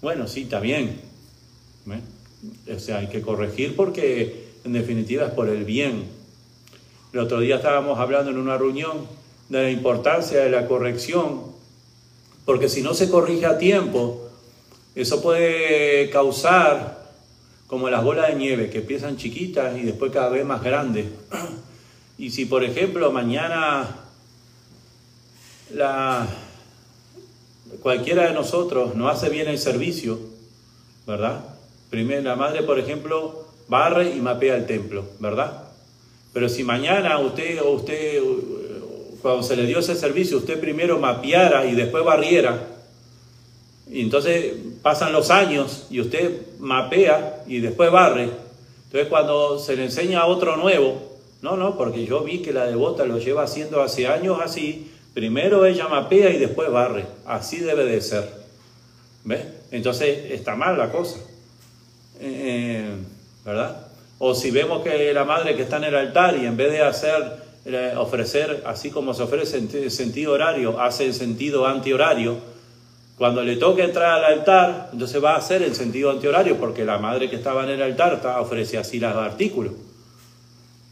Bueno, 0.00 0.28
sí, 0.28 0.42
está 0.42 0.60
bien. 0.60 1.00
¿eh? 1.90 2.00
O 2.74 2.78
sea, 2.78 2.98
hay 2.98 3.08
que 3.08 3.22
corregir 3.22 3.76
porque 3.76 4.48
en 4.64 4.72
definitiva 4.72 5.26
es 5.26 5.32
por 5.32 5.48
el 5.48 5.64
bien. 5.64 6.04
El 7.12 7.20
otro 7.20 7.40
día 7.40 7.56
estábamos 7.56 7.98
hablando 7.98 8.30
en 8.30 8.38
una 8.38 8.56
reunión 8.56 9.06
de 9.48 9.62
la 9.62 9.70
importancia 9.70 10.40
de 10.40 10.50
la 10.50 10.66
corrección, 10.66 11.42
porque 12.44 12.68
si 12.68 12.82
no 12.82 12.94
se 12.94 13.10
corrige 13.10 13.46
a 13.46 13.58
tiempo, 13.58 14.30
eso 14.94 15.22
puede 15.22 16.10
causar 16.10 17.02
como 17.66 17.88
las 17.88 18.04
bolas 18.04 18.28
de 18.28 18.34
nieve 18.34 18.70
que 18.70 18.78
empiezan 18.78 19.16
chiquitas 19.16 19.76
y 19.76 19.82
después 19.82 20.12
cada 20.12 20.28
vez 20.28 20.44
más 20.44 20.62
grandes. 20.62 21.06
Y 22.18 22.30
si, 22.30 22.44
por 22.44 22.62
ejemplo, 22.62 23.10
mañana 23.10 23.88
la, 25.74 26.28
cualquiera 27.80 28.26
de 28.26 28.34
nosotros 28.34 28.94
no 28.94 29.08
hace 29.08 29.28
bien 29.28 29.48
el 29.48 29.58
servicio, 29.58 30.18
¿verdad? 31.06 31.51
Primero, 31.92 32.22
la 32.22 32.36
madre, 32.36 32.62
por 32.62 32.78
ejemplo, 32.78 33.44
barre 33.68 34.16
y 34.16 34.20
mapea 34.22 34.56
el 34.56 34.64
templo, 34.64 35.04
¿verdad? 35.20 35.64
Pero 36.32 36.48
si 36.48 36.64
mañana 36.64 37.18
usted 37.18 37.60
o 37.60 37.72
usted, 37.72 38.18
cuando 39.20 39.42
se 39.42 39.56
le 39.56 39.66
dio 39.66 39.80
ese 39.80 39.94
servicio, 39.94 40.38
usted 40.38 40.58
primero 40.58 40.98
mapeara 40.98 41.66
y 41.66 41.74
después 41.74 42.02
barriera, 42.02 42.66
y 43.90 44.00
entonces 44.00 44.54
pasan 44.80 45.12
los 45.12 45.28
años 45.28 45.86
y 45.90 46.00
usted 46.00 46.56
mapea 46.60 47.44
y 47.46 47.60
después 47.60 47.92
barre. 47.92 48.30
Entonces 48.84 49.08
cuando 49.10 49.58
se 49.58 49.76
le 49.76 49.84
enseña 49.84 50.20
a 50.20 50.26
otro 50.28 50.56
nuevo, 50.56 51.18
no, 51.42 51.58
no, 51.58 51.76
porque 51.76 52.06
yo 52.06 52.24
vi 52.24 52.38
que 52.40 52.54
la 52.54 52.64
devota 52.64 53.04
lo 53.04 53.18
lleva 53.18 53.42
haciendo 53.42 53.82
hace 53.82 54.06
años 54.06 54.38
así, 54.42 54.90
primero 55.12 55.66
ella 55.66 55.88
mapea 55.88 56.30
y 56.30 56.38
después 56.38 56.70
barre. 56.70 57.04
Así 57.26 57.58
debe 57.58 57.84
de 57.84 58.00
ser. 58.00 58.32
¿Ves? 59.24 59.44
Entonces 59.70 60.30
está 60.30 60.56
mal 60.56 60.78
la 60.78 60.90
cosa. 60.90 61.18
Eh, 62.24 62.94
¿Verdad? 63.44 63.88
O 64.18 64.34
si 64.34 64.52
vemos 64.52 64.82
que 64.84 65.12
la 65.12 65.24
madre 65.24 65.56
que 65.56 65.62
está 65.62 65.78
en 65.78 65.84
el 65.84 65.96
altar 65.96 66.36
y 66.36 66.46
en 66.46 66.56
vez 66.56 66.70
de 66.70 66.80
hacer, 66.80 67.42
eh, 67.64 67.94
ofrecer, 67.96 68.62
así 68.66 68.90
como 68.90 69.14
se 69.14 69.24
ofrece 69.24 69.58
en 69.58 69.90
sentido 69.90 70.32
horario, 70.32 70.80
hace 70.80 71.06
el 71.06 71.14
sentido 71.14 71.66
antihorario, 71.66 72.38
cuando 73.18 73.42
le 73.42 73.56
toque 73.56 73.82
entrar 73.82 74.18
al 74.18 74.24
altar, 74.38 74.90
entonces 74.92 75.22
va 75.22 75.34
a 75.34 75.38
hacer 75.38 75.62
el 75.62 75.74
sentido 75.74 76.10
antihorario, 76.10 76.56
porque 76.56 76.84
la 76.84 76.98
madre 76.98 77.28
que 77.28 77.36
estaba 77.36 77.64
en 77.64 77.70
el 77.70 77.82
altar 77.82 78.20
ofrece 78.38 78.78
así 78.78 79.00
los 79.00 79.14
artículos. 79.14 79.72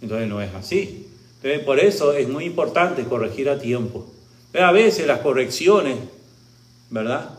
Entonces 0.03 0.29
no 0.29 0.41
es 0.41 0.53
así. 0.55 1.07
Entonces 1.37 1.65
por 1.65 1.79
eso 1.79 2.13
es 2.13 2.29
muy 2.29 2.45
importante 2.45 3.05
corregir 3.05 3.49
a 3.49 3.59
tiempo. 3.59 4.07
Pero 4.53 4.67
a 4.67 4.73
veces 4.73 5.07
las 5.07 5.21
correcciones, 5.21 5.97
¿verdad? 6.91 7.31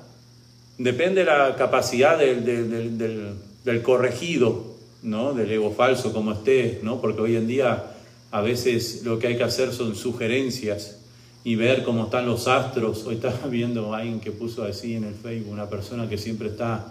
Depende 0.77 1.23
de 1.23 1.25
la 1.25 1.55
capacidad 1.55 2.17
del, 2.17 2.43
del, 2.45 2.97
del, 2.97 3.35
corregido, 3.83 4.65
¿no? 5.03 5.33
Del 5.33 5.51
ego 5.51 5.71
falso 5.71 6.13
como 6.13 6.33
esté, 6.33 6.79
¿no? 6.83 7.01
Porque 7.01 7.21
hoy 7.21 7.35
en 7.35 7.47
día 7.47 7.91
a 8.31 8.41
veces 8.41 9.03
lo 9.03 9.19
que 9.19 9.27
hay 9.27 9.37
que 9.37 9.43
hacer 9.43 9.73
son 9.73 9.95
sugerencias 9.95 10.97
y 11.43 11.55
ver 11.55 11.83
cómo 11.83 12.05
están 12.05 12.25
los 12.25 12.47
astros. 12.47 13.05
Hoy 13.05 13.15
estaba 13.15 13.47
viendo 13.49 13.93
a 13.93 13.99
alguien 13.99 14.19
que 14.19 14.31
puso 14.31 14.63
así 14.63 14.95
en 14.95 15.03
el 15.03 15.13
Facebook, 15.13 15.51
una 15.51 15.69
persona 15.69 16.07
que 16.07 16.17
siempre 16.17 16.49
está 16.49 16.85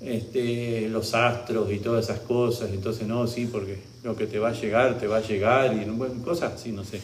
este, 0.00 0.88
los 0.88 1.14
astros 1.14 1.72
y 1.72 1.78
todas 1.78 2.04
esas 2.04 2.20
cosas. 2.20 2.70
Entonces, 2.70 3.06
no, 3.06 3.26
sí, 3.26 3.48
porque 3.50 3.78
lo 4.04 4.16
que 4.16 4.26
te 4.26 4.38
va 4.38 4.50
a 4.50 4.52
llegar, 4.52 4.98
te 4.98 5.06
va 5.06 5.18
a 5.18 5.22
llegar 5.22 5.74
y 5.74 5.88
bueno, 5.90 6.22
cosas 6.22 6.54
así, 6.54 6.72
no 6.72 6.84
sé. 6.84 7.00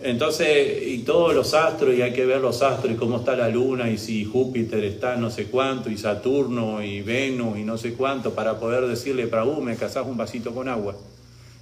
Entonces, 0.00 0.86
y 0.86 0.98
todos 0.98 1.34
los 1.34 1.54
astros, 1.54 1.94
y 1.94 2.02
hay 2.02 2.12
que 2.12 2.26
ver 2.26 2.40
los 2.40 2.62
astros 2.62 2.92
y 2.92 2.96
cómo 2.96 3.18
está 3.18 3.34
la 3.34 3.48
luna, 3.48 3.90
y 3.90 3.96
si 3.96 4.24
Júpiter 4.24 4.84
está 4.84 5.16
no 5.16 5.30
sé 5.30 5.46
cuánto, 5.46 5.90
y 5.90 5.96
Saturno, 5.96 6.82
y 6.82 7.00
Venus, 7.00 7.58
y 7.58 7.64
no 7.64 7.78
sé 7.78 7.94
cuánto, 7.94 8.34
para 8.34 8.60
poder 8.60 8.86
decirle, 8.86 9.26
Prabhu, 9.26 9.60
me 9.62 9.76
casás 9.76 10.06
un 10.06 10.16
vasito 10.16 10.54
con 10.54 10.68
agua. 10.68 10.94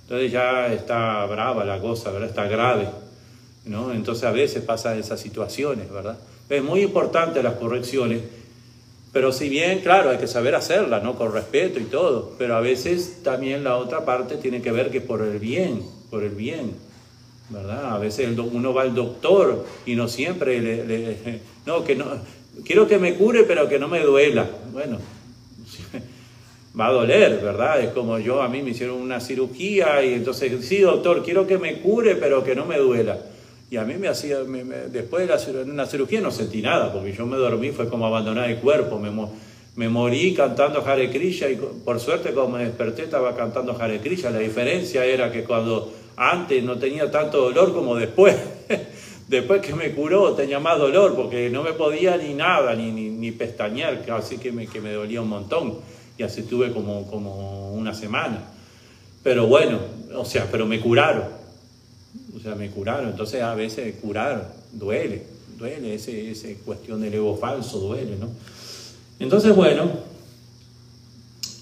Entonces 0.03 0.33
ya 0.33 0.73
está 0.73 1.25
brava 1.27 1.65
la 1.65 1.81
cosa, 1.81 2.11
¿verdad? 2.11 2.29
Está 2.29 2.47
grave. 2.47 2.89
¿no? 3.67 3.93
Entonces 3.93 4.25
a 4.25 4.33
veces 4.33 4.63
pasan 4.63 4.99
esas 4.99 5.21
situaciones, 5.21 5.91
¿verdad? 5.91 6.19
Es 6.49 6.63
muy 6.63 6.83
importante 6.83 7.43
las 7.43 7.55
correcciones, 7.55 8.21
pero 9.13 9.33
si 9.33 9.49
bien, 9.49 9.81
claro, 9.81 10.11
hay 10.11 10.19
que 10.19 10.27
saber 10.27 10.55
hacerlas, 10.55 11.03
¿no? 11.03 11.15
Con 11.15 11.33
respeto 11.33 11.79
y 11.79 11.85
todo, 11.85 12.33
pero 12.37 12.57
a 12.57 12.61
veces 12.61 13.23
también 13.23 13.65
la 13.65 13.77
otra 13.77 14.05
parte 14.05 14.37
tiene 14.37 14.61
que 14.61 14.73
ver 14.73 14.91
que 14.91 15.01
por 15.01 15.23
el 15.23 15.39
bien, 15.39 15.83
por 16.11 16.25
el 16.25 16.35
bien, 16.35 16.73
¿verdad? 17.51 17.95
A 17.95 17.99
veces 17.99 18.29
uno 18.39 18.73
va 18.73 18.83
al 18.83 18.95
doctor 18.95 19.67
y 19.87 19.95
no 19.95 20.09
siempre 20.09 20.61
le, 20.61 21.41
no, 21.67 21.85
que 21.85 21.95
no, 21.95 22.07
quiero 22.65 22.87
que 22.87 22.99
me 22.99 23.15
cure, 23.15 23.45
pero 23.45 23.69
que 23.69 23.79
no 23.79 23.89
me 23.89 24.01
duela. 24.01 24.49
Bueno, 24.73 24.99
va 26.79 26.87
a 26.87 26.93
doler, 26.93 27.41
¿verdad? 27.43 27.81
Es 27.81 27.91
como 27.91 28.19
yo, 28.19 28.43
a 28.43 28.49
mí 28.49 28.63
me 28.63 28.71
hicieron 28.71 28.97
una 28.97 29.21
cirugía 29.21 30.05
y 30.05 30.15
entonces, 30.15 30.65
sí, 30.65 30.79
doctor, 30.79 31.23
quiero 31.23 31.47
que 31.47 31.59
me 31.59 31.81
cure, 31.81 32.17
pero 32.17 32.43
que 32.45 32.55
no 32.55 32.65
me 32.65 32.79
duela. 32.79 33.19
Y 33.71 33.77
a 33.77 33.85
mí 33.85 33.95
me 33.95 34.09
hacía, 34.09 34.39
después 34.91 35.27
de 35.27 35.63
una 35.65 35.87
cirugía 35.87 36.21
no 36.21 36.31
sentí 36.31 36.63
nada, 36.63 36.93
porque 36.93 37.13
yo 37.13 37.27
me 37.27 37.37
dormí, 37.37 37.71
fue 37.71 37.89
como 37.89 38.07
abandonar 38.07 38.49
el 38.49 38.59
cuerpo, 38.59 38.99
me, 38.99 39.11
me 39.75 39.89
morí 39.89 40.35
cantando 40.35 40.87
Hare 40.87 41.11
Krishna 41.11 41.49
y 41.49 41.57
por 41.57 41.99
suerte 41.99 42.31
cuando 42.31 42.59
me 42.59 42.65
desperté 42.65 43.05
estaba 43.05 43.35
cantando 43.35 43.77
Hare 43.81 44.01
Krishna. 44.01 44.31
La 44.31 44.39
diferencia 44.39 45.05
era 45.05 45.33
que 45.33 45.43
cuando 45.43 45.93
antes 46.17 46.63
no 46.63 46.79
tenía 46.79 47.11
tanto 47.11 47.41
dolor 47.43 47.73
como 47.73 47.97
después. 47.97 48.37
después 49.29 49.61
que 49.61 49.75
me 49.75 49.93
curó 49.93 50.35
tenía 50.35 50.61
más 50.61 50.79
dolor 50.79 51.15
porque 51.15 51.51
no 51.51 51.63
me 51.63 51.73
podía 51.73 52.17
ni 52.17 52.35
nada, 52.35 52.75
ni, 52.75 52.91
ni, 52.91 53.33
pestañear, 53.33 54.05
así 54.11 54.39
que 54.39 54.53
me, 54.53 54.67
que 54.67 54.81
me 54.81 54.93
dolía 54.93 55.23
un 55.23 55.29
montón. 55.29 55.79
Y 56.17 56.23
así 56.23 56.43
tuve 56.43 56.73
como, 56.73 57.07
como 57.09 57.73
una 57.73 57.93
semana. 57.95 58.45
Pero 59.23 59.47
bueno, 59.47 59.81
o 60.15 60.25
sea, 60.25 60.49
pero 60.51 60.67
me 60.67 60.81
curaron. 60.81 61.25
O 62.37 62.41
sea, 62.41 62.55
me 62.55 62.71
curaron. 62.71 63.09
Entonces 63.09 63.43
a 63.43 63.55
veces 63.55 63.97
curar 64.01 64.53
duele, 64.73 65.23
duele, 65.59 65.95
ese, 65.95 66.31
ese 66.31 66.57
cuestión 66.65 67.01
del 67.01 67.15
ego 67.15 67.37
falso 67.37 67.79
duele, 67.79 68.17
¿no? 68.17 68.29
Entonces, 69.19 69.55
bueno, 69.55 69.91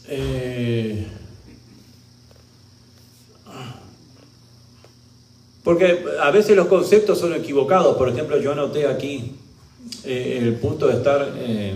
eh, 0.08 1.06
porque 5.62 6.04
a 6.20 6.30
veces 6.30 6.56
los 6.56 6.66
conceptos 6.66 7.18
son 7.18 7.34
equivocados. 7.34 7.96
Por 7.96 8.08
ejemplo, 8.08 8.38
yo 8.38 8.52
anoté 8.52 8.86
aquí 8.86 9.36
eh, 10.04 10.38
el 10.40 10.54
punto 10.56 10.88
de 10.88 10.94
estar... 10.94 11.32
Eh, 11.36 11.74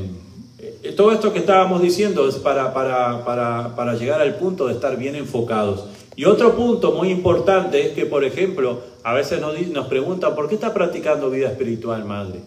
todo 0.96 1.12
esto 1.12 1.32
que 1.32 1.40
estábamos 1.40 1.82
diciendo 1.82 2.28
es 2.28 2.36
para, 2.36 2.72
para, 2.72 3.24
para, 3.24 3.74
para 3.76 3.94
llegar 3.94 4.20
al 4.20 4.36
punto 4.36 4.66
de 4.66 4.74
estar 4.74 4.96
bien 4.96 5.14
enfocados. 5.14 5.84
Y 6.16 6.24
otro 6.24 6.56
punto 6.56 6.92
muy 6.92 7.10
importante 7.10 7.86
es 7.86 7.92
que, 7.92 8.06
por 8.06 8.24
ejemplo, 8.24 8.80
a 9.02 9.12
veces 9.12 9.40
nos, 9.40 9.60
nos 9.68 9.86
preguntan, 9.86 10.34
¿por 10.34 10.48
qué 10.48 10.54
está 10.54 10.72
practicando 10.72 11.28
vida 11.30 11.48
espiritual, 11.48 12.04
madre? 12.04 12.40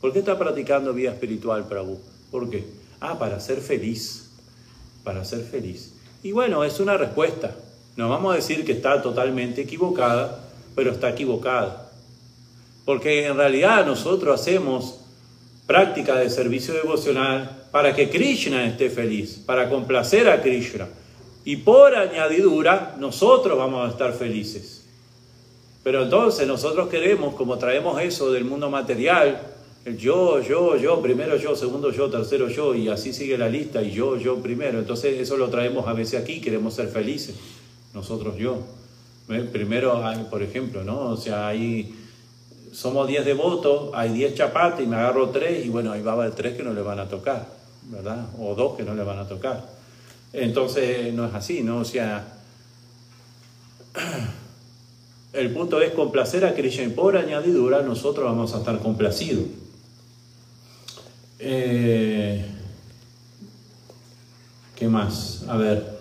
¿Por 0.00 0.12
qué 0.12 0.20
está 0.20 0.38
practicando 0.38 0.94
vida 0.94 1.10
espiritual, 1.10 1.68
Prabhu? 1.68 1.98
¿Por 2.30 2.48
qué? 2.48 2.64
Ah, 3.00 3.18
para 3.18 3.38
ser 3.40 3.58
feliz. 3.58 4.30
Para 5.04 5.24
ser 5.24 5.40
feliz. 5.40 5.92
Y 6.22 6.32
bueno, 6.32 6.64
es 6.64 6.80
una 6.80 6.96
respuesta. 6.96 7.54
No 7.96 8.08
vamos 8.08 8.32
a 8.32 8.36
decir 8.36 8.64
que 8.64 8.72
está 8.72 9.02
totalmente 9.02 9.60
equivocada, 9.62 10.40
pero 10.74 10.92
está 10.92 11.10
equivocada. 11.10 11.90
Porque 12.84 13.26
en 13.26 13.36
realidad 13.36 13.86
nosotros 13.86 14.40
hacemos 14.40 15.00
práctica 15.66 16.16
de 16.16 16.30
servicio 16.30 16.74
devocional 16.74 17.64
para 17.70 17.94
que 17.94 18.10
Krishna 18.10 18.66
esté 18.66 18.90
feliz, 18.90 19.42
para 19.46 19.68
complacer 19.68 20.28
a 20.28 20.42
Krishna. 20.42 20.88
Y 21.44 21.56
por 21.56 21.94
añadidura, 21.94 22.96
nosotros 22.98 23.56
vamos 23.56 23.86
a 23.86 23.90
estar 23.90 24.12
felices. 24.12 24.84
Pero 25.82 26.02
entonces 26.02 26.46
nosotros 26.46 26.88
queremos, 26.88 27.34
como 27.34 27.56
traemos 27.58 28.00
eso 28.02 28.32
del 28.32 28.44
mundo 28.44 28.68
material, 28.68 29.40
el 29.84 29.96
yo, 29.96 30.40
yo, 30.42 30.76
yo, 30.76 31.00
primero 31.00 31.36
yo, 31.36 31.56
segundo 31.56 31.90
yo, 31.90 32.10
tercero 32.10 32.48
yo, 32.48 32.74
y 32.74 32.88
así 32.88 33.14
sigue 33.14 33.38
la 33.38 33.48
lista, 33.48 33.82
y 33.82 33.92
yo, 33.92 34.16
yo 34.18 34.36
primero. 34.42 34.78
Entonces 34.78 35.18
eso 35.18 35.36
lo 35.36 35.48
traemos 35.48 35.86
a 35.86 35.94
veces 35.94 36.20
aquí, 36.20 36.40
queremos 36.40 36.74
ser 36.74 36.88
felices, 36.88 37.36
nosotros 37.94 38.36
yo. 38.36 38.58
Primero, 39.52 40.02
por 40.28 40.42
ejemplo, 40.42 40.82
¿no? 40.82 41.10
O 41.10 41.16
sea, 41.16 41.46
ahí 41.48 41.94
somos 42.72 43.06
10 43.06 43.24
devotos, 43.24 43.90
hay 43.94 44.12
10 44.12 44.34
chapates 44.34 44.84
y 44.84 44.88
me 44.88 44.96
agarro 44.96 45.30
3 45.30 45.66
y 45.66 45.68
bueno, 45.68 45.92
ahí 45.92 46.02
va 46.02 46.12
a 46.12 46.14
haber 46.14 46.32
3 46.32 46.56
que 46.56 46.62
no 46.64 46.72
le 46.72 46.82
van 46.82 46.98
a 46.98 47.08
tocar, 47.08 47.46
¿verdad? 47.84 48.26
O 48.38 48.54
2 48.54 48.76
que 48.76 48.82
no 48.82 48.94
le 48.94 49.04
van 49.04 49.18
a 49.18 49.28
tocar. 49.28 49.64
Entonces 50.32 51.12
no 51.14 51.26
es 51.26 51.34
así, 51.34 51.62
¿no? 51.62 51.78
O 51.78 51.84
sea, 51.84 52.26
el 55.32 55.52
punto 55.52 55.80
es 55.80 55.92
complacer 55.92 56.44
a 56.44 56.54
Krishna 56.54 56.84
y 56.84 56.88
por 56.88 57.16
añadidura 57.16 57.82
nosotros 57.82 58.24
vamos 58.24 58.54
a 58.54 58.58
estar 58.58 58.78
complacidos. 58.80 59.44
Eh, 61.38 62.44
¿Qué 64.76 64.88
más? 64.88 65.44
A 65.48 65.56
ver, 65.56 65.99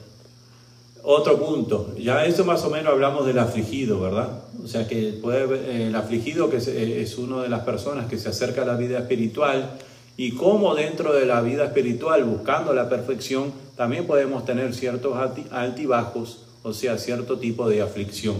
otro 1.11 1.43
punto. 1.43 1.95
Ya 1.97 2.23
eso 2.25 2.45
más 2.45 2.63
o 2.63 2.69
menos 2.69 2.93
hablamos 2.93 3.25
del 3.25 3.39
afligido, 3.39 3.99
¿verdad? 3.99 4.29
O 4.63 4.67
sea 4.67 4.87
que 4.87 5.17
puede, 5.19 5.87
el 5.87 5.95
afligido 5.95 6.51
que 6.51 6.57
es, 6.57 6.67
es 6.67 7.17
una 7.17 7.41
de 7.41 7.49
las 7.49 7.61
personas 7.61 8.07
que 8.07 8.19
se 8.19 8.29
acerca 8.29 8.61
a 8.61 8.65
la 8.65 8.75
vida 8.75 8.99
espiritual 8.99 9.71
y 10.17 10.33
cómo 10.33 10.75
dentro 10.75 11.13
de 11.13 11.25
la 11.25 11.41
vida 11.41 11.65
espiritual, 11.65 12.23
buscando 12.25 12.73
la 12.73 12.89
perfección, 12.89 13.51
también 13.75 14.05
podemos 14.05 14.45
tener 14.45 14.75
ciertos 14.75 15.17
altibajos, 15.49 16.43
o 16.61 16.73
sea, 16.73 16.99
cierto 16.99 17.39
tipo 17.39 17.67
de 17.67 17.81
aflicción. 17.81 18.35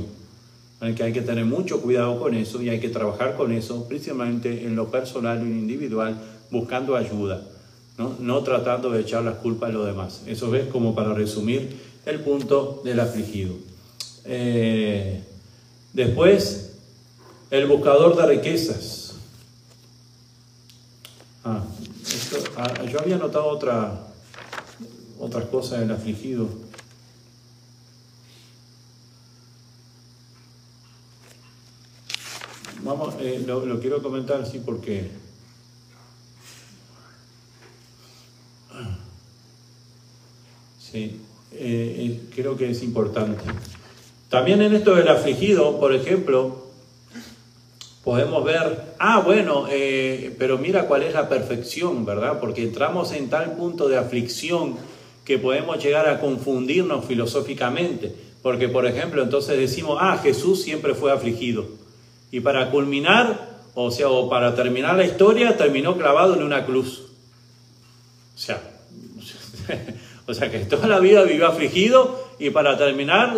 Que 0.95 1.03
hay 1.03 1.11
que 1.11 1.22
tener 1.22 1.45
mucho 1.45 1.82
cuidado 1.82 2.20
con 2.20 2.36
eso 2.36 2.61
y 2.61 2.70
hay 2.70 2.80
que 2.80 2.89
trabajar 2.89 3.36
con 3.36 3.51
eso, 3.51 3.88
principalmente 3.88 4.65
en 4.65 4.76
lo 4.76 4.91
personal 4.91 5.41
y 5.41 5.49
individual, 5.49 6.15
buscando 6.51 6.95
ayuda, 6.95 7.41
¿no? 7.97 8.15
no 8.20 8.43
tratando 8.43 8.91
de 8.91 9.01
echar 9.01 9.24
las 9.24 9.36
culpas 9.36 9.72
a 9.72 9.74
los 9.74 9.88
demás. 9.88 10.22
Eso 10.28 10.53
es 10.53 10.67
como 10.67 10.93
para 10.93 11.13
resumir 11.13 11.89
el 12.10 12.22
punto 12.22 12.82
del 12.84 12.99
afligido. 12.99 13.55
Eh, 14.26 15.24
después, 15.93 16.72
el 17.51 17.68
buscador 17.68 18.16
de 18.16 18.26
riquezas. 18.26 19.16
Ah, 21.43 21.64
ah, 22.57 22.84
yo 22.86 22.99
había 22.99 23.18
notado 23.18 23.45
otra, 23.47 24.07
otras 25.20 25.45
cosas 25.45 25.80
del 25.80 25.91
afligido. 25.91 26.47
Vamos, 32.82 33.16
eh, 33.20 33.43
lo, 33.45 33.80
quiero 33.80 34.01
comentar 34.01 34.41
así 34.41 34.60
porque 34.60 35.12
sí, 40.80 41.22
eh, 41.60 41.95
eh, 41.99 42.20
creo 42.34 42.55
que 42.55 42.70
es 42.70 42.82
importante. 42.84 43.43
También 44.30 44.62
en 44.62 44.74
esto 44.74 44.95
del 44.95 45.10
afligido, 45.10 45.78
por 45.78 45.93
ejemplo, 45.93 46.68
podemos 48.03 48.45
ver, 48.45 48.93
ah, 48.97 49.20
bueno, 49.20 49.66
eh, 49.70 50.34
pero 50.39 50.57
mira 50.57 50.88
cuál 50.88 51.03
es 51.03 51.14
la 51.14 51.28
perfección, 51.28 52.05
¿verdad? 52.05 52.39
Porque 52.39 52.64
entramos 52.64 53.12
en 53.12 53.30
tal 53.30 53.57
punto 53.57 53.89
de 53.89 53.97
aflicción 53.97 54.78
que 55.26 55.38
podemos 55.38 55.84
llegar 55.84 56.07
a 56.07 56.22
confundirnos 56.22 57.03
filosóficamente. 57.05 58.16
Porque, 58.41 58.70
por 58.70 58.86
ejemplo, 58.86 59.22
entonces 59.22 59.57
decimos, 59.57 59.97
ah, 59.99 60.18
Jesús 60.24 60.62
siempre 60.62 60.95
fue 60.95 61.12
afligido. 61.12 61.66
Y 62.32 62.39
para 62.39 62.72
culminar, 62.72 63.60
o 63.76 63.91
sea, 63.91 64.07
o 64.07 64.30
para 64.30 64.55
terminar 64.55 64.95
la 64.95 65.05
historia, 65.05 65.57
terminó 65.57 65.97
clavado 65.97 66.36
en 66.36 66.43
una 66.43 66.66
cruz. 66.66 67.03
O 68.34 68.38
sea, 68.38 68.62
o 70.30 70.34
sea 70.34 70.52
que 70.52 70.60
toda 70.60 70.88
la 70.88 71.00
vida 71.00 71.24
vivió 71.24 71.48
afligido 71.48 72.24
y 72.38 72.52
para 72.52 72.78
terminar, 72.78 73.36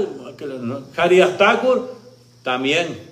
Hari 0.95 1.21
Thakur 1.37 1.89
también 2.43 3.11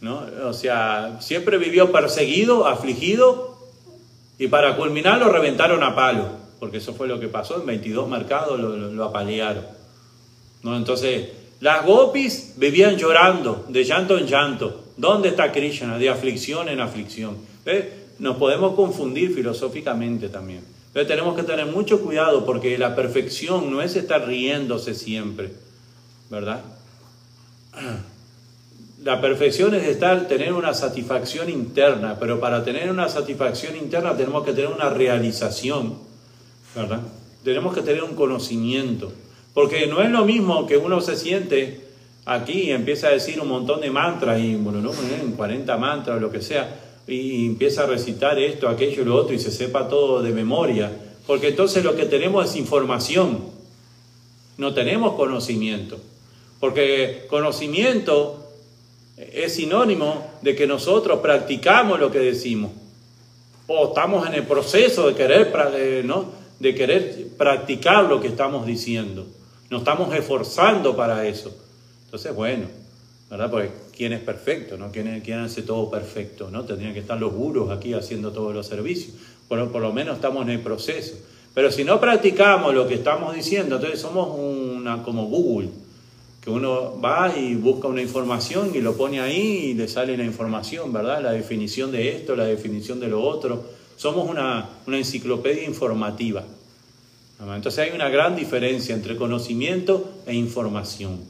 ¿no? 0.00 0.22
O 0.44 0.52
sea, 0.52 1.18
siempre 1.20 1.58
vivió 1.58 1.90
perseguido, 1.90 2.66
afligido, 2.66 3.56
y 4.38 4.46
para 4.48 4.76
culminar 4.76 5.18
lo 5.18 5.30
reventaron 5.30 5.82
a 5.82 5.94
palo, 5.94 6.28
porque 6.60 6.78
eso 6.78 6.94
fue 6.94 7.08
lo 7.08 7.18
que 7.18 7.28
pasó, 7.28 7.60
en 7.60 7.66
22 7.66 8.08
mercados 8.08 8.58
lo, 8.58 8.76
lo, 8.76 9.04
apalearon. 9.04 9.64
¿no? 10.62 10.76
Entonces, 10.76 11.30
las 11.60 11.84
gopis 11.84 12.54
vivían 12.56 12.96
llorando, 12.96 13.66
de 13.68 13.84
llanto 13.84 14.16
en 14.16 14.26
llanto. 14.26 14.84
¿Dónde 14.96 15.30
está 15.30 15.50
Krishna? 15.52 15.98
De 15.98 16.08
aflicción 16.08 16.68
en 16.68 16.80
aflicción. 16.80 17.36
Nos 18.18 18.36
podemos 18.36 18.74
confundir 18.74 19.34
filosóficamente 19.34 20.28
también. 20.28 20.62
Pero 20.98 21.06
tenemos 21.06 21.36
que 21.36 21.44
tener 21.44 21.66
mucho 21.66 22.00
cuidado 22.00 22.44
porque 22.44 22.76
la 22.76 22.96
perfección 22.96 23.70
no 23.70 23.80
es 23.82 23.94
estar 23.94 24.26
riéndose 24.26 24.94
siempre, 24.94 25.52
¿verdad? 26.28 26.60
La 29.04 29.20
perfección 29.20 29.76
es 29.76 29.86
estar, 29.86 30.26
tener 30.26 30.52
una 30.52 30.74
satisfacción 30.74 31.50
interna, 31.50 32.16
pero 32.18 32.40
para 32.40 32.64
tener 32.64 32.90
una 32.90 33.08
satisfacción 33.08 33.76
interna 33.76 34.16
tenemos 34.16 34.44
que 34.44 34.52
tener 34.52 34.72
una 34.72 34.90
realización, 34.90 35.94
¿verdad? 36.74 37.02
Tenemos 37.44 37.76
que 37.76 37.82
tener 37.82 38.02
un 38.02 38.16
conocimiento, 38.16 39.12
porque 39.54 39.86
no 39.86 40.02
es 40.02 40.10
lo 40.10 40.24
mismo 40.24 40.66
que 40.66 40.78
uno 40.78 41.00
se 41.00 41.14
siente 41.14 41.80
aquí 42.26 42.62
y 42.62 42.70
empieza 42.72 43.06
a 43.06 43.10
decir 43.10 43.40
un 43.40 43.46
montón 43.46 43.82
de 43.82 43.92
mantras, 43.92 44.40
y 44.40 44.56
bueno, 44.56 44.80
no, 44.80 44.90
40 45.36 45.76
mantras 45.76 46.16
o 46.16 46.20
lo 46.20 46.32
que 46.32 46.42
sea, 46.42 46.87
y 47.08 47.46
empieza 47.46 47.84
a 47.84 47.86
recitar 47.86 48.38
esto, 48.38 48.68
aquello 48.68 49.02
y 49.02 49.04
lo 49.06 49.16
otro, 49.16 49.34
y 49.34 49.38
se 49.38 49.50
sepa 49.50 49.88
todo 49.88 50.22
de 50.22 50.30
memoria, 50.30 50.92
porque 51.26 51.48
entonces 51.48 51.82
lo 51.82 51.96
que 51.96 52.04
tenemos 52.04 52.50
es 52.50 52.56
información, 52.56 53.40
no 54.58 54.74
tenemos 54.74 55.14
conocimiento, 55.14 55.98
porque 56.60 57.24
conocimiento 57.28 58.44
es 59.16 59.54
sinónimo 59.54 60.26
de 60.42 60.54
que 60.54 60.66
nosotros 60.66 61.20
practicamos 61.20 61.98
lo 61.98 62.10
que 62.10 62.18
decimos. 62.18 62.70
O 63.66 63.88
estamos 63.88 64.26
en 64.26 64.34
el 64.34 64.44
proceso 64.44 65.08
de 65.08 65.14
querer, 65.14 66.04
¿no? 66.04 66.26
de 66.58 66.74
querer 66.74 67.28
practicar 67.36 68.04
lo 68.04 68.20
que 68.20 68.28
estamos 68.28 68.66
diciendo. 68.66 69.26
Nos 69.70 69.80
estamos 69.80 70.14
esforzando 70.14 70.96
para 70.96 71.26
eso. 71.26 71.54
Entonces, 72.06 72.34
bueno, 72.34 72.66
¿verdad? 73.28 73.50
Porque 73.50 73.70
¿quién 73.98 74.14
es 74.14 74.20
perfecto? 74.20 74.78
¿no? 74.78 74.90
¿Quién, 74.90 75.20
quién 75.20 75.40
hace 75.40 75.60
todo 75.60 75.90
perfecto? 75.90 76.50
¿no? 76.50 76.64
Tendrían 76.64 76.94
que 76.94 77.00
estar 77.00 77.20
los 77.20 77.34
gurus 77.34 77.70
aquí 77.70 77.92
haciendo 77.92 78.32
todos 78.32 78.54
los 78.54 78.66
servicios. 78.66 79.14
Bueno, 79.50 79.70
por 79.70 79.82
lo 79.82 79.92
menos 79.92 80.16
estamos 80.16 80.44
en 80.44 80.50
el 80.50 80.60
proceso. 80.60 81.16
Pero 81.52 81.70
si 81.70 81.84
no 81.84 82.00
practicamos 82.00 82.72
lo 82.72 82.88
que 82.88 82.94
estamos 82.94 83.34
diciendo, 83.34 83.76
entonces 83.76 84.00
somos 84.00 84.38
una 84.38 85.02
como 85.02 85.26
Google 85.26 85.68
uno 86.48 87.00
va 87.00 87.36
y 87.36 87.54
busca 87.54 87.88
una 87.88 88.02
información 88.02 88.72
y 88.74 88.80
lo 88.80 88.96
pone 88.96 89.20
ahí 89.20 89.70
y 89.70 89.74
le 89.74 89.88
sale 89.88 90.16
la 90.16 90.24
información, 90.24 90.92
¿verdad? 90.92 91.22
La 91.22 91.32
definición 91.32 91.92
de 91.92 92.16
esto, 92.16 92.34
la 92.34 92.44
definición 92.44 93.00
de 93.00 93.08
lo 93.08 93.22
otro. 93.22 93.64
Somos 93.96 94.28
una, 94.28 94.68
enciclopedia 94.86 95.64
informativa. 95.64 96.44
Entonces 97.40 97.78
hay 97.78 97.94
una 97.94 98.08
gran 98.08 98.34
diferencia 98.34 98.94
entre 98.94 99.16
conocimiento 99.16 100.22
e 100.26 100.34
información. 100.34 101.20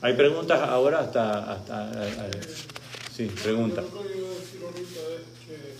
Hay 0.00 0.14
preguntas 0.14 0.60
ahora 0.60 1.00
hasta... 1.00 1.52
hasta 1.52 1.90
sí, 3.14 3.26
pregunta. 3.42 3.82
Lo 3.82 4.02
que 4.02 4.16
iba 4.18 4.28
a 4.28 4.34
decir 4.34 4.62
ahorita 4.62 5.00
es 5.00 5.46
que 5.46 5.74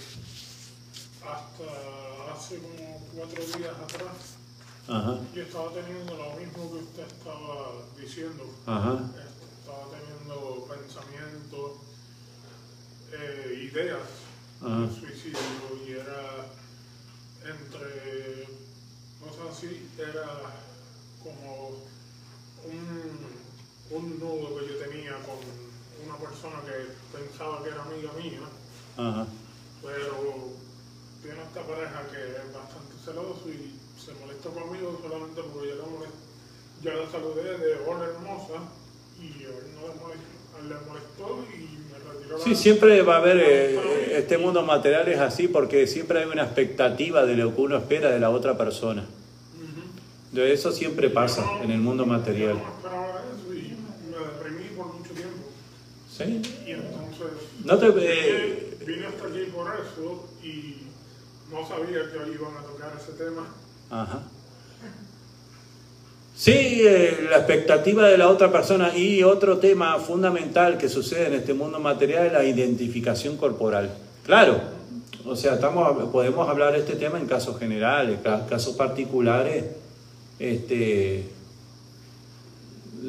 hasta 1.22 2.32
hace 2.34 2.58
como 2.58 3.00
cuatro 3.14 3.44
días 3.44 3.74
atrás 3.84 4.34
Ajá, 4.88 5.18
yo 5.34 5.42
estaba 5.42 5.70
teniendo 5.70 6.16
lo 6.16 6.32
mismo 6.40 6.70
que 6.72 6.78
usted 6.78 7.06
estaba 7.06 7.72
diciendo. 8.00 8.44
ajá, 8.66 8.98
Estaba 9.60 9.84
teniendo 9.90 10.66
pensamientos, 10.66 11.72
eh, 13.12 13.68
ideas 13.70 14.08
Ajá. 14.62 14.80
de 14.80 14.88
suicidio 14.88 15.86
y 15.86 15.92
era 15.92 16.46
entre, 17.44 18.48
no 19.20 19.52
sé 19.52 19.60
si 19.60 19.88
era 20.00 20.56
como 21.22 21.68
un, 22.64 23.37
un 23.90 24.18
nudo 24.18 24.58
que 24.58 24.66
yo 24.68 24.74
tenía 24.84 25.12
con 25.24 25.38
una 26.04 26.16
persona 26.18 26.60
que 26.66 26.92
pensaba 27.16 27.62
que 27.62 27.70
era 27.70 27.82
amiga 27.82 28.10
mía, 28.20 28.40
ajá. 28.96 29.26
pero 29.82 30.52
tiene 31.22 31.42
esta 31.42 31.62
pareja 31.62 32.02
que 32.12 32.20
es 32.36 32.52
bastante 32.54 32.94
celoso 33.04 33.42
y 33.48 33.74
se 33.98 34.12
molesta 34.20 34.48
conmigo 34.50 34.98
solamente 35.02 35.40
porque 35.52 35.68
yo 35.68 35.74
le, 35.76 35.82
molest- 35.82 36.22
yo 36.82 36.90
le 36.94 37.10
saludé 37.10 37.58
de 37.58 37.74
hola 37.86 38.04
hermosa 38.06 38.60
y 39.20 39.42
él 39.42 39.74
no 39.74 39.88
le 39.88 39.94
molestó, 40.00 40.58
le 40.68 40.86
molestó 40.86 41.44
y 41.54 41.78
me 41.90 41.98
retiró 41.98 42.38
Sí, 42.44 42.50
la- 42.50 42.56
siempre 42.56 43.02
va 43.02 43.16
a 43.16 43.18
haber, 43.18 43.38
eh, 43.38 44.18
este 44.18 44.38
mundo 44.38 44.62
material 44.62 45.08
es 45.08 45.18
así 45.18 45.48
porque 45.48 45.86
siempre 45.86 46.20
hay 46.20 46.26
una 46.26 46.44
expectativa 46.44 47.24
de 47.24 47.34
lo 47.36 47.54
que 47.54 47.60
uno 47.62 47.76
espera 47.78 48.10
de 48.10 48.20
la 48.20 48.30
otra 48.30 48.56
persona. 48.58 49.06
De 50.30 50.52
eso 50.52 50.70
siempre 50.72 51.08
pasa 51.08 51.42
en 51.62 51.70
el 51.70 51.78
mundo 51.80 52.04
material. 52.04 52.54
no 52.58 52.60
esperaba 52.76 53.22
eso 53.34 53.54
y 53.54 53.74
me 54.10 54.18
deprimí 54.18 54.76
por 54.76 54.86
mucho 54.94 55.10
tiempo. 55.12 55.42
¿Sí? 56.18 56.42
Y 56.66 56.70
entonces 56.72 57.28
No 57.64 57.78
te- 57.78 57.90
vine, 57.90 58.06
eh, 58.10 58.76
vine 58.84 59.06
hasta 59.06 59.26
aquí 59.26 59.44
por 59.54 59.68
eso 59.68 60.28
y 60.42 60.74
no 61.52 61.66
sabía 61.66 62.10
que 62.10 62.18
hoy 62.18 62.34
iban 62.34 62.56
a 62.56 62.62
tocar 62.66 62.92
ese 63.00 63.12
tema. 63.12 63.46
Ajá. 63.90 64.22
Sí, 66.36 66.52
eh, 66.86 67.26
la 67.30 67.38
expectativa 67.38 68.06
de 68.08 68.16
la 68.16 68.28
otra 68.28 68.52
persona 68.52 68.96
y 68.96 69.22
otro 69.24 69.58
tema 69.58 69.98
fundamental 69.98 70.78
que 70.78 70.88
sucede 70.88 71.26
en 71.26 71.34
este 71.34 71.52
mundo 71.52 71.80
material 71.80 72.26
es 72.26 72.32
la 72.32 72.44
identificación 72.44 73.36
corporal. 73.36 73.90
Claro, 74.24 74.60
o 75.26 75.34
sea, 75.34 75.54
estamos, 75.54 76.10
podemos 76.10 76.48
hablar 76.48 76.72
de 76.74 76.78
este 76.80 76.94
tema 76.94 77.18
en 77.18 77.26
casos 77.26 77.58
generales, 77.58 78.20
ca- 78.22 78.46
casos 78.46 78.76
particulares, 78.76 79.64
este, 80.38 81.24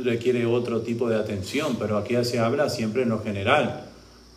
requiere 0.04 0.46
otro 0.46 0.82
tipo 0.82 1.10
de 1.10 1.16
atención, 1.16 1.78
pero 1.80 1.98
aquí 1.98 2.16
se 2.24 2.40
habla 2.40 2.70
siempre 2.70 3.04
en 3.04 3.10
lo 3.10 3.22
general, 3.22 3.86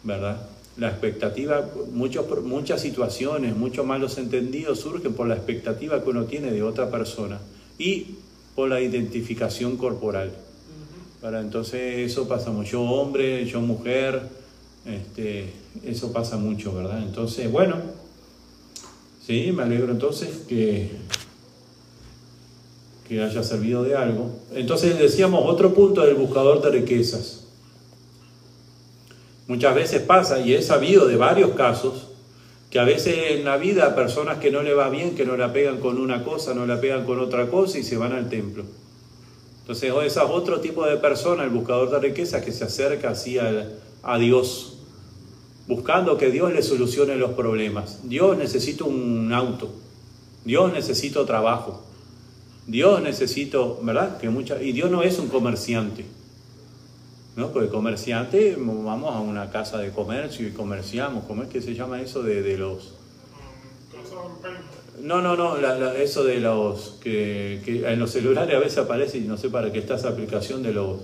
¿verdad? 0.03 0.47
La 0.77 0.89
expectativa, 0.89 1.69
muchos, 1.93 2.27
muchas 2.43 2.81
situaciones, 2.81 3.57
muchos 3.57 3.85
malos 3.85 4.19
entendidos 4.19 4.81
surgen 4.81 5.13
por 5.13 5.29
la 5.29 5.35
expectativa 5.35 6.03
que 6.03 6.11
uno 6.11 6.25
tiene 6.25 6.51
de 6.51 6.63
otra 6.63 6.91
persona 6.91 7.39
y 7.79 8.17
por 8.55 8.69
la 8.69 8.81
identificación 8.81 9.77
corporal. 9.77 10.33
Para 11.21 11.41
entonces 11.41 12.11
eso 12.11 12.27
pasa 12.27 12.51
mucho, 12.51 12.71
yo 12.71 12.83
hombre, 12.83 13.45
yo 13.47 13.61
mujer, 13.61 14.23
este, 14.87 15.53
eso 15.85 16.13
pasa 16.13 16.37
mucho, 16.37 16.75
¿verdad? 16.75 17.03
Entonces, 17.03 17.51
bueno, 17.51 17.77
sí, 19.25 19.53
me 19.53 19.63
alegro 19.63 19.93
entonces 19.93 20.45
que, 20.49 20.91
que 23.13 23.23
haya 23.23 23.43
servido 23.43 23.85
de 23.85 23.95
algo. 23.95 24.31
Entonces 24.55 24.99
decíamos 24.99 25.43
otro 25.45 25.75
punto 25.75 26.01
del 26.01 26.15
buscador 26.15 26.63
de 26.63 26.71
riquezas. 26.71 27.45
Muchas 29.47 29.75
veces 29.75 30.01
pasa, 30.01 30.41
y 30.41 30.55
he 30.55 30.63
sabido 30.63 31.07
de 31.07 31.17
varios 31.17 31.51
casos, 31.51 32.09
que 32.71 32.79
a 32.79 32.85
veces 32.85 33.33
en 33.33 33.45
la 33.45 33.59
vida 33.59 33.95
personas 33.95 34.39
que 34.39 34.51
no 34.51 34.63
le 34.63 34.73
va 34.73 34.89
bien, 34.89 35.15
que 35.15 35.27
no 35.27 35.37
la 35.37 35.53
pegan 35.53 35.79
con 35.79 36.01
una 36.01 36.25
cosa, 36.25 36.55
no 36.55 36.65
la 36.65 36.81
pegan 36.81 37.05
con 37.05 37.21
otra 37.21 37.49
cosa 37.51 37.79
y 37.79 37.83
se 37.83 37.99
van 37.99 38.13
al 38.13 38.31
templo. 38.31 38.65
Entonces, 39.61 39.93
ese 39.93 40.07
es 40.07 40.17
otro 40.31 40.61
tipo 40.61 40.87
de 40.87 40.97
persona, 40.97 41.45
el 41.45 41.51
buscador 41.51 41.91
de 41.91 41.99
riquezas, 41.99 42.43
que 42.43 42.51
se 42.51 42.65
acerca 42.65 43.11
así 43.11 43.39
a, 43.39 43.69
a 44.03 44.17
Dios, 44.17 44.79
buscando 45.69 46.17
que 46.17 46.31
Dios 46.31 46.51
le 46.51 46.63
solucione 46.63 47.17
los 47.17 47.33
problemas. 47.33 48.01
Dios 48.05 48.39
necesita 48.39 48.85
un 48.85 49.31
auto, 49.35 49.69
Dios 50.47 50.73
necesita 50.73 51.27
trabajo, 51.27 51.92
Dios 52.67 53.03
necesita, 53.03 53.59
¿verdad? 53.83 54.19
Que 54.19 54.29
mucha, 54.31 54.61
y 54.63 54.73
Dios 54.73 54.91
no 54.91 55.03
es 55.03 55.19
un 55.19 55.29
comerciante. 55.29 56.05
¿no? 57.35 57.51
Porque 57.51 57.69
comerciante, 57.71 58.57
vamos 58.59 59.15
a 59.15 59.21
una 59.21 59.51
casa 59.51 59.79
de 59.79 59.91
comercio 59.91 60.47
y 60.47 60.51
comerciamos, 60.51 61.25
¿cómo 61.25 61.43
es 61.43 61.49
que 61.49 61.63
se 61.63 61.75
llama 61.75 62.01
eso 62.03 62.23
de, 62.23 62.43
de 62.43 62.59
los... 62.59 62.95
No, 65.01 65.23
no, 65.23 65.35
no, 65.37 65.57
la- 65.57 65.79
la- 65.79 65.95
eso 65.97 66.25
de 66.25 66.41
los 66.41 66.99
que, 67.03 67.63
que 67.65 67.91
en 67.91 67.99
los 67.99 68.11
celulares 68.11 68.55
a 68.55 68.59
veces 68.59 68.79
aparece, 68.79 69.17
y 69.19 69.23
no 69.23 69.37
sé 69.39 69.49
para 69.49 69.73
qué 69.73 69.79
está 69.79 69.95
esa 69.95 70.11
aplicación 70.11 70.63
de 70.63 70.73
los 70.75 70.99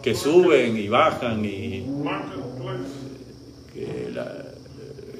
que 0.00 0.14
suben 0.14 0.76
y 0.76 0.86
bajan 0.88 1.44
y 1.44 1.84
que 3.74 4.10
la, 4.14 4.22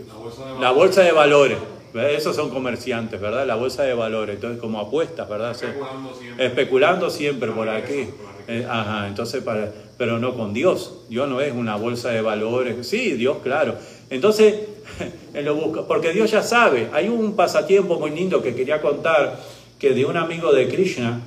La 0.08 0.14
bolsa 0.16 0.46
de 0.46 0.60
la 0.60 0.70
bolsa 0.70 1.02
de 1.02 1.12
valores. 1.12 1.58
Esos 1.94 2.36
son 2.36 2.50
comerciantes, 2.50 3.20
¿verdad? 3.20 3.46
La 3.46 3.54
bolsa 3.54 3.82
de 3.82 3.94
valores. 3.94 4.36
Entonces, 4.36 4.60
como 4.60 4.78
apuestas, 4.78 5.28
¿verdad? 5.28 5.52
Especulando 5.52 6.14
siempre. 6.14 6.46
especulando 6.46 7.10
siempre 7.10 7.50
por 7.52 7.68
aquí. 7.68 8.08
Eh, 8.46 8.66
ajá, 8.68 9.08
entonces, 9.08 9.42
para, 9.42 9.72
pero 9.96 10.18
no 10.18 10.34
con 10.34 10.52
Dios. 10.52 11.00
Dios 11.08 11.28
no 11.28 11.40
es 11.40 11.52
una 11.52 11.76
bolsa 11.76 12.10
de 12.10 12.20
valores. 12.20 12.86
Sí, 12.86 13.12
Dios, 13.14 13.38
claro. 13.42 13.76
Entonces, 14.10 14.54
él 15.34 15.44
lo 15.44 15.54
busca, 15.54 15.82
porque 15.82 16.12
Dios 16.12 16.30
ya 16.30 16.42
sabe. 16.42 16.88
Hay 16.92 17.08
un 17.08 17.34
pasatiempo 17.34 17.98
muy 17.98 18.10
lindo 18.10 18.42
que 18.42 18.54
quería 18.54 18.80
contar, 18.80 19.38
que 19.78 19.90
de 19.90 20.04
un 20.04 20.16
amigo 20.16 20.52
de 20.52 20.68
Krishna, 20.68 21.20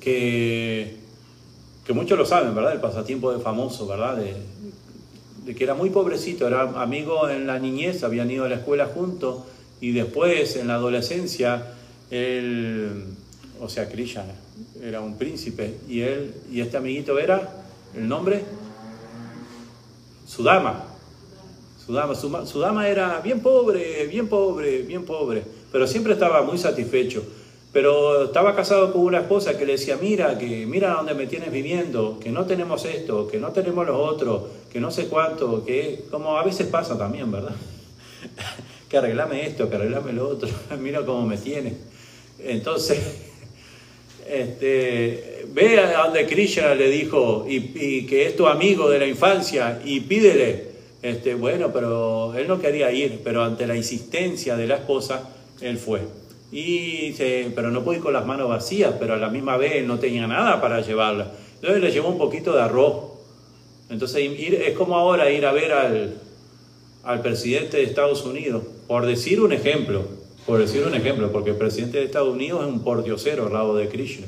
que, 0.00 0.96
que 1.86 1.92
muchos 1.92 2.18
lo 2.18 2.26
saben, 2.26 2.54
¿verdad? 2.54 2.72
El 2.72 2.80
pasatiempo 2.80 3.32
de 3.32 3.40
famoso, 3.40 3.86
¿verdad? 3.86 4.16
De 4.16 4.34
que 5.54 5.64
era 5.64 5.74
muy 5.74 5.90
pobrecito, 5.90 6.46
era 6.46 6.62
amigo 6.82 7.28
en 7.28 7.46
la 7.46 7.58
niñez, 7.58 8.02
habían 8.02 8.30
ido 8.30 8.44
a 8.44 8.48
la 8.48 8.56
escuela 8.56 8.86
juntos 8.86 9.44
y 9.80 9.92
después 9.92 10.56
en 10.56 10.68
la 10.68 10.74
adolescencia 10.74 11.74
él, 12.10 13.04
o 13.60 13.68
sea, 13.68 13.88
Krishna 13.88 14.24
era 14.82 15.00
un 15.00 15.16
príncipe 15.16 15.74
y 15.88 16.00
él 16.00 16.34
y 16.50 16.60
este 16.60 16.76
amiguito 16.76 17.18
era 17.18 17.62
el 17.94 18.08
nombre 18.08 18.42
Sudama. 20.26 20.84
Sudama, 21.86 22.14
Sudama 22.16 22.88
era 22.88 23.20
bien 23.20 23.40
pobre, 23.40 24.06
bien 24.08 24.26
pobre, 24.26 24.82
bien 24.82 25.04
pobre, 25.04 25.44
pero 25.70 25.86
siempre 25.86 26.14
estaba 26.14 26.42
muy 26.42 26.58
satisfecho. 26.58 27.22
Pero 27.76 28.24
estaba 28.24 28.56
casado 28.56 28.90
con 28.90 29.02
una 29.02 29.18
esposa 29.18 29.58
que 29.58 29.66
le 29.66 29.72
decía, 29.72 29.98
mira, 30.00 30.38
que 30.38 30.64
mira 30.64 30.94
dónde 30.94 31.12
me 31.12 31.26
tienes 31.26 31.52
viviendo, 31.52 32.18
que 32.18 32.30
no 32.30 32.46
tenemos 32.46 32.86
esto, 32.86 33.28
que 33.28 33.38
no 33.38 33.52
tenemos 33.52 33.86
lo 33.86 34.02
otro, 34.02 34.48
que 34.72 34.80
no 34.80 34.90
sé 34.90 35.08
cuánto, 35.08 35.62
que 35.62 36.04
como 36.10 36.38
a 36.38 36.42
veces 36.42 36.68
pasa 36.68 36.96
también, 36.96 37.30
¿verdad? 37.30 37.54
que 38.88 38.96
arreglame 38.96 39.46
esto, 39.46 39.68
que 39.68 39.76
arreglame 39.76 40.14
lo 40.14 40.26
otro, 40.26 40.48
mira 40.80 41.04
cómo 41.04 41.26
me 41.26 41.36
tienes. 41.36 41.74
Entonces, 42.42 42.98
este, 44.26 45.44
ve 45.52 45.78
a 45.78 46.04
donde 46.04 46.24
Krishna 46.24 46.74
le 46.74 46.88
dijo 46.88 47.44
y, 47.46 47.56
y 47.56 48.06
que 48.06 48.24
es 48.24 48.36
tu 48.36 48.46
amigo 48.46 48.88
de 48.88 49.00
la 49.00 49.06
infancia 49.06 49.82
y 49.84 50.00
pídele. 50.00 50.68
Este, 51.02 51.34
bueno, 51.34 51.70
pero 51.74 52.32
él 52.36 52.48
no 52.48 52.58
quería 52.58 52.90
ir, 52.90 53.20
pero 53.22 53.44
ante 53.44 53.66
la 53.66 53.76
insistencia 53.76 54.56
de 54.56 54.66
la 54.66 54.76
esposa, 54.76 55.28
él 55.60 55.76
fue. 55.76 56.00
Y 56.52 57.08
dice, 57.08 57.50
pero 57.54 57.70
no 57.70 57.82
pude 57.82 57.96
ir 57.96 58.02
con 58.02 58.12
las 58.12 58.24
manos 58.24 58.48
vacías, 58.48 58.94
pero 58.98 59.14
a 59.14 59.16
la 59.16 59.28
misma 59.28 59.56
vez 59.56 59.84
no 59.86 59.98
tenía 59.98 60.26
nada 60.26 60.60
para 60.60 60.80
llevarla. 60.80 61.32
Entonces 61.56 61.80
le 61.82 61.90
llevó 61.90 62.08
un 62.08 62.18
poquito 62.18 62.54
de 62.54 62.62
arroz. 62.62 62.94
Entonces 63.90 64.22
ir, 64.38 64.54
es 64.54 64.76
como 64.76 64.96
ahora 64.96 65.30
ir 65.30 65.44
a 65.46 65.52
ver 65.52 65.72
al, 65.72 66.14
al 67.04 67.20
presidente 67.22 67.78
de 67.78 67.82
Estados 67.84 68.24
Unidos, 68.24 68.62
por 68.86 69.06
decir 69.06 69.40
un 69.40 69.52
ejemplo, 69.52 70.02
por 70.46 70.58
decir 70.60 70.84
un 70.86 70.94
ejemplo, 70.94 71.30
porque 71.32 71.50
el 71.50 71.56
presidente 71.56 71.98
de 71.98 72.04
Estados 72.04 72.32
Unidos 72.34 72.62
es 72.62 72.68
un 72.72 72.80
pordiosero 72.84 73.46
al 73.46 73.52
lado 73.52 73.76
de 73.76 73.88
Krishna. 73.88 74.26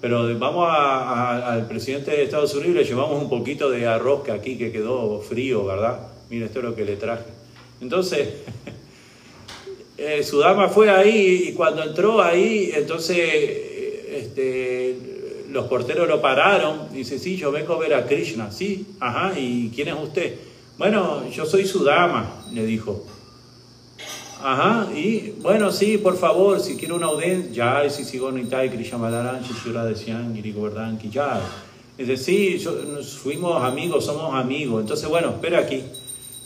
Pero 0.00 0.36
vamos 0.38 0.66
a- 0.68 0.72
a- 1.02 1.52
al 1.52 1.68
presidente 1.68 2.10
de 2.10 2.24
Estados 2.24 2.52
Unidos 2.54 2.74
y 2.74 2.78
le 2.78 2.84
llevamos 2.84 3.22
un 3.22 3.28
poquito 3.28 3.70
de 3.70 3.86
arroz 3.86 4.24
que 4.24 4.32
aquí 4.32 4.58
que 4.58 4.72
quedó 4.72 5.20
frío, 5.20 5.64
¿verdad? 5.64 6.00
Mira, 6.28 6.46
esto 6.46 6.58
es 6.58 6.64
lo 6.64 6.74
que 6.74 6.84
le 6.84 6.96
traje. 6.96 7.24
Entonces, 7.80 8.28
eh, 10.04 10.24
su 10.24 10.40
dama 10.40 10.68
fue 10.68 10.90
ahí 10.90 11.44
y 11.48 11.52
cuando 11.52 11.84
entró 11.84 12.20
ahí, 12.20 12.72
entonces 12.74 13.16
eh, 13.16 14.18
este, 14.20 14.96
los 15.50 15.66
porteros 15.68 16.08
lo 16.08 16.20
pararon. 16.20 16.92
Dice, 16.92 17.20
sí, 17.20 17.36
yo 17.36 17.52
vengo 17.52 17.74
a 17.74 17.78
ver 17.78 17.94
a 17.94 18.04
Krishna. 18.04 18.50
Sí, 18.50 18.84
ajá, 18.98 19.38
¿y 19.38 19.70
quién 19.72 19.88
es 19.88 19.94
usted? 19.94 20.34
Bueno, 20.76 21.28
yo 21.30 21.46
soy 21.46 21.66
su 21.66 21.84
dama, 21.84 22.44
le 22.52 22.66
dijo. 22.66 23.06
Ajá, 24.42 24.88
y 24.92 25.34
bueno, 25.40 25.70
sí, 25.70 25.98
por 25.98 26.16
favor, 26.16 26.58
si 26.58 26.76
quiere 26.76 26.94
una 26.94 27.06
audiencia, 27.06 27.84
ya, 27.84 27.88
si 27.88 28.02
sigo 28.02 28.32
Nitai, 28.32 28.70
Krishna 28.70 28.98
Malaran, 28.98 29.44
Shishira 29.44 29.84
de 29.84 29.94
Sian, 29.94 30.34
Giri 30.34 30.50
Govardhan, 30.52 30.98
Ki, 30.98 31.10
ya. 31.10 31.40
Dice, 31.96 32.16
sí, 32.16 32.58
yo, 32.58 32.72
fuimos 33.22 33.62
amigos, 33.62 34.04
somos 34.04 34.34
amigos. 34.34 34.80
Entonces, 34.80 35.08
bueno, 35.08 35.28
espera 35.28 35.60
aquí. 35.60 35.84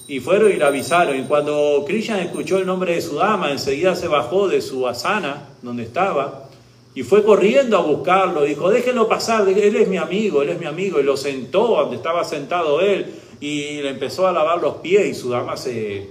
Y 0.09 0.20
fueron 0.20 0.52
y 0.52 0.54
le 0.54 0.64
avisaron. 0.64 1.18
Y 1.18 1.24
cuando 1.24 1.84
Christian 1.86 2.20
escuchó 2.20 2.59
el 2.59 2.66
nombre 2.66 2.94
de 2.94 3.00
su 3.00 3.16
dama, 3.16 3.50
enseguida 3.50 3.94
se 3.96 4.09
bajó 4.09 4.48
de 4.48 4.61
su 4.61 4.86
asana, 4.86 5.48
donde 5.62 5.82
estaba, 5.82 6.46
y 6.94 7.02
fue 7.02 7.22
corriendo 7.22 7.76
a 7.76 7.82
buscarlo. 7.82 8.42
Dijo, 8.42 8.70
déjenlo 8.70 9.07
pasar, 9.07 9.46
él 9.48 9.76
es 9.76 9.88
mi 9.88 9.98
amigo, 9.98 10.42
él 10.42 10.48
es 10.48 10.59
mi 10.59 10.66
amigo. 10.66 10.98
Y 10.98 11.02
lo 11.02 11.16
sentó 11.16 11.66
donde 11.66 11.96
estaba 11.96 12.24
sentado 12.24 12.80
él 12.80 13.07
y 13.38 13.82
le 13.82 13.90
empezó 13.90 14.26
a 14.26 14.32
lavar 14.32 14.62
los 14.62 14.76
pies 14.76 15.07
y 15.07 15.14
su 15.14 15.28
dama 15.28 15.59
se, 15.59 16.09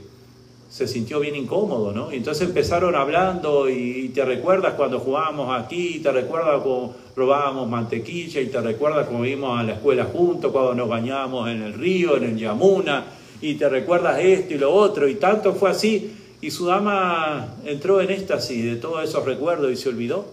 se 0.70 0.88
sintió 0.88 1.20
bien 1.20 1.36
incómodo, 1.36 1.92
¿no? 1.92 2.12
Y 2.14 2.18
entonces 2.18 2.48
empezaron 2.48 2.96
hablando 2.96 3.70
y 3.70 4.10
te 4.10 4.24
recuerdas 4.26 4.74
cuando 4.76 5.00
jugábamos 5.00 5.60
aquí, 5.60 6.00
te 6.04 6.12
recuerdas 6.12 6.62
cuando 6.62 6.94
robábamos 7.16 7.68
mantequilla 7.68 8.42
y 8.42 8.48
te 8.48 8.62
recuerdas 8.62 9.08
cuando 9.08 9.26
íbamos 9.26 9.60
a 9.60 9.64
la 9.64 9.74
escuela 9.74 10.06
juntos, 10.06 10.52
cuando 10.52 10.76
nos 10.76 10.90
bañábamos 10.90 11.50
en 11.50 11.64
el 11.64 11.74
río, 11.74 12.18
en 12.18 12.26
el 12.26 12.38
Yamuna, 12.38 13.06
y 13.42 13.56
te 13.56 13.70
recuerdas 13.70 14.20
esto 14.20 14.54
y 14.54 14.58
lo 14.58 14.74
otro, 14.74 15.08
y 15.08 15.16
tanto 15.16 15.54
fue 15.54 15.70
así. 15.70 16.12
Y 16.42 16.52
su 16.52 16.68
dama 16.68 17.56
entró 17.66 18.02
en 18.02 18.12
éxtasis 18.12 18.64
de 18.64 18.76
todos 18.76 19.04
esos 19.04 19.26
recuerdos 19.26 19.72
y 19.72 19.76
se 19.76 19.90
olvidó 19.90 20.26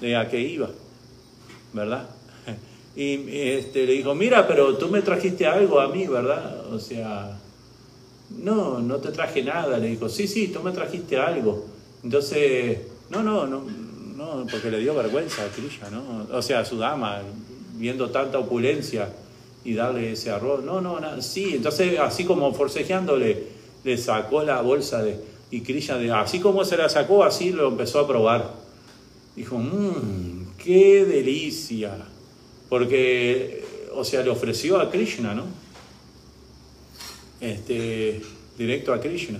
de 0.00 0.16
a 0.16 0.28
qué 0.28 0.40
iba, 0.40 0.70
¿verdad? 1.72 2.08
Y 2.96 3.28
este, 3.30 3.86
le 3.86 3.92
dijo, 3.92 4.12
mira, 4.16 4.48
pero 4.48 4.76
tú 4.76 4.88
me 4.88 5.02
trajiste 5.02 5.46
algo 5.46 5.80
a 5.80 5.88
mí, 5.88 6.08
¿verdad? 6.08 6.66
O 6.72 6.80
sea, 6.80 7.38
no, 8.42 8.80
no 8.80 8.96
te 8.96 9.12
traje 9.12 9.40
nada. 9.44 9.78
Le 9.78 9.86
dijo, 9.86 10.08
sí, 10.08 10.26
sí, 10.26 10.48
tú 10.48 10.60
me 10.64 10.72
trajiste 10.72 11.16
algo. 11.16 11.64
Entonces, 12.02 12.78
no, 13.10 13.22
no, 13.22 13.46
no, 13.46 13.62
no 14.16 14.46
porque 14.50 14.72
le 14.72 14.80
dio 14.80 14.96
vergüenza 14.96 15.44
a 15.44 15.48
Krishna, 15.48 15.90
¿no? 15.90 16.26
O 16.36 16.42
sea, 16.42 16.60
a 16.60 16.64
su 16.64 16.76
dama, 16.76 17.20
viendo 17.76 18.10
tanta 18.10 18.40
opulencia 18.40 19.08
y 19.68 19.74
darle 19.74 20.12
ese 20.12 20.30
arroz. 20.30 20.64
No, 20.64 20.80
no, 20.80 21.00
no, 21.00 21.20
sí. 21.22 21.54
Entonces, 21.54 21.98
así 21.98 22.24
como 22.24 22.52
forcejeándole, 22.54 23.44
le 23.84 23.98
sacó 23.98 24.42
la 24.42 24.60
bolsa 24.62 25.02
de, 25.02 25.18
y 25.50 25.60
Krishna, 25.60 26.20
así 26.20 26.40
como 26.40 26.64
se 26.64 26.76
la 26.76 26.88
sacó, 26.88 27.24
así 27.24 27.52
lo 27.52 27.68
empezó 27.68 28.00
a 28.00 28.06
probar. 28.06 28.54
Dijo, 29.36 29.58
mmm, 29.58 30.54
qué 30.62 31.04
delicia. 31.04 31.96
Porque, 32.68 33.64
o 33.94 34.04
sea, 34.04 34.22
le 34.22 34.30
ofreció 34.30 34.80
a 34.80 34.90
Krishna, 34.90 35.34
¿no? 35.34 35.44
este, 37.40 38.22
directo 38.56 38.92
a 38.92 39.00
Krishna. 39.00 39.38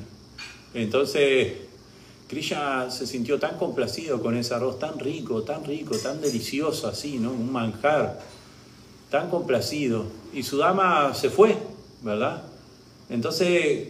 Entonces, 0.75 1.53
Krishna 2.29 2.91
se 2.91 3.07
sintió 3.07 3.39
tan 3.39 3.57
complacido 3.57 4.21
con 4.21 4.37
ese 4.37 4.55
arroz 4.55 4.79
tan 4.79 4.99
rico, 4.99 5.43
tan 5.43 5.65
rico, 5.65 5.97
tan 5.97 6.21
delicioso 6.21 6.89
así, 6.89 7.19
¿no? 7.19 7.31
Un 7.31 7.51
manjar, 7.51 8.21
tan 9.11 9.31
complacido. 9.31 10.05
Y 10.33 10.43
su 10.43 10.59
dama 10.59 11.15
se 11.15 11.31
fue, 11.31 11.57
¿verdad? 12.03 12.43
Entonces, 13.11 13.89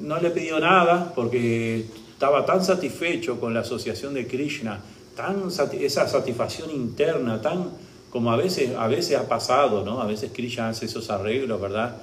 no 0.00 0.18
le 0.20 0.30
pidió 0.30 0.60
nada 0.60 1.12
porque 1.14 1.86
estaba 2.12 2.46
tan 2.46 2.64
satisfecho 2.64 3.40
con 3.40 3.54
la 3.54 3.60
asociación 3.60 4.14
de 4.14 4.26
Krishna, 4.26 4.80
tan 5.16 5.48
esa 5.80 6.08
satisfacción 6.08 6.70
interna, 6.70 7.40
tan 7.40 7.70
como 8.10 8.30
a 8.30 8.36
veces, 8.36 8.76
a 8.76 8.86
veces 8.88 9.16
ha 9.16 9.28
pasado, 9.28 9.84
¿no? 9.84 10.00
A 10.00 10.06
veces 10.06 10.30
Krishna 10.34 10.68
hace 10.68 10.86
esos 10.86 11.10
arreglos, 11.10 11.60
¿verdad? 11.60 11.96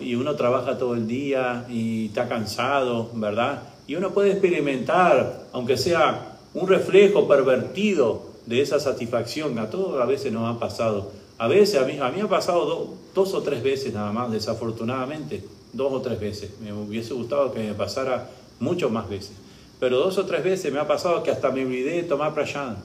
Y 0.00 0.14
uno 0.14 0.36
trabaja 0.36 0.78
todo 0.78 0.94
el 0.94 1.06
día 1.06 1.66
y 1.68 2.06
está 2.06 2.28
cansado, 2.28 3.10
¿verdad? 3.14 3.62
Y 3.86 3.96
uno 3.96 4.10
puede 4.10 4.32
experimentar, 4.32 5.46
aunque 5.52 5.76
sea 5.76 6.36
un 6.54 6.68
reflejo 6.68 7.26
pervertido 7.26 8.30
de 8.46 8.60
esa 8.60 8.78
satisfacción. 8.78 9.58
A 9.58 9.70
todos 9.70 10.00
a 10.00 10.04
veces 10.04 10.32
nos 10.32 10.54
ha 10.54 10.60
pasado. 10.60 11.10
A 11.40 11.48
veces, 11.48 11.80
a 11.80 11.86
mí, 11.86 11.98
a 11.98 12.10
mí 12.10 12.20
ha 12.20 12.28
pasado 12.28 12.98
dos 13.14 13.32
o 13.32 13.40
tres 13.40 13.62
veces 13.62 13.94
nada 13.94 14.12
más, 14.12 14.30
desafortunadamente, 14.30 15.42
dos 15.72 15.90
o 15.90 16.02
tres 16.02 16.20
veces. 16.20 16.50
Me 16.60 16.70
hubiese 16.70 17.14
gustado 17.14 17.50
que 17.50 17.60
me 17.60 17.72
pasara 17.72 18.28
mucho 18.58 18.90
más 18.90 19.08
veces. 19.08 19.32
Pero 19.78 19.96
dos 20.00 20.18
o 20.18 20.26
tres 20.26 20.44
veces 20.44 20.70
me 20.70 20.78
ha 20.78 20.86
pasado 20.86 21.22
que 21.22 21.30
hasta 21.30 21.50
me 21.50 21.64
olvidé 21.64 21.92
de 21.92 22.02
tomar 22.02 22.34
prayan. 22.34 22.76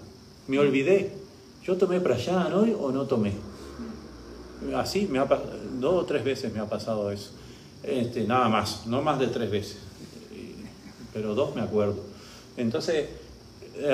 Me 0.47 0.57
olvidé. 0.57 1.11
¿Yo 1.65 1.75
tomé 1.75 1.99
prayan 1.99 2.53
hoy 2.53 2.73
o 2.79 2.93
no 2.93 3.05
tomé? 3.05 3.33
Así 4.73 5.05
me 5.11 5.19
ha 5.19 5.25
dos 5.25 6.03
o 6.03 6.05
tres 6.05 6.23
veces 6.23 6.53
me 6.53 6.61
ha 6.61 6.69
pasado 6.69 7.11
eso. 7.11 7.31
Este, 7.83 8.23
nada 8.23 8.47
más, 8.47 8.87
no 8.87 9.01
más 9.01 9.19
de 9.19 9.27
tres 9.27 9.51
veces, 9.51 9.79
pero 11.13 11.35
dos 11.35 11.53
me 11.53 11.61
acuerdo. 11.61 11.97
Entonces, 12.55 13.09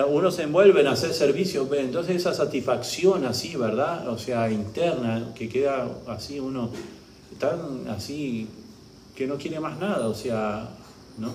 uno 0.10 0.32
se 0.32 0.44
envuelve 0.44 0.82
en 0.82 0.88
hacer 0.88 1.14
servicio, 1.14 1.68
entonces 1.74 2.16
esa 2.18 2.34
satisfacción 2.34 3.26
así, 3.26 3.56
¿verdad? 3.56 4.08
O 4.10 4.18
sea, 4.18 4.52
interna, 4.52 5.32
que 5.34 5.50
queda 5.50 5.88
así 6.08 6.40
uno 6.40 6.70
tan 7.40 7.88
así 7.90 8.48
que 9.16 9.26
no 9.26 9.38
quiere 9.38 9.60
más 9.60 9.80
nada, 9.80 10.08
o 10.08 10.14
sea, 10.14 10.70
¿no? 11.18 11.34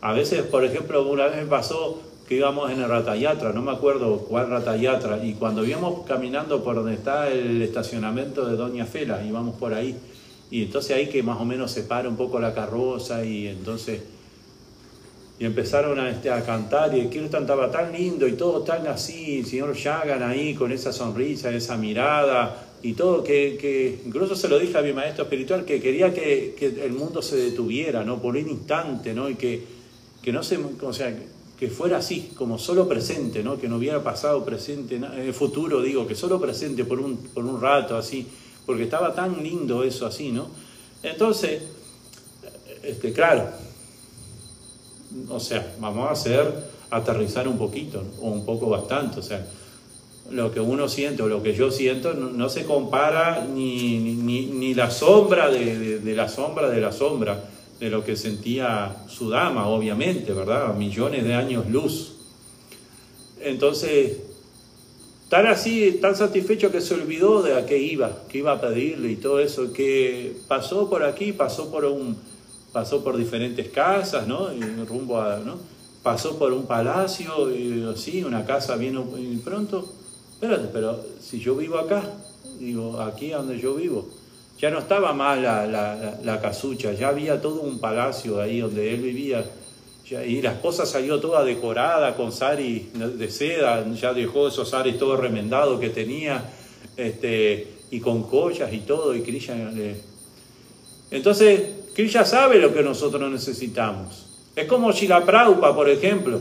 A 0.00 0.12
veces, 0.12 0.42
por 0.42 0.64
ejemplo, 0.64 1.08
una 1.08 1.26
vez 1.26 1.36
me 1.36 1.46
pasó 1.46 2.00
que 2.26 2.36
íbamos 2.36 2.70
en 2.70 2.80
el 2.80 2.88
Ratayatra, 2.88 3.52
no 3.52 3.62
me 3.62 3.72
acuerdo 3.72 4.18
cuál 4.18 4.48
Ratayatra, 4.48 5.24
y 5.24 5.34
cuando 5.34 5.64
íbamos 5.64 6.06
caminando 6.06 6.64
por 6.64 6.76
donde 6.76 6.94
está 6.94 7.28
el 7.28 7.60
estacionamiento 7.60 8.46
de 8.46 8.56
Doña 8.56 8.86
Fela, 8.86 9.22
íbamos 9.24 9.56
por 9.56 9.74
ahí, 9.74 9.96
y 10.50 10.64
entonces 10.64 10.96
ahí 10.96 11.08
que 11.08 11.22
más 11.22 11.40
o 11.40 11.44
menos 11.44 11.70
se 11.70 11.82
para 11.82 12.08
un 12.08 12.16
poco 12.16 12.40
la 12.40 12.54
carroza, 12.54 13.24
y 13.24 13.48
entonces 13.48 14.02
y 15.38 15.44
empezaron 15.44 15.98
a, 15.98 16.10
este, 16.10 16.30
a 16.30 16.44
cantar, 16.44 16.94
y 16.96 17.00
el 17.00 17.10
Kirtan 17.10 17.42
estaba 17.42 17.70
tan 17.70 17.92
lindo, 17.92 18.28
y 18.28 18.32
todo 18.32 18.62
tan 18.62 18.86
así, 18.86 19.40
el 19.40 19.46
señor 19.46 19.74
Yagan 19.74 20.22
ahí 20.22 20.54
con 20.54 20.72
esa 20.72 20.92
sonrisa, 20.92 21.50
esa 21.50 21.76
mirada, 21.76 22.68
y 22.82 22.94
todo, 22.94 23.22
que, 23.22 23.56
que 23.60 24.00
incluso 24.06 24.34
se 24.36 24.48
lo 24.48 24.58
dije 24.58 24.76
a 24.78 24.82
mi 24.82 24.92
maestro 24.92 25.24
espiritual, 25.24 25.64
que 25.64 25.80
quería 25.80 26.12
que, 26.12 26.54
que 26.58 26.84
el 26.84 26.92
mundo 26.92 27.22
se 27.22 27.36
detuviera, 27.36 28.04
¿no? 28.04 28.20
Por 28.20 28.36
un 28.36 28.48
instante, 28.48 29.14
¿no? 29.14 29.28
Y 29.30 29.36
que, 29.36 29.62
que 30.22 30.32
no 30.32 30.42
se, 30.42 30.58
o 30.58 30.92
sea, 30.92 31.14
que 31.62 31.68
fuera 31.68 31.98
así, 31.98 32.32
como 32.36 32.58
solo 32.58 32.88
presente, 32.88 33.44
¿no? 33.44 33.56
que 33.56 33.68
no 33.68 33.76
hubiera 33.76 34.02
pasado 34.02 34.44
presente, 34.44 34.96
en 34.96 35.04
el 35.04 35.32
futuro 35.32 35.80
digo, 35.80 36.08
que 36.08 36.16
solo 36.16 36.40
presente 36.40 36.84
por 36.84 36.98
un, 36.98 37.16
por 37.16 37.44
un 37.44 37.60
rato 37.60 37.96
así, 37.96 38.26
porque 38.66 38.82
estaba 38.82 39.14
tan 39.14 39.40
lindo 39.40 39.84
eso 39.84 40.04
así, 40.04 40.32
¿no? 40.32 40.48
Entonces, 41.04 41.62
este, 42.82 43.12
claro, 43.12 43.48
o 45.28 45.40
sea, 45.40 45.74
vamos 45.80 46.08
a 46.08 46.12
hacer 46.12 46.72
aterrizar 46.90 47.48
un 47.48 47.58
poquito, 47.58 48.02
o 48.20 48.28
un 48.28 48.44
poco 48.44 48.68
bastante, 48.68 49.20
o 49.20 49.22
sea, 49.22 49.46
lo 50.30 50.52
que 50.52 50.60
uno 50.60 50.88
siente 50.88 51.22
o 51.22 51.28
lo 51.28 51.42
que 51.42 51.54
yo 51.54 51.70
siento 51.70 52.14
no, 52.14 52.48
se 52.48 52.64
compara 52.64 53.46
ni, 53.52 53.98
ni, 53.98 54.74
la 54.74 54.90
sombra 54.90 55.50
de, 55.50 55.98
de 55.98 56.14
la 56.14 56.28
sombra 56.28 56.68
de 56.70 56.80
la 56.80 56.92
sombra 56.92 57.44
de 57.80 57.90
lo 57.90 58.04
que 58.04 58.14
sentía 58.14 58.94
su 59.08 59.28
dama, 59.28 59.66
obviamente, 59.66 60.32
¿verdad? 60.32 60.72
Millones 60.74 61.24
de 61.24 61.34
años 61.34 61.68
luz. 61.68 62.14
Entonces, 63.40 64.18
tan 65.28 65.48
así, 65.48 65.98
tan 66.00 66.14
satisfecho 66.14 66.70
que 66.70 66.80
se 66.80 66.94
olvidó 66.94 67.42
de 67.42 67.56
a 67.56 67.66
qué 67.66 67.78
iba, 67.78 68.22
que 68.28 68.38
iba 68.38 68.52
a 68.52 68.60
pedirle 68.60 69.10
y 69.10 69.16
todo 69.16 69.40
eso, 69.40 69.72
que 69.72 70.36
pasó 70.46 70.88
por 70.88 71.02
aquí, 71.02 71.32
pasó 71.32 71.72
por 71.72 71.84
un, 71.86 72.16
pasó 72.72 73.04
por 73.04 73.16
diferentes 73.16 73.68
casas, 73.68 74.26
¿no? 74.26 74.52
Y 74.52 74.60
rumbo 74.86 75.20
a, 75.20 75.38
¿no? 75.38 75.58
Pasó 76.02 76.38
por 76.38 76.52
un 76.52 76.66
palacio, 76.66 77.54
y 77.54 77.86
así, 77.92 78.24
una 78.24 78.44
casa 78.44 78.76
bien, 78.76 78.98
y 79.18 79.36
pronto, 79.36 79.86
espérate, 80.32 80.68
pero 80.72 81.00
si 81.20 81.38
yo 81.38 81.54
vivo 81.54 81.78
acá, 81.78 82.02
digo, 82.58 83.00
aquí 83.00 83.30
donde 83.30 83.58
yo 83.58 83.74
vivo, 83.74 84.08
ya 84.58 84.70
no 84.70 84.78
estaba 84.78 85.12
más 85.12 85.38
la, 85.40 86.40
casucha, 86.40 86.92
ya 86.92 87.08
había 87.08 87.40
todo 87.40 87.60
un 87.60 87.78
palacio 87.78 88.40
ahí 88.40 88.60
donde 88.60 88.94
él 88.94 89.00
vivía. 89.00 89.44
y 90.26 90.42
las 90.42 90.58
cosas 90.58 90.90
salió 90.90 91.20
toda 91.20 91.44
decorada 91.44 92.16
con 92.16 92.32
sari 92.32 92.90
de 92.94 93.30
seda, 93.30 93.84
ya 93.94 94.12
dejó 94.12 94.48
esos 94.48 94.70
saris 94.70 94.98
todo 94.98 95.16
remendado 95.16 95.78
que 95.78 95.90
tenía, 95.90 96.50
este, 96.96 97.74
y 97.90 98.00
con 98.00 98.24
collas 98.24 98.72
y 98.72 98.80
todo, 98.80 99.14
y 99.14 99.22
Krishna 99.22 99.72
Entonces, 101.10 101.81
Krishna 101.94 102.24
sabe 102.24 102.58
lo 102.58 102.72
que 102.72 102.82
nosotros 102.82 103.30
necesitamos. 103.30 104.26
Es 104.56 104.66
como 104.66 104.92
Shila 104.92 105.24
Praupa, 105.24 105.74
por 105.74 105.88
ejemplo. 105.88 106.40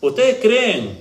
Ustedes 0.00 0.38
creen, 0.40 0.98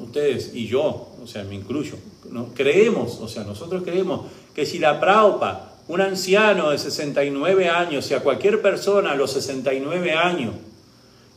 ustedes 0.00 0.52
y 0.54 0.66
yo, 0.66 1.08
o 1.22 1.26
sea, 1.26 1.44
me 1.44 1.54
incluyo, 1.54 1.96
¿no? 2.30 2.48
creemos, 2.54 3.18
o 3.20 3.28
sea, 3.28 3.44
nosotros 3.44 3.82
creemos 3.84 4.26
que 4.54 4.66
si 4.66 4.78
la 4.78 4.98
Praupa, 4.98 5.72
un 5.88 6.00
anciano 6.00 6.70
de 6.70 6.78
69 6.78 7.68
años, 7.68 8.06
si 8.06 8.14
a 8.14 8.20
cualquier 8.20 8.60
persona 8.60 9.12
a 9.12 9.16
los 9.16 9.32
69 9.32 10.12
años 10.12 10.54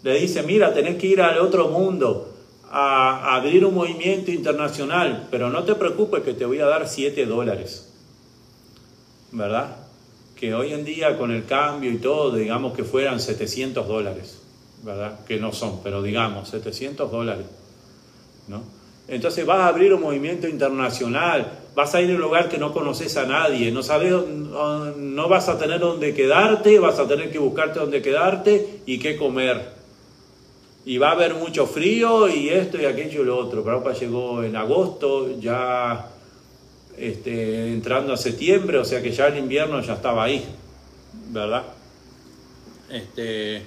le 0.04 0.20
dice, 0.20 0.44
mira, 0.44 0.74
tenés 0.74 0.98
que 0.98 1.08
ir 1.08 1.22
al 1.22 1.40
otro 1.40 1.70
mundo 1.70 2.34
a, 2.72 3.36
abrir 3.36 3.66
un 3.66 3.74
movimiento 3.74 4.32
internacional, 4.32 5.28
pero 5.32 5.50
no 5.50 5.64
te 5.64 5.76
preocupes 5.76 6.24
que 6.24 6.34
te 6.34 6.46
voy 6.46 6.60
a 6.60 6.66
dar 6.66 6.88
7 6.88 7.26
dólares, 7.26 7.92
¿verdad? 9.32 9.85
Que 10.36 10.54
hoy 10.54 10.74
en 10.74 10.84
día 10.84 11.18
con 11.18 11.32
el 11.32 11.46
cambio 11.46 11.92
y 11.92 11.98
todo, 11.98 12.36
digamos 12.36 12.74
que 12.74 12.84
fueran 12.84 13.20
700 13.20 13.88
dólares, 13.88 14.42
¿verdad? 14.84 15.26
Que 15.26 15.38
no 15.38 15.54
son, 15.54 15.82
pero 15.84 16.02
digamos, 16.02 16.50
700 16.50 17.12
dólares, 17.12 17.46
¿no? 18.48 18.62
Entonces 19.08 19.46
vas 19.46 19.60
a 19.60 19.68
abrir 19.68 19.94
un 19.94 20.02
movimiento 20.02 20.48
internacional, 20.48 21.60
vas 21.76 21.94
a 21.94 22.02
ir 22.02 22.10
a 22.10 22.16
un 22.16 22.22
lugar 22.22 22.50
que 22.50 22.58
no 22.58 22.74
conoces 22.74 23.16
a 23.18 23.26
nadie, 23.26 23.72
no 23.72 23.84
sabes, 23.84 24.12
no 24.12 25.30
vas 25.30 25.48
a 25.48 25.60
tener 25.60 25.80
dónde 25.80 26.14
quedarte, 26.14 26.80
vas 26.80 26.98
a 27.00 27.08
tener 27.08 27.32
que 27.32 27.38
buscarte 27.38 27.80
dónde 27.80 28.02
quedarte 28.02 28.82
y 28.86 28.98
qué 28.98 29.16
comer. 29.16 29.76
Y 30.86 30.98
va 30.98 31.10
a 31.10 31.12
haber 31.12 31.36
mucho 31.36 31.68
frío 31.68 32.28
y 32.28 32.50
esto 32.50 32.82
y 32.82 32.86
aquello 32.86 33.22
y 33.22 33.26
lo 33.26 33.38
otro. 33.38 33.60
Europa 33.60 33.94
llegó 33.94 34.44
en 34.44 34.56
agosto, 34.56 35.40
ya 35.40 36.10
este, 36.98 37.72
entrando 37.72 38.14
a 38.14 38.18
septiembre, 38.18 38.78
o 38.78 38.86
sea 38.86 39.02
que 39.02 39.12
ya 39.12 39.28
el 39.28 39.38
invierno 39.38 39.82
ya 39.82 39.94
estaba 39.94 40.24
ahí, 40.24 40.46
¿verdad? 41.30 41.64
Este, 42.90 43.64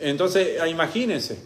entonces, 0.00 0.58
imagínense, 0.68 1.38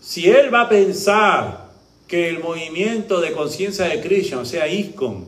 si 0.00 0.28
él 0.28 0.52
va 0.52 0.62
a 0.62 0.68
pensar 0.68 1.70
que 2.08 2.28
el 2.28 2.40
movimiento 2.40 3.20
de 3.20 3.32
conciencia 3.32 3.86
de 3.86 4.00
Krishna, 4.00 4.40
o 4.40 4.44
sea, 4.44 4.66
ISKCON, 4.66 5.26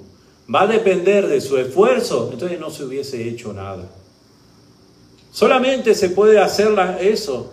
va 0.53 0.63
a 0.63 0.67
depender 0.67 1.27
de 1.29 1.41
su 1.41 1.57
esfuerzo, 1.59 2.31
entonces 2.33 2.59
no 2.59 2.71
se 2.71 2.85
hubiese 2.85 3.29
hecho 3.29 3.53
nada. 3.53 3.89
Solamente 5.31 5.95
se 5.95 6.11
puede 6.11 6.39
hacer 6.39 6.69
eso 7.01 7.53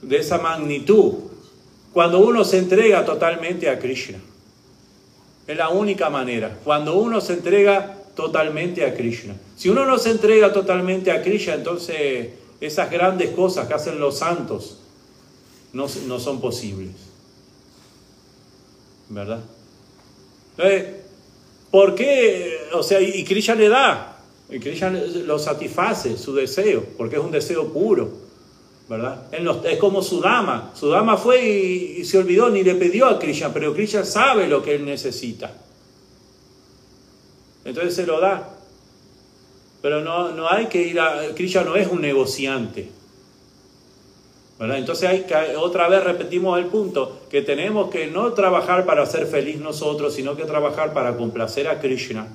de 0.00 0.18
esa 0.18 0.38
magnitud 0.38 1.14
cuando 1.92 2.20
uno 2.20 2.44
se 2.44 2.58
entrega 2.58 3.04
totalmente 3.04 3.68
a 3.68 3.78
Krishna. 3.78 4.18
Es 5.46 5.56
la 5.56 5.70
única 5.70 6.08
manera, 6.08 6.58
cuando 6.64 6.96
uno 6.96 7.20
se 7.20 7.34
entrega 7.34 7.98
totalmente 8.14 8.84
a 8.84 8.94
Krishna. 8.94 9.34
Si 9.56 9.68
uno 9.68 9.84
no 9.84 9.98
se 9.98 10.10
entrega 10.10 10.52
totalmente 10.52 11.10
a 11.10 11.22
Krishna, 11.22 11.54
entonces 11.54 12.30
esas 12.60 12.90
grandes 12.90 13.30
cosas 13.30 13.66
que 13.66 13.74
hacen 13.74 13.98
los 13.98 14.18
santos 14.18 14.78
no, 15.72 15.86
no 16.06 16.20
son 16.20 16.40
posibles. 16.40 16.92
¿Verdad? 19.08 19.40
Entonces, 20.56 20.94
¿por 21.70 21.94
qué? 21.94 22.58
O 22.72 22.82
sea, 22.82 23.00
y 23.00 23.24
Krishna 23.24 23.54
le 23.54 23.68
da, 23.68 24.18
y 24.48 24.58
Krishna 24.58 24.90
lo 24.90 25.38
satisface, 25.38 26.16
su 26.16 26.34
deseo, 26.34 26.84
porque 26.96 27.16
es 27.16 27.22
un 27.22 27.30
deseo 27.30 27.72
puro. 27.72 28.31
¿Verdad? 28.92 29.24
es 29.64 29.78
como 29.78 30.02
Sudama. 30.02 30.70
Sudama 30.74 31.16
fue 31.16 31.42
y, 31.42 32.04
se 32.04 32.18
olvidó, 32.18 32.50
ni 32.50 32.62
le 32.62 32.74
pidió 32.74 33.06
a 33.06 33.18
Krishna, 33.18 33.50
pero 33.50 33.72
Krishna 33.72 34.04
sabe 34.04 34.46
lo 34.46 34.62
que 34.62 34.74
él 34.74 34.84
necesita. 34.84 35.50
Entonces 37.64 37.94
se 37.94 38.04
lo 38.04 38.20
da. 38.20 38.50
Pero 39.80 40.02
no, 40.02 40.32
no 40.32 40.46
hay 40.46 40.66
que 40.66 40.82
ir 40.82 41.00
a... 41.00 41.34
Krishna 41.34 41.64
no 41.64 41.74
es 41.74 41.88
un 41.88 42.02
negociante. 42.02 42.90
Entonces 44.60 45.08
hay 45.08 45.22
que, 45.22 45.56
otra 45.56 45.88
vez 45.88 46.04
repetimos 46.04 46.58
el 46.58 46.66
punto, 46.66 47.22
que 47.30 47.40
tenemos 47.40 47.88
que 47.88 48.08
no 48.08 48.34
trabajar 48.34 48.84
para 48.84 49.06
ser 49.06 49.26
feliz 49.26 49.58
nosotros, 49.58 50.14
sino 50.14 50.36
que 50.36 50.44
trabajar 50.44 50.92
para 50.92 51.16
complacer 51.16 51.66
a 51.66 51.80
Krishna. 51.80 52.28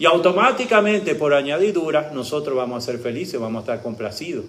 Y 0.00 0.06
automáticamente, 0.06 1.14
por 1.14 1.34
añadidura, 1.34 2.10
nosotros 2.12 2.56
vamos 2.56 2.82
a 2.82 2.86
ser 2.90 3.00
felices, 3.00 3.40
vamos 3.40 3.60
a 3.60 3.60
estar 3.60 3.82
complacidos. 3.82 4.44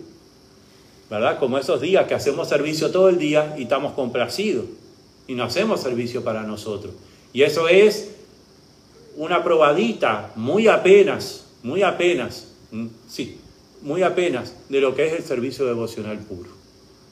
¿Verdad? 1.10 1.40
Como 1.40 1.58
esos 1.58 1.82
días 1.82 2.08
que 2.08 2.14
hacemos 2.14 2.48
servicio 2.48 2.92
todo 2.92 3.10
el 3.10 3.18
día 3.18 3.56
y 3.58 3.64
estamos 3.64 3.94
complacidos 3.94 4.66
y 5.28 5.36
no 5.36 5.44
hacemos 5.44 5.82
servicio 5.82 6.24
para 6.24 6.44
nosotros. 6.44 6.94
Y 7.34 7.44
eso 7.44 7.68
es 7.68 8.12
una 9.16 9.44
probadita, 9.44 10.32
muy 10.36 10.68
apenas, 10.68 11.46
muy 11.64 11.84
apenas, 11.84 12.48
sí, 13.08 13.40
muy 13.82 14.04
apenas 14.04 14.54
de 14.70 14.82
lo 14.82 14.96
que 14.96 15.08
es 15.08 15.14
el 15.14 15.24
servicio 15.24 15.66
devocional 15.66 16.18
puro. 16.20 16.50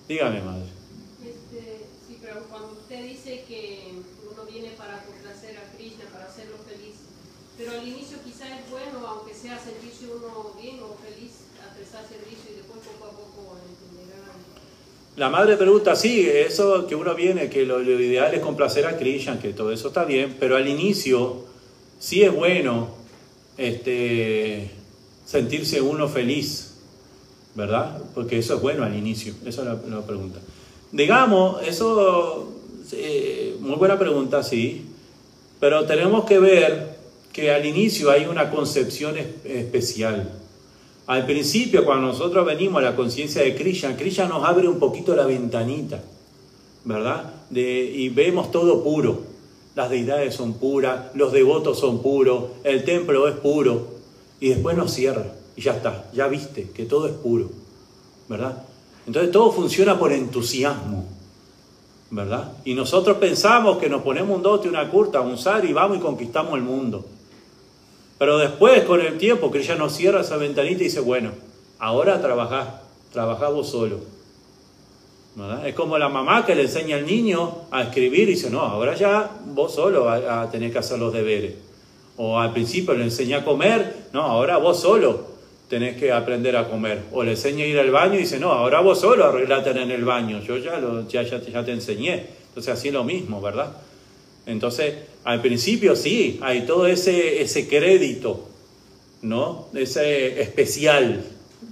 Dígame, 0.07 0.41
madre. 0.41 0.69
Este, 1.21 1.85
sí, 2.07 2.17
pero 2.21 2.43
cuando 2.49 2.73
usted 2.73 3.03
dice 3.03 3.43
que 3.47 3.91
uno 4.31 4.43
viene 4.49 4.69
para 4.77 5.03
complacer 5.03 5.57
a 5.57 5.75
Krishna, 5.75 6.05
para 6.11 6.25
hacerlo 6.25 6.55
feliz, 6.67 6.95
pero 7.57 7.71
al 7.71 7.87
inicio 7.87 8.17
quizás 8.23 8.49
es 8.63 8.71
bueno, 8.71 9.05
aunque 9.07 9.33
sea 9.33 9.59
sentirse 9.59 10.05
uno 10.07 10.55
bien 10.61 10.79
o 10.81 10.95
feliz, 11.03 11.43
a 11.59 11.75
prestar 11.75 12.07
servicio 12.07 12.55
y 12.55 12.61
poco 12.61 12.66
la 15.17 15.29
madre 15.29 15.57
pregunta, 15.57 15.95
sí, 15.95 16.29
eso 16.29 16.85
que 16.85 16.95
uno 16.95 17.15
viene, 17.15 17.49
que 17.49 17.65
lo, 17.65 17.81
ideal 17.81 18.35
es 18.35 18.39
complacer 18.39 18.85
a 18.85 18.97
Krishna, 18.97 19.39
que 19.39 19.51
todo 19.51 19.71
eso 19.71 19.87
está 19.87 20.05
bien, 20.05 20.37
pero 20.39 20.55
al 20.55 20.67
inicio 20.67 21.43
sí 21.97 22.21
es 22.21 22.31
bueno 22.31 22.89
este, 23.57 24.69
sentirse 25.25 25.81
uno 25.81 26.07
feliz, 26.07 26.75
¿verdad? 27.55 27.99
Porque 28.13 28.37
eso 28.37 28.57
es 28.57 28.61
bueno 28.61 28.83
al 28.83 28.95
inicio, 28.95 29.33
esa 29.43 29.63
es 29.63 29.89
la, 29.89 30.01
pregunta. 30.05 30.39
Digamos, 30.91 31.63
eso, 31.67 32.53
eh, 32.91 33.55
muy 33.59 33.75
buena 33.75 33.97
pregunta, 33.97 34.43
sí, 34.43 34.85
pero 35.59 35.87
tenemos 35.87 36.25
que 36.25 36.37
ver 36.37 36.95
que 37.33 37.51
al 37.51 37.65
inicio 37.65 38.11
hay 38.11 38.27
una 38.27 38.51
concepción 38.51 39.15
especial. 39.43 40.31
Al 41.07 41.25
principio, 41.25 41.85
cuando 41.85 42.07
nosotros 42.07 42.45
venimos 42.45 42.79
a 42.79 42.85
la 42.85 42.95
conciencia 42.95 43.41
de 43.41 43.55
Krishna, 43.55 43.95
Krishna 43.95 44.27
nos 44.27 44.43
abre 44.43 44.67
un 44.67 44.77
poquito 44.77 45.15
la 45.15 45.25
ventanita, 45.25 46.01
¿verdad? 46.83 47.33
y 47.49 48.09
vemos 48.09 48.51
todo 48.51 48.83
puro. 48.83 49.21
Las 49.73 49.89
deidades 49.89 50.35
son 50.35 50.55
puras, 50.55 51.15
los 51.15 51.31
devotos 51.31 51.79
son 51.79 52.01
puros, 52.01 52.45
el 52.63 52.83
templo 52.83 53.27
es 53.27 53.35
puro. 53.35 53.87
Y 54.39 54.49
después 54.49 54.75
nos 54.75 54.91
cierra 54.91 55.25
y 55.55 55.61
ya 55.61 55.73
está, 55.73 56.05
ya 56.13 56.27
viste 56.27 56.69
que 56.69 56.85
todo 56.85 57.07
es 57.07 57.13
puro, 57.13 57.49
¿verdad? 58.29 58.63
Entonces 59.07 59.31
todo 59.31 59.51
funciona 59.51 59.97
por 59.97 60.11
entusiasmo, 60.11 61.05
¿verdad? 62.11 62.51
Y 62.63 62.75
nosotros 62.75 63.17
pensamos 63.17 63.77
que 63.77 63.89
nos 63.89 64.03
ponemos 64.03 64.37
un 64.37 64.43
dote, 64.43 64.69
una 64.69 64.89
curta, 64.89 65.21
un 65.21 65.37
zar 65.37 65.65
y 65.65 65.73
vamos 65.73 65.97
y 65.97 66.01
conquistamos 66.01 66.53
el 66.53 66.61
mundo. 66.61 67.05
Pero 68.17 68.37
después, 68.37 68.83
con 68.83 69.01
el 69.01 69.17
tiempo, 69.17 69.51
que 69.51 69.59
ella 69.59 69.75
nos 69.75 69.93
cierra 69.93 70.21
esa 70.21 70.37
ventanita 70.37 70.81
y 70.81 70.85
dice, 70.85 70.99
bueno, 70.99 71.31
ahora 71.79 72.21
trabajá, 72.21 72.81
trabajá 73.11 73.49
vos 73.49 73.69
solo. 73.69 73.99
Es 75.63 75.75
como 75.75 75.99
la 75.99 76.09
mamá 76.09 76.45
que 76.47 76.55
le 76.55 76.63
enseña 76.63 76.95
al 76.95 77.05
niño 77.05 77.67
a 77.69 77.83
escribir 77.83 78.23
y 78.23 78.33
dice, 78.33 78.49
no, 78.49 78.61
ahora 78.61 78.95
ya 78.95 79.29
vos 79.45 79.75
solo 79.75 80.05
vas 80.05 80.23
a 80.23 80.49
tener 80.49 80.71
que 80.71 80.79
hacer 80.79 80.97
los 80.97 81.13
deberes. 81.13 81.53
O 82.17 82.39
al 82.39 82.51
principio 82.51 82.95
le 82.95 83.03
enseña 83.03 83.37
a 83.37 83.45
comer, 83.45 84.07
no, 84.13 84.23
ahora 84.23 84.57
vos 84.57 84.79
solo 84.79 85.27
tenés 85.69 85.95
que 85.97 86.11
aprender 86.11 86.57
a 86.57 86.67
comer. 86.67 87.03
O 87.11 87.21
le 87.23 87.31
enseña 87.31 87.65
a 87.65 87.67
ir 87.67 87.77
al 87.77 87.91
baño 87.91 88.15
y 88.15 88.19
dice, 88.19 88.39
no, 88.39 88.51
ahora 88.51 88.81
vos 88.81 88.99
solo 88.99 89.25
arreglate 89.25 89.69
en 89.69 89.91
el 89.91 90.03
baño, 90.03 90.41
yo 90.41 90.57
ya, 90.57 90.79
lo, 90.79 91.07
ya, 91.07 91.21
ya, 91.21 91.39
ya 91.39 91.63
te 91.63 91.71
enseñé. 91.71 92.25
Entonces 92.47 92.73
así 92.73 92.87
es 92.87 92.93
lo 92.95 93.03
mismo, 93.03 93.39
¿verdad? 93.39 93.73
Entonces, 94.47 94.95
al 95.23 95.41
principio 95.41 95.95
sí, 95.95 96.39
hay 96.41 96.65
todo 96.65 96.87
ese, 96.87 97.41
ese 97.41 97.67
crédito, 97.67 98.47
¿no? 99.21 99.67
Ese 99.73 100.41
especial, 100.41 101.23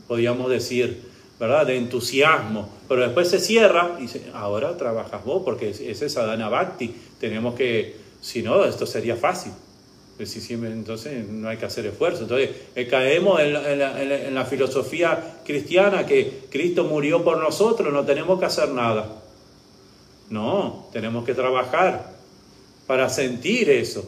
podríamos 0.07 0.49
decir, 0.49 1.03
¿verdad? 1.39 1.65
De 1.65 1.77
entusiasmo. 1.77 2.69
Pero 2.87 3.01
después 3.01 3.29
se 3.29 3.39
cierra 3.39 3.95
y 3.97 4.03
dice, 4.03 4.23
ahora 4.33 4.77
trabajas 4.77 5.23
vos, 5.23 5.43
porque 5.43 5.69
ese 5.69 5.89
es 5.89 6.13
Sadhana 6.13 6.49
Bhakti. 6.49 6.93
Tenemos 7.19 7.55
que, 7.55 7.95
si 8.21 8.41
no, 8.41 8.63
esto 8.65 8.85
sería 8.85 9.15
fácil. 9.15 9.51
Entonces 10.17 11.27
no 11.27 11.49
hay 11.49 11.57
que 11.57 11.65
hacer 11.65 11.85
esfuerzo. 11.85 12.23
Entonces 12.23 12.49
eh, 12.75 12.87
caemos 12.87 13.39
en 13.41 14.35
la 14.35 14.45
filosofía 14.45 15.39
cristiana 15.43 16.05
que 16.05 16.45
Cristo 16.49 16.85
murió 16.85 17.23
por 17.23 17.37
nosotros, 17.37 17.91
no 17.91 18.05
tenemos 18.05 18.39
que 18.39 18.45
hacer 18.45 18.69
nada. 18.69 19.21
No, 20.29 20.87
tenemos 20.91 21.25
que 21.25 21.33
trabajar 21.33 22.14
para 22.88 23.09
sentir 23.09 23.69
eso, 23.69 24.07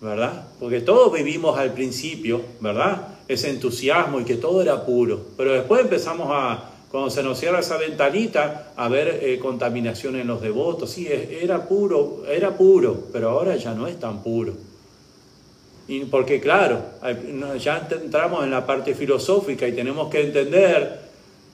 ¿verdad? 0.00 0.44
Porque 0.58 0.80
todos 0.80 1.12
vivimos 1.12 1.58
al 1.58 1.72
principio, 1.72 2.42
¿verdad? 2.60 3.08
Ese 3.28 3.50
entusiasmo 3.50 4.20
y 4.20 4.24
que 4.24 4.36
todo 4.36 4.62
era 4.62 4.84
puro. 4.84 5.20
Pero 5.36 5.52
después 5.52 5.82
empezamos 5.82 6.28
a, 6.30 6.70
cuando 6.90 7.10
se 7.10 7.22
nos 7.22 7.38
cierra 7.38 7.60
esa 7.60 7.76
ventanita, 7.76 8.72
a 8.76 8.88
ver 8.88 9.20
eh, 9.22 9.38
contaminación 9.38 10.16
en 10.16 10.26
los 10.26 10.42
devotos. 10.42 10.90
Sí, 10.90 11.08
era 11.08 11.66
puro, 11.66 12.24
era 12.28 12.56
puro, 12.56 13.04
pero 13.12 13.30
ahora 13.30 13.56
ya 13.56 13.74
no 13.74 13.86
es 13.86 13.98
tan 13.98 14.22
puro. 14.22 14.52
Y 15.88 16.04
porque 16.04 16.40
claro, 16.40 16.80
ya 17.58 17.88
entramos 17.90 18.44
en 18.44 18.52
la 18.52 18.64
parte 18.64 18.94
filosófica 18.94 19.66
y 19.66 19.72
tenemos 19.72 20.08
que 20.08 20.20
entender 20.22 21.00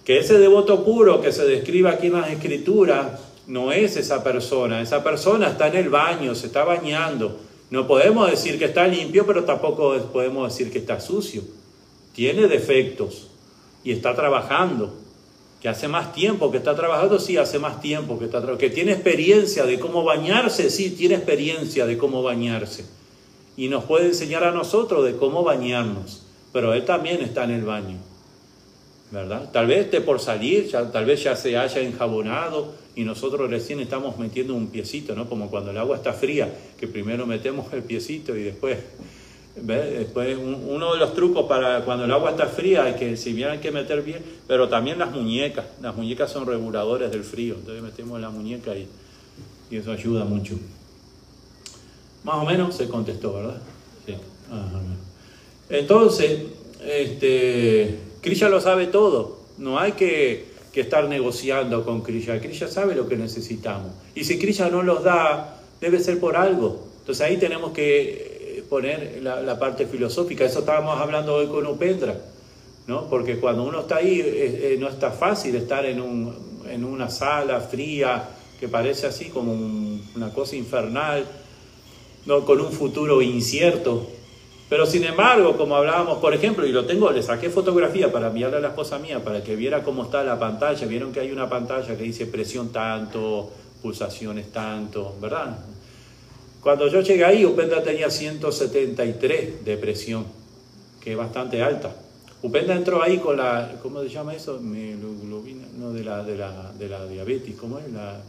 que 0.04 0.18
ese 0.18 0.38
devoto 0.38 0.84
puro 0.84 1.22
que 1.22 1.32
se 1.32 1.46
describe 1.46 1.88
aquí 1.88 2.08
en 2.08 2.12
las 2.12 2.30
escrituras 2.30 3.06
no 3.46 3.72
es 3.72 3.96
esa 3.96 4.22
persona. 4.22 4.80
Esa 4.80 5.02
persona 5.02 5.48
está 5.48 5.68
en 5.68 5.76
el 5.76 5.88
baño, 5.88 6.34
se 6.34 6.46
está 6.46 6.64
bañando. 6.64 7.38
No 7.70 7.86
podemos 7.86 8.30
decir 8.30 8.58
que 8.58 8.66
está 8.66 8.86
limpio, 8.86 9.26
pero 9.26 9.44
tampoco 9.44 9.96
podemos 10.12 10.52
decir 10.52 10.72
que 10.72 10.78
está 10.78 11.00
sucio. 11.00 11.42
Tiene 12.14 12.48
defectos 12.48 13.28
y 13.84 13.92
está 13.92 14.14
trabajando. 14.14 14.94
Que 15.60 15.68
hace 15.68 15.88
más 15.88 16.12
tiempo 16.12 16.50
que 16.50 16.58
está 16.58 16.76
trabajando, 16.76 17.18
sí, 17.18 17.36
hace 17.38 17.58
más 17.58 17.80
tiempo 17.80 18.18
que 18.18 18.26
está 18.26 18.38
trabajando. 18.38 18.58
Que 18.58 18.70
tiene 18.70 18.92
experiencia 18.92 19.64
de 19.64 19.78
cómo 19.80 20.04
bañarse, 20.04 20.70
sí, 20.70 20.90
tiene 20.90 21.14
experiencia 21.14 21.86
de 21.86 21.96
cómo 21.96 22.22
bañarse. 22.22 22.84
Y 23.56 23.68
nos 23.68 23.84
puede 23.84 24.06
enseñar 24.06 24.44
a 24.44 24.52
nosotros 24.52 25.04
de 25.04 25.16
cómo 25.16 25.42
bañarnos. 25.42 26.24
Pero 26.52 26.74
él 26.74 26.84
también 26.84 27.22
está 27.22 27.44
en 27.44 27.50
el 27.52 27.64
baño. 27.64 27.98
¿Verdad? 29.10 29.50
Tal 29.52 29.66
vez 29.66 29.86
esté 29.86 30.00
por 30.00 30.20
salir, 30.20 30.66
ya, 30.66 30.90
tal 30.90 31.04
vez 31.04 31.22
ya 31.22 31.36
se 31.36 31.56
haya 31.56 31.80
enjabonado 31.80 32.74
y 32.94 33.04
nosotros 33.04 33.48
recién 33.50 33.80
estamos 33.80 34.18
metiendo 34.18 34.54
un 34.54 34.68
piecito, 34.68 35.14
¿no? 35.14 35.28
Como 35.28 35.48
cuando 35.50 35.70
el 35.70 35.78
agua 35.78 35.96
está 35.96 36.12
fría, 36.12 36.52
que 36.78 36.88
primero 36.88 37.26
metemos 37.26 37.72
el 37.72 37.82
piecito 37.82 38.36
y 38.36 38.42
después, 38.42 38.78
después 39.54 40.36
uno 40.38 40.92
de 40.92 40.98
los 40.98 41.14
trucos 41.14 41.46
para 41.46 41.84
cuando 41.84 42.04
el 42.04 42.12
agua 42.12 42.30
está 42.30 42.46
fría 42.46 42.88
es 42.88 42.96
que 42.96 43.16
si 43.16 43.32
bien 43.32 43.50
hay 43.50 43.58
que 43.58 43.70
meter 43.70 44.02
bien, 44.02 44.22
pero 44.48 44.68
también 44.68 44.98
las 44.98 45.12
muñecas, 45.12 45.66
las 45.80 45.94
muñecas 45.94 46.30
son 46.30 46.46
reguladores 46.46 47.10
del 47.10 47.22
frío, 47.22 47.54
entonces 47.54 47.82
metemos 47.82 48.20
la 48.20 48.30
muñeca 48.30 48.74
y, 48.74 48.88
y 49.70 49.76
eso 49.76 49.92
ayuda 49.92 50.24
mucho. 50.24 50.58
Más 52.24 52.36
o 52.36 52.44
menos 52.44 52.74
se 52.74 52.88
contestó, 52.88 53.34
¿verdad? 53.34 53.62
Sí. 54.04 54.14
Entonces, 55.68 56.40
este, 56.84 57.98
Krishna 58.26 58.48
lo 58.48 58.60
sabe 58.60 58.88
todo, 58.88 59.38
no 59.56 59.78
hay 59.78 59.92
que, 59.92 60.56
estar 60.74 61.08
negociando 61.08 61.84
con 61.84 62.02
Krishna, 62.02 62.40
Krishna 62.40 62.66
sabe 62.66 62.96
lo 62.96 63.08
que 63.08 63.16
necesitamos. 63.16 63.92
Y 64.16 64.24
si 64.24 64.36
Krishna 64.36 64.68
no 64.68 64.82
los 64.82 65.04
da, 65.04 65.60
debe 65.80 66.00
ser 66.00 66.18
por 66.18 66.36
algo. 66.36 66.88
Entonces 66.98 67.24
ahí 67.24 67.36
tenemos 67.36 67.70
que 67.70 68.58
eh, 68.58 68.64
poner 68.68 69.20
la, 69.22 69.58
parte 69.60 69.86
filosófica, 69.86 70.44
eso 70.44 70.58
estábamos 70.58 71.00
hablando 71.00 71.36
hoy 71.36 71.46
con 71.46 71.64
Upendra, 71.68 72.20
¿no? 72.88 73.08
porque 73.08 73.38
cuando 73.38 73.62
uno 73.62 73.82
está 73.82 73.98
ahí 73.98 74.76
no 74.80 74.88
está 74.88 75.12
fácil 75.12 75.54
estar 75.54 75.86
en 75.86 76.84
una 76.84 77.08
sala 77.08 77.60
fría 77.60 78.28
que 78.58 78.66
parece 78.66 79.06
así 79.06 79.26
como 79.26 79.52
una 80.16 80.34
cosa 80.34 80.56
infernal, 80.56 81.26
¿no? 82.26 82.44
con 82.44 82.60
un 82.60 82.72
futuro 82.72 83.22
incierto, 83.22 84.08
pero 84.68 84.84
sin 84.84 85.04
embargo, 85.04 85.56
como 85.56 85.76
hablábamos, 85.76 86.18
por 86.18 86.34
ejemplo, 86.34 86.66
y 86.66 86.72
lo 86.72 86.86
tengo, 86.86 87.10
le 87.12 87.22
saqué 87.22 87.50
fotografía 87.50 88.10
para 88.10 88.28
enviarle 88.28 88.56
a 88.56 88.60
la 88.60 88.68
esposa 88.68 88.98
mía 88.98 89.22
para 89.22 89.42
que 89.44 89.54
viera 89.54 89.84
cómo 89.84 90.02
está 90.02 90.24
la 90.24 90.38
pantalla. 90.40 90.86
Vieron 90.86 91.12
que 91.12 91.20
hay 91.20 91.30
una 91.30 91.48
pantalla 91.48 91.96
que 91.96 92.02
dice 92.02 92.26
presión 92.26 92.72
tanto, 92.72 93.48
pulsaciones 93.80 94.50
tanto, 94.50 95.14
¿verdad? 95.20 95.56
Cuando 96.60 96.88
yo 96.88 97.00
llegué 97.00 97.24
ahí, 97.24 97.44
Upenda 97.44 97.80
tenía 97.80 98.10
173 98.10 99.64
de 99.64 99.76
presión, 99.76 100.26
que 101.00 101.12
es 101.12 101.16
bastante 101.16 101.62
alta. 101.62 101.94
Upenda 102.42 102.74
entró 102.74 103.00
ahí 103.00 103.18
con 103.18 103.36
la, 103.36 103.76
¿cómo 103.80 104.02
se 104.02 104.08
llama 104.08 104.34
eso? 104.34 104.58
no, 104.60 105.92
de 105.92 106.02
la, 106.02 106.24
de 106.24 106.36
la, 106.36 106.72
de 106.76 106.88
la 106.88 107.06
diabetes, 107.06 107.54
¿cómo 107.54 107.78
es? 107.78 107.88
La, 107.92 108.20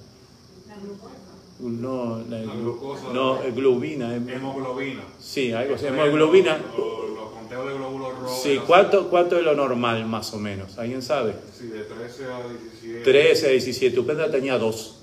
no, 1.59 2.23
la, 2.29 2.39
glucosa, 2.39 3.11
no, 3.13 3.39
globina. 3.55 4.15
Hemoglobina. 4.15 5.03
Sí, 5.19 5.51
algo 5.51 5.75
así, 5.75 5.87
hemoglobina. 5.87 6.57
Los, 6.57 7.31
conteos 7.31 7.67
de 7.67 7.73
glóbulos 7.75 8.19
rojos. 8.19 8.41
Sí, 8.41 8.59
¿cuánto, 8.65 9.09
¿cuánto 9.09 9.37
es 9.37 9.43
lo 9.43 9.55
normal 9.55 10.05
más 10.05 10.33
o 10.33 10.39
menos? 10.39 10.77
¿Alguien 10.77 11.01
sabe? 11.01 11.33
Sí, 11.57 11.67
de 11.67 11.83
13 11.83 12.25
a 12.25 12.47
17. 12.47 13.03
13 13.03 13.47
a 13.47 13.49
17. 13.49 13.99
Upenda 13.99 14.29
tenía 14.29 14.57
dos. 14.57 14.95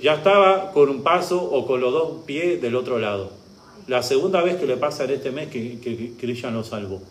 Ya 0.00 0.14
estaba 0.14 0.72
con 0.72 0.88
un 0.88 1.02
paso 1.02 1.42
o 1.42 1.66
con 1.66 1.80
los 1.80 1.92
dos 1.92 2.24
pies 2.24 2.62
del 2.62 2.76
otro 2.76 2.98
lado. 2.98 3.30
La 3.86 4.02
segunda 4.02 4.40
vez 4.42 4.56
que 4.56 4.66
le 4.66 4.76
pasa 4.76 5.04
en 5.04 5.10
este 5.10 5.30
mes 5.30 5.48
que, 5.48 5.78
que, 5.80 6.14
que 6.16 6.26
lo 6.26 6.64
salvó. 6.64 7.02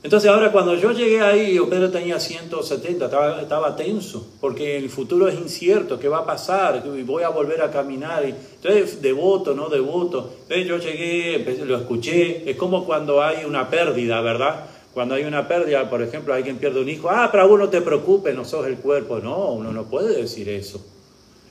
Entonces 0.00 0.30
ahora 0.30 0.52
cuando 0.52 0.76
yo 0.76 0.92
llegué 0.92 1.20
ahí, 1.20 1.58
Pedro 1.68 1.90
tenía 1.90 2.20
170, 2.20 3.06
estaba, 3.06 3.42
estaba, 3.42 3.74
tenso, 3.74 4.28
porque 4.40 4.76
el 4.76 4.90
futuro 4.90 5.26
es 5.26 5.36
incierto, 5.36 5.98
¿qué 5.98 6.08
va 6.08 6.18
a 6.18 6.26
pasar? 6.26 6.84
Voy 7.04 7.24
a 7.24 7.30
volver 7.30 7.62
a 7.62 7.70
caminar. 7.70 8.24
Entonces, 8.24 9.02
devoto, 9.02 9.54
no 9.54 9.68
devoto. 9.68 10.30
Entonces 10.48 10.66
yo 10.66 10.78
llegué, 10.78 11.64
lo 11.64 11.76
escuché, 11.76 12.48
es 12.48 12.56
como 12.56 12.84
cuando 12.86 13.20
hay 13.20 13.44
una 13.44 13.68
pérdida, 13.68 14.20
¿verdad? 14.20 14.66
Cuando 14.94 15.16
hay 15.16 15.24
una 15.24 15.48
pérdida, 15.48 15.90
por 15.90 16.00
ejemplo, 16.00 16.32
alguien 16.32 16.58
pierde 16.58 16.80
un 16.80 16.88
hijo, 16.88 17.10
ah, 17.10 17.28
pero 17.32 17.52
uno 17.52 17.68
te 17.68 17.80
preocupe, 17.80 18.32
no 18.32 18.44
sos 18.44 18.66
el 18.66 18.76
cuerpo. 18.76 19.18
No, 19.18 19.50
uno 19.50 19.72
no 19.72 19.84
puede 19.84 20.14
decir 20.14 20.48
eso. 20.48 20.80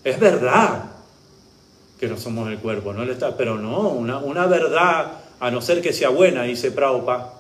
Es 0.06 0.20
verdad 0.22 0.92
que 2.00 2.08
no 2.08 2.16
somos 2.16 2.50
el 2.50 2.60
cuerpo, 2.60 2.94
no 2.94 3.04
está, 3.04 3.36
pero 3.36 3.58
no, 3.58 3.90
una, 3.90 4.20
una 4.20 4.46
verdad, 4.48 5.12
a 5.40 5.52
no 5.52 5.62
ser 5.62 5.82
que 5.82 5.92
sea 5.92 6.10
buena, 6.10 6.44
dice 6.44 6.72
Prabhupada 6.72 7.37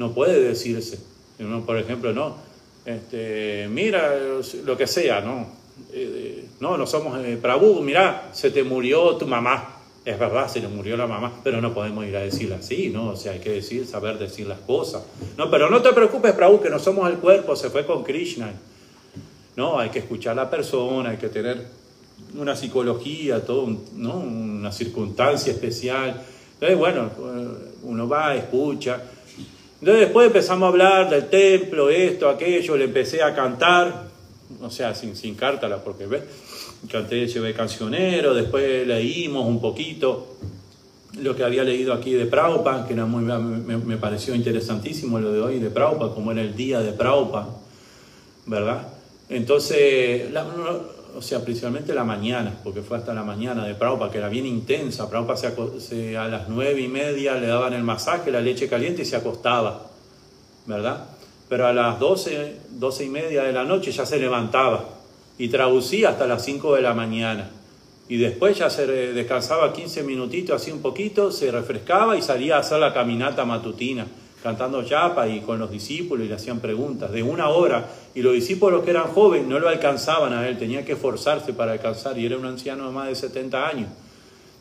no 0.00 0.14
puede 0.14 0.40
decirse. 0.40 0.98
por 1.66 1.76
ejemplo, 1.76 2.14
no, 2.14 2.34
este, 2.86 3.68
mira 3.68 4.14
lo 4.64 4.74
que 4.74 4.86
sea, 4.86 5.20
no, 5.20 5.46
eh, 5.92 6.46
no, 6.58 6.78
no 6.78 6.86
somos 6.86 7.22
eh, 7.22 7.38
Prabhu, 7.40 7.82
mira, 7.82 8.30
se 8.32 8.50
te 8.50 8.64
murió 8.64 9.16
tu 9.16 9.26
mamá. 9.26 9.76
Es 10.02 10.18
verdad, 10.18 10.48
se 10.48 10.60
le 10.60 10.68
murió 10.68 10.96
la 10.96 11.06
mamá, 11.06 11.40
pero 11.44 11.60
no 11.60 11.74
podemos 11.74 12.06
ir 12.06 12.16
a 12.16 12.20
decirle 12.20 12.54
así, 12.54 12.88
¿no? 12.88 13.10
O 13.10 13.16
sea, 13.16 13.32
hay 13.32 13.40
que 13.40 13.50
decir, 13.50 13.86
saber 13.86 14.18
decir 14.18 14.46
las 14.46 14.60
cosas. 14.60 15.02
No, 15.36 15.50
pero 15.50 15.68
no 15.68 15.82
te 15.82 15.92
preocupes, 15.92 16.32
Prabhu, 16.32 16.62
que 16.62 16.70
no 16.70 16.78
somos 16.78 17.06
el 17.10 17.18
cuerpo, 17.18 17.54
se 17.54 17.68
fue 17.68 17.84
con 17.84 18.02
Krishna. 18.02 18.50
No, 19.56 19.78
hay 19.78 19.90
que 19.90 19.98
escuchar 19.98 20.32
a 20.32 20.44
la 20.44 20.50
persona, 20.50 21.10
hay 21.10 21.18
que 21.18 21.28
tener 21.28 21.66
una 22.38 22.56
psicología, 22.56 23.44
todo, 23.44 23.68
¿no? 23.96 24.16
Una 24.16 24.72
circunstancia 24.72 25.52
especial. 25.52 26.22
Entonces, 26.54 26.78
bueno, 26.78 27.10
uno 27.82 28.08
va, 28.08 28.34
escucha, 28.34 29.02
entonces 29.80 30.00
después 30.00 30.26
empezamos 30.26 30.66
a 30.66 30.68
hablar 30.68 31.10
del 31.10 31.28
templo, 31.28 31.88
esto, 31.88 32.28
aquello, 32.28 32.76
le 32.76 32.84
empecé 32.84 33.22
a 33.22 33.34
cantar, 33.34 34.08
o 34.60 34.70
sea, 34.70 34.94
sin, 34.94 35.16
sin 35.16 35.34
cártala, 35.34 35.82
porque 35.82 36.06
ves, 36.06 36.22
canté, 36.90 37.26
llevé 37.26 37.54
cancionero, 37.54 38.34
después 38.34 38.86
leímos 38.86 39.46
un 39.46 39.60
poquito 39.60 40.36
lo 41.18 41.34
que 41.34 41.44
había 41.44 41.64
leído 41.64 41.92
aquí 41.92 42.12
de 42.12 42.26
Praupa, 42.26 42.86
que 42.86 42.92
era 42.92 43.06
muy, 43.06 43.24
me, 43.24 43.96
pareció 43.96 44.34
interesantísimo 44.34 45.18
lo 45.18 45.32
de 45.32 45.40
hoy 45.40 45.58
de 45.58 45.70
Praupa, 45.70 46.14
como 46.14 46.30
era 46.30 46.42
el 46.42 46.54
día 46.54 46.80
de 46.80 46.92
Praupa, 46.92 47.48
¿verdad? 48.46 48.86
Entonces, 49.28 50.30
la, 50.30 50.46
o 51.16 51.22
sea, 51.22 51.44
principalmente 51.44 51.94
la 51.94 52.04
mañana, 52.04 52.58
porque 52.62 52.82
fue 52.82 52.98
hasta 52.98 53.14
la 53.14 53.22
mañana 53.22 53.64
de 53.66 53.74
Prabhupada, 53.74 54.10
que 54.10 54.18
era 54.18 54.28
bien 54.28 54.46
intensa. 54.46 55.08
Prabhupada 55.08 55.52
se, 55.78 56.16
a 56.16 56.28
las 56.28 56.48
nueve 56.48 56.80
y 56.80 56.88
media 56.88 57.34
le 57.34 57.46
daban 57.46 57.72
el 57.72 57.82
masaje, 57.82 58.30
la 58.30 58.40
leche 58.40 58.68
caliente 58.68 59.02
y 59.02 59.04
se 59.04 59.16
acostaba, 59.16 59.86
¿verdad? 60.66 61.06
Pero 61.48 61.66
a 61.66 61.72
las 61.72 61.98
doce, 61.98 62.56
doce 62.70 63.04
y 63.04 63.08
media 63.08 63.42
de 63.42 63.52
la 63.52 63.64
noche 63.64 63.92
ya 63.92 64.06
se 64.06 64.18
levantaba 64.18 64.84
y 65.38 65.48
traducía 65.48 66.10
hasta 66.10 66.26
las 66.26 66.44
cinco 66.44 66.74
de 66.74 66.82
la 66.82 66.94
mañana. 66.94 67.50
Y 68.08 68.16
después 68.16 68.58
ya 68.58 68.70
se 68.70 68.86
descansaba 68.86 69.72
15 69.72 70.02
minutitos, 70.02 70.60
así 70.60 70.72
un 70.72 70.82
poquito, 70.82 71.30
se 71.30 71.50
refrescaba 71.52 72.16
y 72.16 72.22
salía 72.22 72.56
a 72.56 72.60
hacer 72.60 72.80
la 72.80 72.92
caminata 72.92 73.44
matutina 73.44 74.06
cantando 74.42 74.82
chapa 74.84 75.28
y 75.28 75.40
con 75.40 75.58
los 75.58 75.70
discípulos 75.70 76.24
y 76.24 76.28
le 76.28 76.34
hacían 76.34 76.60
preguntas 76.60 77.12
de 77.12 77.22
una 77.22 77.48
hora. 77.48 77.86
Y 78.14 78.22
los 78.22 78.32
discípulos 78.32 78.82
que 78.84 78.90
eran 78.90 79.08
jóvenes 79.08 79.46
no 79.46 79.58
lo 79.58 79.68
alcanzaban 79.68 80.32
a 80.32 80.48
él, 80.48 80.58
tenía 80.58 80.84
que 80.84 80.92
esforzarse 80.92 81.52
para 81.52 81.72
alcanzar 81.72 82.18
y 82.18 82.26
era 82.26 82.36
un 82.36 82.46
anciano 82.46 82.86
de 82.86 82.92
más 82.92 83.08
de 83.08 83.14
70 83.14 83.68
años. 83.68 83.88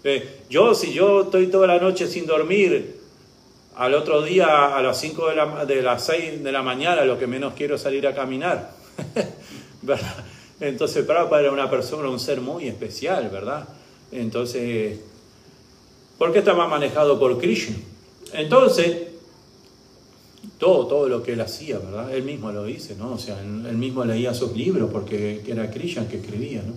Eh, 0.03 0.41
yo, 0.49 0.73
si 0.73 0.93
yo 0.93 1.23
estoy 1.23 1.47
toda 1.47 1.67
la 1.67 1.79
noche 1.79 2.07
sin 2.07 2.25
dormir, 2.25 2.99
al 3.75 3.93
otro 3.93 4.21
día 4.21 4.75
a 4.75 4.81
las 4.81 4.99
5 4.99 5.29
de, 5.29 5.35
la, 5.35 5.65
las 5.81 6.05
6 6.05 6.43
de 6.43 6.51
la 6.51 6.61
mañana 6.61 7.05
lo 7.05 7.17
que 7.17 7.27
menos 7.27 7.53
quiero 7.55 7.75
es 7.75 7.81
salir 7.81 8.05
a 8.07 8.13
caminar. 8.13 8.71
Entonces 10.59 11.05
Prabhupada 11.05 11.43
era 11.43 11.51
una 11.51 11.69
persona, 11.69 12.09
un 12.09 12.19
ser 12.19 12.41
muy 12.41 12.67
especial, 12.67 13.29
¿verdad? 13.29 13.67
Entonces, 14.11 14.99
¿por 16.17 16.33
qué 16.33 16.41
manejado 16.41 17.17
por 17.17 17.37
Krishna? 17.37 17.77
Entonces, 18.33 19.08
todo, 20.59 20.85
todo 20.87 21.07
lo 21.07 21.23
que 21.23 21.33
él 21.33 21.41
hacía, 21.41 21.79
¿verdad? 21.79 22.13
Él 22.13 22.23
mismo 22.23 22.51
lo 22.51 22.65
dice, 22.65 22.95
¿no? 22.95 23.13
O 23.13 23.17
sea, 23.17 23.39
él, 23.39 23.77
mismo 23.77 24.03
leía 24.03 24.33
sus 24.33 24.55
libros 24.55 24.89
porque 24.91 25.41
era 25.47 25.71
Krishna 25.71 26.07
que 26.07 26.17
escribía, 26.17 26.61
¿no? 26.61 26.73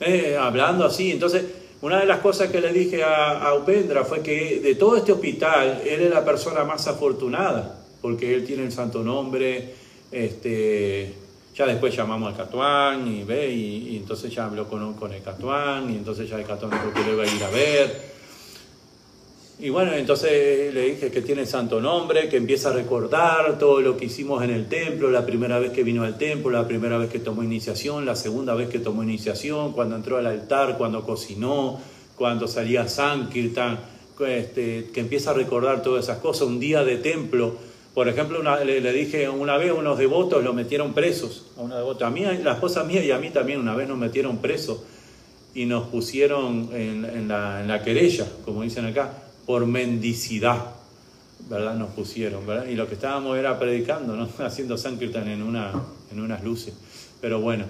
Eh, 0.00 0.36
hablando 0.36 0.84
así, 0.84 1.10
entonces, 1.10 1.44
una 1.82 2.00
de 2.00 2.06
las 2.06 2.20
cosas 2.20 2.50
que 2.50 2.60
le 2.60 2.72
dije 2.72 3.02
a, 3.02 3.42
a, 3.42 3.54
Upendra 3.54 4.04
fue 4.04 4.22
que 4.22 4.60
de 4.60 4.76
todo 4.76 4.96
este 4.96 5.12
hospital, 5.12 5.82
él 5.84 6.02
es 6.02 6.10
la 6.10 6.24
persona 6.24 6.64
más 6.64 6.86
afortunada, 6.86 7.80
porque 8.00 8.34
él 8.34 8.44
tiene 8.44 8.64
el 8.64 8.72
santo 8.72 9.02
nombre, 9.02 9.74
este, 10.12 11.12
ya 11.56 11.66
después 11.66 11.94
llamamos 11.94 12.30
al 12.30 12.36
Catuán 12.36 13.08
y 13.08 13.24
ve, 13.24 13.50
y, 13.50 13.96
entonces 13.96 14.32
ya 14.32 14.44
habló 14.44 14.68
con, 14.68 14.94
con 14.94 15.12
el 15.12 15.22
Catuán, 15.22 15.90
y 15.90 15.96
entonces 15.96 16.28
ya 16.28 16.38
el 16.38 16.44
Catuán 16.44 16.70
dijo 16.70 16.92
que 16.94 17.02
le 17.02 17.12
iba 17.14 17.24
a 17.24 17.26
ir 17.26 17.42
a 17.42 17.50
ver, 17.50 18.13
y 19.60 19.68
bueno, 19.68 19.92
entonces 19.92 20.74
le 20.74 20.82
dije 20.82 21.12
que 21.12 21.22
tiene 21.22 21.46
santo 21.46 21.80
nombre, 21.80 22.28
que 22.28 22.36
empieza 22.36 22.70
a 22.70 22.72
recordar 22.72 23.56
todo 23.56 23.80
lo 23.80 23.96
que 23.96 24.06
hicimos 24.06 24.42
en 24.42 24.50
el 24.50 24.66
templo, 24.66 25.10
la 25.10 25.24
primera 25.24 25.60
vez 25.60 25.70
que 25.70 25.84
vino 25.84 26.02
al 26.02 26.18
templo, 26.18 26.50
la 26.50 26.66
primera 26.66 26.98
vez 26.98 27.08
que 27.08 27.20
tomó 27.20 27.44
iniciación, 27.44 28.04
la 28.04 28.16
segunda 28.16 28.54
vez 28.54 28.68
que 28.68 28.80
tomó 28.80 29.04
iniciación, 29.04 29.72
cuando 29.72 29.94
entró 29.94 30.18
al 30.18 30.26
altar, 30.26 30.76
cuando 30.76 31.04
cocinó, 31.04 31.80
cuando 32.16 32.48
salía 32.48 32.88
Sankirtan, 32.88 33.78
este, 34.26 34.90
que 34.92 35.00
empieza 35.00 35.30
a 35.30 35.34
recordar 35.34 35.82
todas 35.82 36.04
esas 36.04 36.18
cosas, 36.18 36.48
un 36.48 36.58
día 36.58 36.82
de 36.82 36.96
templo. 36.96 37.54
Por 37.94 38.08
ejemplo, 38.08 38.42
le, 38.64 38.92
dije 38.92 39.28
una 39.28 39.56
vez 39.56 39.70
a 39.70 39.74
unos 39.74 39.98
devotos 39.98 40.42
lo 40.42 40.52
metieron 40.52 40.94
presos, 40.94 41.46
a 41.56 41.62
una 41.62 41.76
devota, 41.76 42.08
a 42.08 42.10
mí, 42.10 42.24
la 42.42 42.54
esposa 42.54 42.82
mía 42.82 43.04
y 43.04 43.12
a 43.12 43.18
mí 43.18 43.30
también 43.30 43.60
una 43.60 43.76
vez 43.76 43.88
nos 43.88 43.98
metieron 43.98 44.38
presos 44.38 44.80
y 45.54 45.66
nos 45.66 45.86
pusieron 45.86 46.70
en, 46.72 47.28
la, 47.28 47.60
en 47.60 47.68
la 47.68 47.84
querella, 47.84 48.26
como 48.44 48.62
dicen 48.62 48.86
acá 48.86 49.23
por 49.46 49.66
mendicidad. 49.66 50.74
¿verdad? 51.48 51.74
Nos 51.74 51.90
pusieron, 51.90 52.46
¿verdad? 52.46 52.66
Y 52.66 52.74
lo 52.74 52.88
que 52.88 52.94
estábamos 52.94 53.36
era 53.36 53.58
predicando, 53.58 54.16
¿no? 54.16 54.28
Haciendo 54.44 54.76
Sankirtan 54.76 55.28
en, 55.28 55.42
una, 55.42 55.72
en 56.10 56.20
unas 56.20 56.42
luces. 56.42 56.74
Pero 57.20 57.40
bueno. 57.40 57.66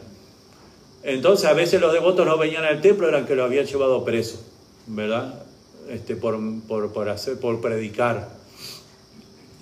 Entonces 1.03 1.47
a 1.47 1.53
veces 1.53 1.81
los 1.81 1.93
devotos 1.93 2.25
no 2.27 2.39
venían 2.39 2.65
al 2.65 2.81
templo, 2.81 3.09
eran 3.09 3.27
que 3.27 3.35
lo 3.35 3.45
habían 3.45 3.67
llevado 3.67 4.05
preso, 4.05 4.43
¿verdad? 4.87 5.35
Este, 5.91 6.17
por, 6.17 6.39
por, 6.63 6.93
por, 6.93 7.11
hacer, 7.11 7.39
por 7.39 7.61
predicar. 7.61 8.31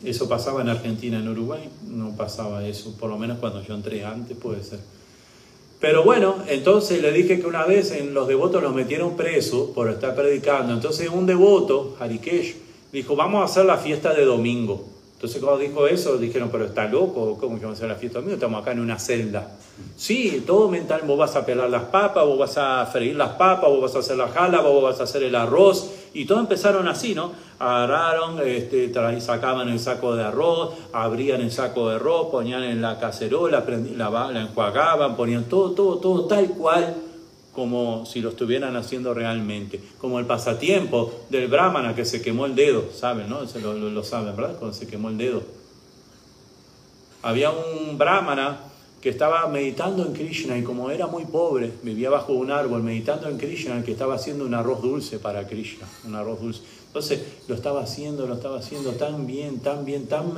Eso 0.05 0.29
pasaba 0.29 0.61
en 0.63 0.69
Argentina, 0.69 1.19
en 1.19 1.29
Uruguay, 1.29 1.69
no 1.89 2.17
pasaba 2.17 2.65
eso, 2.65 2.97
por 2.97 3.11
lo 3.11 3.19
menos 3.19 3.39
cuando 3.39 3.61
yo 3.63 3.75
entré 3.75 4.05
antes 4.05 4.37
puede 4.37 4.63
ser. 4.63 4.79
Pero 5.83 6.05
bueno, 6.05 6.37
entonces 6.47 7.03
le 7.03 7.11
dije 7.11 7.41
que 7.41 7.47
una 7.49 7.67
vez 7.67 7.91
en 7.91 8.15
los 8.15 8.29
devotos 8.29 8.63
los 8.63 8.73
metieron 8.73 9.17
presos 9.17 9.71
por 9.71 9.91
estar 9.91 10.15
predicando. 10.15 10.73
Entonces 10.73 11.09
un 11.09 11.27
devoto, 11.27 11.97
Harikesh, 11.99 12.55
dijo, 12.93 13.17
vamos 13.17 13.43
a 13.43 13.47
hacer 13.47 13.65
la 13.65 13.77
fiesta 13.79 14.15
de 14.15 14.25
domingo. 14.25 14.87
Entonces 15.15 15.43
cuando 15.43 15.59
dijo 15.59 15.89
eso, 15.89 16.19
dijeron, 16.19 16.51
pero 16.53 16.67
está 16.67 16.87
loco, 16.87 17.37
¿cómo 17.41 17.57
que 17.57 17.65
vamos 17.65 17.71
a 17.71 17.79
hacer 17.79 17.89
la 17.89 17.97
fiesta 17.97 18.21
de 18.21 18.23
domingo? 18.23 18.37
Estamos 18.37 18.63
acá 18.63 18.71
en 18.71 18.79
una 18.79 18.97
celda. 19.01 19.59
Sí, 19.97 20.43
todo 20.47 20.69
mental, 20.69 21.03
vos 21.07 21.19
vas 21.19 21.37
a 21.37 21.47
pelar 21.47 21.71
las 21.71 21.85
papas, 21.85 22.27
vos 22.27 22.39
vas 22.39 22.59
a 22.59 22.85
freír 22.87 23.15
las 23.15 23.31
papas, 23.31 23.71
vos 23.71 23.83
vas 23.83 23.95
a 23.95 24.01
hacer 24.01 24.17
la 24.17 24.29
jala, 24.29 24.61
vos 24.61 24.83
vas 24.83 25.01
a 25.01 25.05
hacer 25.05 25.23
el 25.23 25.35
arroz. 25.35 25.91
Y 26.15 26.25
todo 26.25 26.41
empezaron 26.41 26.89
así, 26.89 27.15
¿no? 27.15 27.33
Agarraron, 27.59 28.41
este, 28.45 28.93
sacaban 29.21 29.69
el 29.69 29.79
saco 29.79 30.17
de 30.17 30.25
arroz, 30.25 30.75
abrían 30.93 31.41
el 31.41 31.53
saco 31.53 31.89
de 31.89 31.97
arroz, 31.97 32.29
ponían 32.31 32.65
en 32.65 32.83
la 32.83 32.99
cacerola, 32.99 33.65
la, 33.97 34.11
la 34.31 34.41
enjuagaban, 34.41 35.17
ponían 35.17 35.45
todo, 35.45 35.71
todo, 35.71 35.99
todo 35.99 36.25
tal 36.27 36.51
cual 36.51 36.97
como 37.53 38.07
si 38.07 38.21
lo 38.21 38.31
estuvieran 38.31 38.77
haciendo 38.77 39.15
realmente. 39.15 39.81
Como 39.99 40.19
el 40.19 40.27
pasatiempo 40.27 41.13
del 41.29 41.49
brahmana 41.49 41.95
que 41.95 42.05
se 42.05 42.23
quemó 42.23 42.47
el 42.47 42.55
dedo, 42.55 42.87
¿saben? 42.93 43.29
¿no? 43.29 43.43
Eso 43.43 43.59
lo, 43.61 43.75
lo 43.75 44.05
saben, 44.05 44.35
¿verdad? 44.35 44.57
Cuando 44.59 44.77
se 44.77 44.87
quemó 44.87 45.11
el 45.11 45.19
dedo. 45.19 45.43
Había 47.23 47.51
un 47.51 47.99
brahmana 47.99 48.59
que 49.03 49.09
estaba 49.09 49.49
meditando 49.49 50.07
en 50.07 50.13
Krishna 50.13 50.57
y 50.57 50.63
como 50.63 50.89
era 50.89 51.09
muy 51.09 51.25
pobre, 51.25 51.73
vivía 51.83 52.09
bajo 52.09 52.35
un 52.35 52.53
árbol 52.53 52.85
meditando 52.85 53.29
en 53.29 53.37
Krishna, 53.37 53.83
que 53.83 53.91
estaba 53.91 54.15
haciendo 54.15 54.45
un 54.45 54.55
arroz 54.55 54.81
dulce 54.81 55.19
para 55.19 55.45
Krishna, 55.49 55.89
un 56.07 56.15
arroz 56.15 56.41
dulce. 56.41 56.63
Entonces 56.87 57.21
lo 57.49 57.57
estaba 57.57 57.83
haciendo, 57.83 58.29
lo 58.29 58.35
estaba 58.35 58.61
haciendo 58.61 58.93
tan 58.93 59.27
bien, 59.27 59.59
tan 59.59 59.85
bien, 59.85 60.07
tan 60.07 60.33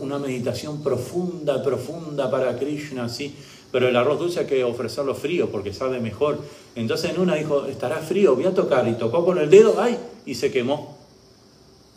una 0.00 0.18
meditación 0.18 0.82
profunda, 0.82 1.62
profunda 1.62 2.28
para 2.28 2.58
Krishna, 2.58 3.04
así. 3.04 3.36
Pero 3.70 3.88
el 3.88 3.94
arroz 3.94 4.18
dulce 4.18 4.40
hay 4.40 4.46
que 4.46 4.64
ofrecerlo 4.64 5.14
frío 5.14 5.48
porque 5.50 5.72
sabe 5.72 6.00
mejor. 6.00 6.40
Entonces 6.74 7.12
en 7.12 7.20
una 7.20 7.36
dijo, 7.36 7.66
estará 7.66 7.98
frío, 7.98 8.34
voy 8.34 8.46
a 8.46 8.52
tocar. 8.52 8.88
Y 8.88 8.94
tocó 8.94 9.24
con 9.24 9.38
el 9.38 9.48
dedo, 9.48 9.80
¡ay! 9.80 9.96
Y 10.26 10.34
se 10.34 10.50
quemó. 10.50 10.98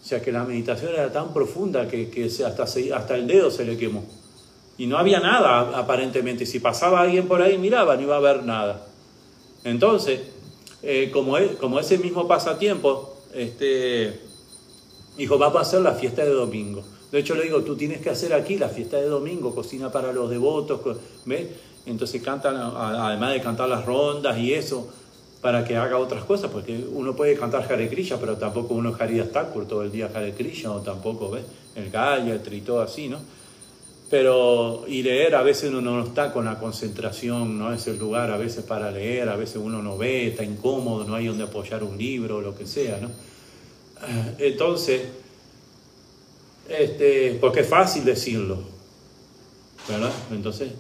O 0.03 0.07
sea 0.07 0.21
que 0.21 0.31
la 0.31 0.43
meditación 0.43 0.93
era 0.93 1.11
tan 1.11 1.33
profunda 1.33 1.87
que, 1.87 2.11
que 2.11 2.25
hasta, 2.25 2.63
hasta 2.63 3.15
el 3.15 3.25
dedo 3.25 3.49
se 3.49 3.65
le 3.65 3.75
quemó. 3.75 4.03
Y 4.77 4.87
no 4.87 4.97
había 4.97 5.19
nada 5.19 5.77
aparentemente. 5.77 6.45
Si 6.45 6.59
pasaba 6.59 7.01
alguien 7.01 7.27
por 7.27 7.41
ahí, 7.41 7.57
miraba, 7.57 7.95
no 7.95 8.01
iba 8.03 8.15
a 8.15 8.17
haber 8.17 8.43
nada. 8.43 8.85
Entonces, 9.63 10.21
eh, 10.83 11.09
como, 11.11 11.37
como 11.59 11.79
ese 11.79 11.97
mismo 11.97 12.27
pasatiempo, 12.27 13.17
este, 13.33 14.19
dijo, 15.17 15.39
va 15.39 15.47
a 15.47 15.53
pasar 15.53 15.81
la 15.81 15.93
fiesta 15.93 16.23
de 16.23 16.31
domingo. 16.31 16.83
De 17.11 17.19
hecho, 17.19 17.35
le 17.35 17.43
digo, 17.43 17.61
tú 17.63 17.75
tienes 17.75 18.01
que 18.01 18.09
hacer 18.09 18.33
aquí 18.33 18.57
la 18.57 18.69
fiesta 18.69 18.97
de 18.97 19.07
domingo, 19.07 19.55
cocina 19.55 19.91
para 19.91 20.11
los 20.11 20.29
devotos. 20.29 20.81
Entonces 21.85 22.21
cantan, 22.21 22.55
además 22.57 23.33
de 23.33 23.41
cantar 23.41 23.69
las 23.69 23.85
rondas 23.85 24.37
y 24.37 24.53
eso, 24.53 24.89
para 25.41 25.63
que 25.63 25.77
haga 25.77 25.97
otras 25.97 26.23
cosas, 26.23 26.49
porque 26.51 26.83
uno 26.91 27.15
puede 27.15 27.37
cantar 27.37 27.71
Hare 27.71 27.87
Krishna, 27.87 28.17
pero 28.19 28.35
tampoco 28.35 28.73
uno 28.73 28.95
Haridas 28.99 29.31
Thakur 29.31 29.67
todo 29.67 29.83
el 29.83 29.91
día 29.91 30.09
Hare 30.13 30.33
Krishna, 30.33 30.71
o 30.71 30.81
tampoco, 30.81 31.29
¿ves? 31.29 31.45
El 31.75 31.91
Gayatri 31.91 32.57
y 32.57 32.61
todo 32.61 32.81
así, 32.81 33.09
¿no? 33.09 33.19
Pero, 34.09 34.85
y 34.87 35.01
leer, 35.01 35.35
a 35.35 35.41
veces 35.41 35.71
uno 35.71 35.81
no 35.81 36.03
está 36.03 36.31
con 36.31 36.45
la 36.45 36.59
concentración, 36.59 37.57
no 37.57 37.73
es 37.73 37.87
el 37.87 37.97
lugar 37.97 38.29
a 38.31 38.37
veces 38.37 38.63
para 38.63 38.91
leer, 38.91 39.29
a 39.29 39.35
veces 39.35 39.57
uno 39.57 39.81
no 39.81 39.97
ve, 39.97 40.27
está 40.27 40.43
incómodo, 40.43 41.05
no 41.05 41.15
hay 41.15 41.25
donde 41.25 41.43
apoyar 41.43 41.83
un 41.83 41.97
libro, 41.97 42.37
o 42.37 42.41
lo 42.41 42.55
que 42.55 42.67
sea, 42.67 42.99
¿no? 43.01 43.09
Entonces, 44.37 45.01
este, 46.69 47.37
porque 47.41 47.61
es 47.61 47.67
fácil 47.67 48.05
decirlo, 48.05 48.59
¿verdad? 49.89 50.11
Entonces, 50.31 50.71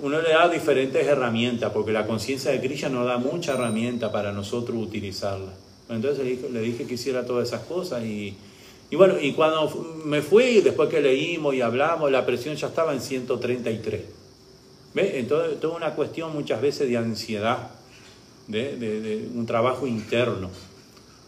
uno 0.00 0.20
le 0.20 0.30
da 0.30 0.48
diferentes 0.48 1.06
herramientas, 1.06 1.70
porque 1.72 1.92
la 1.92 2.06
conciencia 2.06 2.50
de 2.50 2.60
Krishna 2.60 2.88
nos 2.88 3.06
da 3.06 3.18
mucha 3.18 3.52
herramienta 3.52 4.10
para 4.10 4.32
nosotros 4.32 4.76
utilizarla. 4.76 5.52
Entonces 5.88 6.24
le 6.50 6.60
dije, 6.60 6.86
que 6.86 6.94
hiciera 6.94 7.24
todas 7.24 7.48
esas 7.48 7.62
cosas 7.62 8.04
y, 8.04 8.36
y, 8.92 8.96
bueno, 8.96 9.18
y 9.18 9.32
cuando 9.32 9.70
me 10.04 10.20
fui, 10.20 10.60
después 10.60 10.90
que 10.90 11.00
leímos 11.00 11.54
y 11.54 11.62
hablamos, 11.62 12.12
la 12.12 12.26
presión 12.26 12.56
ya 12.56 12.66
estaba 12.66 12.92
en 12.92 13.00
133. 13.00 14.02
¿Ve? 14.92 15.18
Entonces, 15.18 15.58
toda 15.60 15.78
una 15.78 15.94
cuestión 15.94 16.34
muchas 16.34 16.60
veces 16.60 16.90
de 16.90 16.98
ansiedad, 16.98 17.70
de, 18.48 18.76
de, 18.76 19.28
un 19.34 19.46
trabajo 19.46 19.86
interno. 19.86 20.50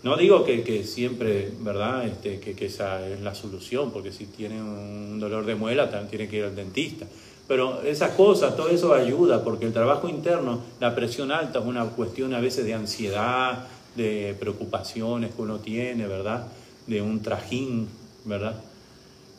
No 0.02 0.18
digo 0.18 0.44
que, 0.44 0.62
que 0.62 0.84
siempre, 0.84 1.52
¿verdad? 1.60 2.06
Este, 2.06 2.38
que, 2.38 2.52
que, 2.54 2.66
esa 2.66 3.08
es 3.08 3.22
la 3.22 3.34
solución, 3.34 3.92
porque 3.92 4.12
si 4.12 4.26
tiene 4.26 4.60
un 4.60 5.18
dolor 5.18 5.46
de 5.46 5.54
muela, 5.54 5.88
también 5.88 6.10
tiene 6.10 6.28
que 6.28 6.36
ir 6.36 6.44
al 6.44 6.54
dentista. 6.54 7.06
Pero 7.48 7.80
esas 7.80 8.10
cosas, 8.10 8.58
todo 8.58 8.68
eso 8.68 8.92
ayuda, 8.92 9.42
porque 9.42 9.64
el 9.64 9.72
trabajo 9.72 10.06
interno, 10.06 10.60
la 10.80 10.94
presión 10.94 11.32
alta 11.32 11.60
es 11.60 11.64
una 11.64 11.86
cuestión 11.86 12.34
a 12.34 12.40
veces 12.40 12.66
de 12.66 12.74
ansiedad, 12.74 13.68
de 13.96 14.36
preocupaciones 14.38 15.34
que 15.34 15.40
uno 15.40 15.60
tiene, 15.60 16.06
¿verdad? 16.06 16.46
De 16.86 17.00
un 17.00 17.22
trajín, 17.22 17.88
¿verdad? 18.24 18.54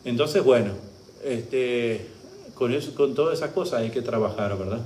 Entonces, 0.03 0.43
bueno, 0.43 0.71
este, 1.23 2.07
con, 2.53 2.73
eso, 2.73 2.93
con 2.95 3.15
todas 3.15 3.37
esas 3.37 3.51
cosas 3.51 3.81
hay 3.81 3.89
que 3.89 4.01
trabajar, 4.01 4.57
¿verdad? 4.57 4.81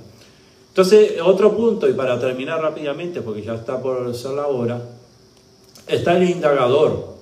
Entonces, 0.70 1.20
otro 1.22 1.56
punto, 1.56 1.90
y 1.90 1.94
para 1.94 2.20
terminar 2.20 2.62
rápidamente, 2.62 3.22
porque 3.22 3.42
ya 3.42 3.56
está 3.56 3.82
por 3.82 4.14
ser 4.16 4.32
la 4.32 4.48
hora, 4.48 4.82
está 5.88 6.16
el 6.16 6.30
indagador, 6.30 7.16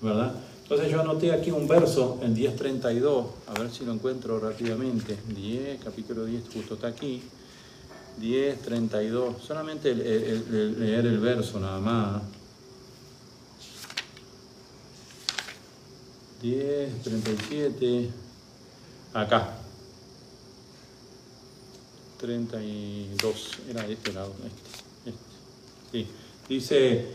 ¿verdad? 0.00 0.32
Entonces 0.62 0.92
yo 0.92 1.00
anoté 1.00 1.32
aquí 1.32 1.50
un 1.50 1.66
verso 1.66 2.20
en 2.22 2.36
10.32, 2.36 3.24
a 3.48 3.58
ver 3.58 3.70
si 3.72 3.84
lo 3.84 3.92
encuentro 3.92 4.38
rápidamente. 4.38 5.16
10, 5.34 5.82
capítulo 5.82 6.24
10, 6.24 6.44
justo 6.54 6.74
está 6.74 6.86
aquí. 6.86 7.20
10.32, 8.20 9.40
solamente 9.40 9.92
leer 9.92 11.06
el 11.06 11.18
verso 11.18 11.58
nada 11.58 11.80
más. 11.80 12.22
10.37, 16.42 18.06
acá. 19.12 19.56
32, 22.18 23.58
era 23.70 23.82
de 23.86 23.92
este 23.94 24.12
lado, 24.12 24.32
este, 24.44 25.10
este. 25.10 25.20
Sí. 25.92 26.06
Dice, 26.48 27.06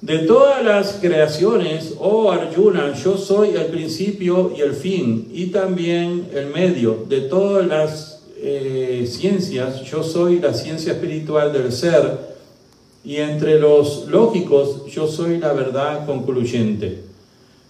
de 0.00 0.18
todas 0.20 0.62
las 0.64 0.98
creaciones, 1.00 1.94
oh 1.98 2.30
Arjuna, 2.30 2.94
yo 2.94 3.16
soy 3.16 3.50
el 3.50 3.66
principio 3.66 4.52
y 4.56 4.60
el 4.60 4.74
fin, 4.74 5.30
y 5.32 5.46
también 5.46 6.28
el 6.34 6.48
medio. 6.48 7.06
De 7.08 7.22
todas 7.22 7.66
las 7.66 8.22
eh, 8.36 9.08
ciencias, 9.10 9.82
yo 9.82 10.02
soy 10.02 10.38
la 10.38 10.52
ciencia 10.52 10.92
espiritual 10.92 11.52
del 11.52 11.72
ser, 11.72 12.36
y 13.04 13.16
entre 13.16 13.58
los 13.58 14.06
lógicos, 14.08 14.84
yo 14.86 15.06
soy 15.06 15.38
la 15.38 15.52
verdad 15.52 16.04
concluyente. 16.04 17.05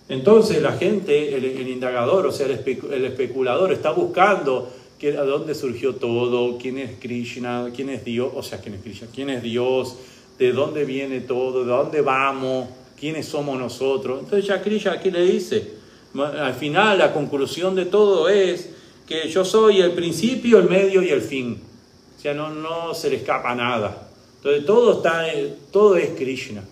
Entonces 0.08 0.62
la 0.62 0.72
gente, 0.72 1.34
el, 1.34 1.68
indagador, 1.68 2.26
o 2.26 2.32
sea, 2.32 2.46
el, 2.46 3.04
especulador, 3.04 3.72
está 3.72 3.90
buscando 3.90 4.70
a 5.02 5.22
dónde 5.22 5.54
surgió 5.54 5.96
todo, 5.96 6.58
quién 6.58 6.78
es 6.78 6.92
Krishna, 7.00 7.70
quién 7.74 7.90
es 7.90 8.04
Dios, 8.04 8.30
o 8.34 8.42
sea, 8.42 8.60
quién 8.60 8.76
es 8.76 8.82
Krishna, 8.82 9.08
quién 9.12 9.30
es 9.30 9.42
Dios, 9.42 9.96
de 10.38 10.52
dónde 10.52 10.84
viene 10.84 11.20
todo, 11.20 11.64
de 11.64 11.70
dónde 11.70 12.00
vamos, 12.02 12.68
quiénes 12.98 13.26
somos 13.26 13.58
nosotros. 13.58 14.20
Entonces 14.20 14.46
ya 14.46 14.62
Krishna 14.62 14.92
aquí 14.92 15.10
le 15.10 15.22
dice, 15.22 15.72
al 16.14 16.54
final 16.54 16.98
la 16.98 17.12
conclusión 17.12 17.74
de 17.74 17.86
todo 17.86 18.28
es 18.28 18.70
que 19.06 19.28
yo 19.28 19.44
soy 19.44 19.80
el 19.80 19.92
principio, 19.92 20.58
el 20.58 20.68
medio 20.68 21.02
y 21.02 21.10
el 21.10 21.20
fin. 21.20 21.60
O 22.16 22.20
sea, 22.20 22.32
no, 22.32 22.50
no 22.50 22.94
se 22.94 23.10
le 23.10 23.16
escapa 23.16 23.54
nada. 23.54 24.08
Entonces 24.36 24.64
todo, 24.64 24.98
está, 24.98 25.24
todo 25.70 25.96
es 25.96 26.10
Krishna. 26.10 26.62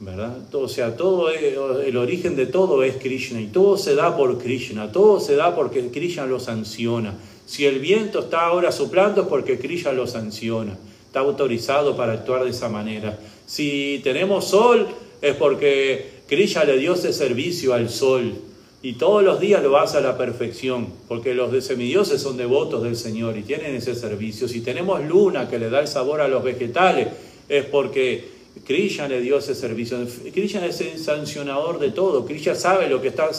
¿Verdad? 0.00 0.36
O 0.54 0.68
sea, 0.68 0.96
todo 0.96 1.30
el 1.30 1.96
origen 1.96 2.36
de 2.36 2.46
todo 2.46 2.82
es 2.82 2.96
Krishna 2.96 3.40
y 3.40 3.46
todo 3.46 3.76
se 3.76 3.94
da 3.94 4.16
por 4.16 4.38
Krishna, 4.38 4.92
todo 4.92 5.20
se 5.20 5.36
da 5.36 5.54
porque 5.56 5.88
Krishna 5.90 6.26
lo 6.26 6.38
sanciona. 6.38 7.14
Si 7.46 7.64
el 7.64 7.78
viento 7.80 8.20
está 8.20 8.46
ahora 8.46 8.72
soplando 8.72 9.22
es 9.22 9.28
porque 9.28 9.58
Krishna 9.58 9.92
lo 9.92 10.06
sanciona 10.06 10.76
está 11.08 11.20
autorizado 11.20 11.96
para 11.96 12.12
actuar 12.12 12.44
de 12.44 12.50
esa 12.50 12.68
manera. 12.68 13.18
Si 13.46 14.00
tenemos 14.04 14.44
sol, 14.44 14.86
es 15.22 15.34
porque 15.36 16.20
Krishna 16.26 16.64
le 16.64 16.76
dio 16.76 16.92
ese 16.92 17.14
servicio 17.14 17.72
al 17.72 17.88
sol 17.88 18.34
y 18.82 18.92
todos 18.92 19.24
los 19.24 19.40
días 19.40 19.62
lo 19.62 19.78
hace 19.78 19.96
a 19.96 20.00
la 20.02 20.18
perfección, 20.18 20.88
porque 21.08 21.32
los 21.32 21.50
de 21.50 21.62
semidioses 21.62 22.20
son 22.20 22.36
devotos 22.36 22.82
del 22.82 22.94
Señor 22.94 23.38
y 23.38 23.42
tienen 23.42 23.74
ese 23.74 23.94
servicio. 23.94 24.48
Si 24.48 24.60
tenemos 24.60 25.02
luna 25.02 25.48
que 25.48 25.58
le 25.58 25.70
da 25.70 25.80
el 25.80 25.88
sabor 25.88 26.20
a 26.20 26.28
los 26.28 26.44
vegetales, 26.44 27.08
es 27.48 27.64
porque 27.64 28.37
Krishna 28.68 29.08
le 29.08 29.22
dio 29.22 29.38
ese 29.38 29.54
servicio. 29.54 29.96
Krishna 30.30 30.66
es 30.66 30.82
el 30.82 30.98
sancionador 30.98 31.78
de 31.78 31.90
todo. 31.90 32.26
Krishna 32.26 32.54
sabe 32.54 32.86
lo 32.86 33.00
que, 33.00 33.08
está, 33.08 33.30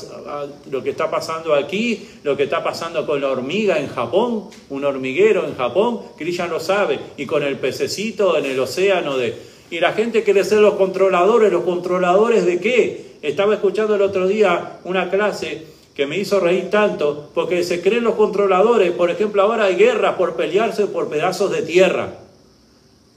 lo 0.72 0.84
que 0.84 0.90
está 0.90 1.12
pasando 1.12 1.54
aquí, 1.54 2.08
lo 2.24 2.36
que 2.36 2.46
está 2.46 2.64
pasando 2.64 3.06
con 3.06 3.22
la 3.22 3.30
hormiga 3.30 3.78
en 3.78 3.90
Japón, 3.90 4.46
un 4.72 4.86
hormiguero 4.86 5.46
en 5.46 5.56
Japón. 5.56 6.00
Krishna 6.18 6.48
lo 6.48 6.60
sabe. 6.60 7.00
Y 7.16 7.28
con 7.28 7.44
el 7.44 7.60
pececito 7.60 8.40
en 8.40 8.46
el 8.46 8.60
océano 8.60 9.18
de... 9.18 9.36
Y 9.70 9.80
la 9.80 9.94
gente 9.94 10.24
quiere 10.24 10.44
ser 10.44 10.62
los 10.62 10.74
controladores. 10.74 11.52
¿Los 11.52 11.64
controladores 11.64 12.48
de 12.48 12.60
qué? 12.60 13.06
Estaba 13.22 13.54
escuchando 13.54 13.94
el 13.94 14.02
otro 14.02 14.28
día 14.28 14.80
una 14.84 15.12
clase 15.12 15.64
que 15.94 16.08
me 16.08 16.18
hizo 16.18 16.40
reír 16.40 16.72
tanto 16.72 17.30
porque 17.36 17.64
se 17.64 17.82
creen 17.82 18.04
los 18.04 18.16
controladores. 18.16 18.94
Por 18.94 19.12
ejemplo, 19.12 19.44
ahora 19.44 19.66
hay 19.66 19.76
guerras 19.76 20.16
por 20.16 20.36
pelearse 20.36 20.88
por 20.88 21.08
pedazos 21.08 21.52
de 21.52 21.62
tierra. 21.62 22.16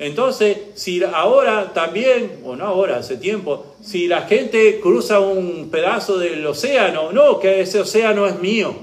Entonces, 0.02 0.58
si 0.74 1.00
ahora 1.04 1.72
también, 1.72 2.40
o 2.44 2.56
no 2.56 2.66
ahora, 2.66 2.96
hace 2.96 3.18
tiempo, 3.18 3.76
si 3.80 4.08
la 4.08 4.22
gente 4.22 4.80
cruza 4.80 5.20
un 5.20 5.68
pedazo 5.70 6.18
del 6.18 6.44
océano, 6.44 7.12
no, 7.12 7.38
que 7.38 7.60
ese 7.60 7.78
océano 7.78 8.26
es 8.26 8.40
mío. 8.40 8.74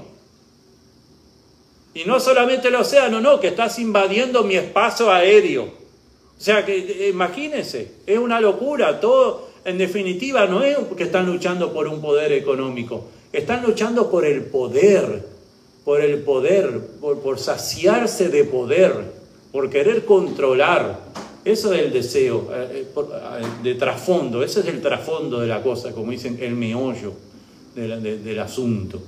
Y 1.92 2.06
no 2.06 2.20
solamente 2.20 2.68
el 2.68 2.74
océano, 2.76 3.20
no, 3.20 3.38
que 3.38 3.48
estás 3.48 3.78
invadiendo 3.78 4.44
mi 4.44 4.56
espacio 4.56 5.10
aéreo. 5.10 5.64
O 5.64 6.42
sea, 6.42 6.64
que 6.64 6.78
eh, 6.78 7.10
imagínense, 7.10 7.96
es 8.06 8.18
una 8.18 8.40
locura. 8.40 8.98
Todo, 8.98 9.50
en 9.66 9.76
definitiva, 9.76 10.46
no 10.46 10.62
es 10.62 10.78
que 10.96 11.02
están 11.02 11.26
luchando 11.26 11.74
por 11.74 11.86
un 11.86 12.00
poder 12.00 12.32
económico, 12.32 13.04
están 13.30 13.62
luchando 13.62 14.10
por 14.10 14.24
el 14.24 14.44
poder, 14.44 15.26
por 15.84 16.00
el 16.00 16.22
poder, 16.22 16.80
por, 16.98 17.20
por 17.20 17.38
saciarse 17.38 18.30
de 18.30 18.44
poder 18.44 19.19
por 19.52 19.68
querer 19.70 20.04
controlar. 20.04 20.98
Eso 21.44 21.72
es 21.72 21.80
el 21.80 21.92
deseo 21.92 22.50
eh, 22.52 22.68
eh, 22.72 22.86
eh, 22.96 23.46
de 23.62 23.74
trasfondo, 23.74 24.42
ese 24.42 24.60
es 24.60 24.66
el 24.66 24.82
trasfondo 24.82 25.40
de 25.40 25.46
la 25.46 25.62
cosa, 25.62 25.92
como 25.92 26.12
dicen, 26.12 26.38
el 26.40 26.54
meollo 26.54 27.12
del 27.74 28.38
asunto. 28.38 29.00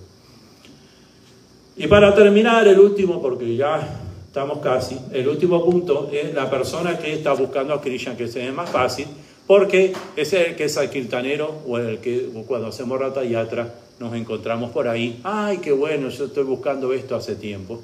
Y 1.77 1.87
para 1.89 2.15
terminar, 2.15 2.67
el 2.69 2.79
último, 2.79 3.21
porque 3.21 3.57
ya 3.57 4.01
estamos 4.27 4.59
casi, 4.59 4.99
el 5.13 5.29
último 5.29 5.63
punto 5.65 6.09
es 6.11 6.33
la 6.33 6.49
persona 6.49 6.99
que 6.99 7.13
está 7.13 7.35
buscando 7.35 7.75
a 7.75 7.81
Krishna, 7.81 8.17
que 8.17 8.29
se 8.29 8.39
ve 8.39 8.53
más 8.53 8.71
fácil, 8.71 9.07
porque 9.47 9.93
ese 10.17 10.41
es 10.41 10.49
el 10.49 10.57
que 10.57 10.65
es 10.65 10.79
alquiltanero 10.79 11.63
o 11.67 11.79
el 11.79 11.99
que 11.99 12.31
cuando 12.47 12.69
hacemos 12.69 12.99
rata 12.99 13.25
yatra 13.25 13.75
nos 13.99 14.15
encontramos 14.15 14.71
por 14.71 14.89
ahí, 14.89 15.21
ay, 15.23 15.59
qué 15.59 15.73
bueno, 15.73 16.09
yo 16.09 16.25
estoy 16.25 16.45
buscando 16.45 16.93
esto 16.93 17.15
hace 17.15 17.35
tiempo. 17.35 17.81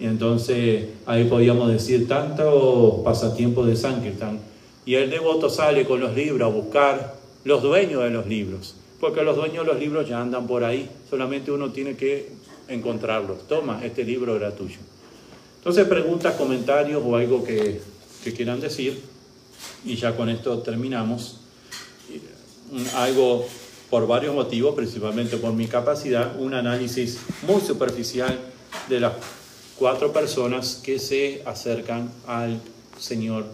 Y 0.00 0.06
entonces 0.06 0.86
ahí 1.06 1.24
podíamos 1.24 1.70
decir 1.70 2.06
tantos 2.06 3.00
pasatiempos 3.04 3.66
de 3.66 3.76
Sankirtan. 3.76 4.38
Y 4.86 4.94
el 4.94 5.10
devoto 5.10 5.50
sale 5.50 5.84
con 5.84 6.00
los 6.00 6.14
libros 6.14 6.50
a 6.50 6.54
buscar 6.54 7.14
los 7.44 7.62
dueños 7.62 8.02
de 8.02 8.10
los 8.10 8.26
libros, 8.26 8.74
porque 9.00 9.22
los 9.22 9.36
dueños 9.36 9.66
de 9.66 9.72
los 9.72 9.80
libros 9.80 10.08
ya 10.08 10.20
andan 10.20 10.46
por 10.46 10.64
ahí, 10.64 10.88
solamente 11.08 11.50
uno 11.50 11.72
tiene 11.72 11.96
que 11.96 12.30
encontrarlos. 12.68 13.46
Toma, 13.48 13.84
este 13.84 14.04
libro 14.04 14.36
era 14.36 14.54
tuyo. 14.54 14.78
Entonces 15.58 15.86
preguntas, 15.86 16.34
comentarios 16.36 17.02
o 17.04 17.16
algo 17.16 17.44
que, 17.44 17.80
que 18.22 18.32
quieran 18.32 18.60
decir, 18.60 19.02
y 19.84 19.96
ya 19.96 20.16
con 20.16 20.28
esto 20.28 20.58
terminamos. 20.60 21.40
Algo 22.94 23.46
por 23.90 24.06
varios 24.06 24.34
motivos, 24.34 24.74
principalmente 24.74 25.38
por 25.38 25.52
mi 25.52 25.66
capacidad, 25.66 26.38
un 26.38 26.54
análisis 26.54 27.18
muy 27.46 27.60
superficial 27.60 28.38
de 28.88 29.00
las 29.00 29.12
cuatro 29.78 30.12
personas 30.12 30.80
que 30.82 30.98
se 30.98 31.42
acercan 31.46 32.10
al 32.26 32.60
Señor, 32.98 33.44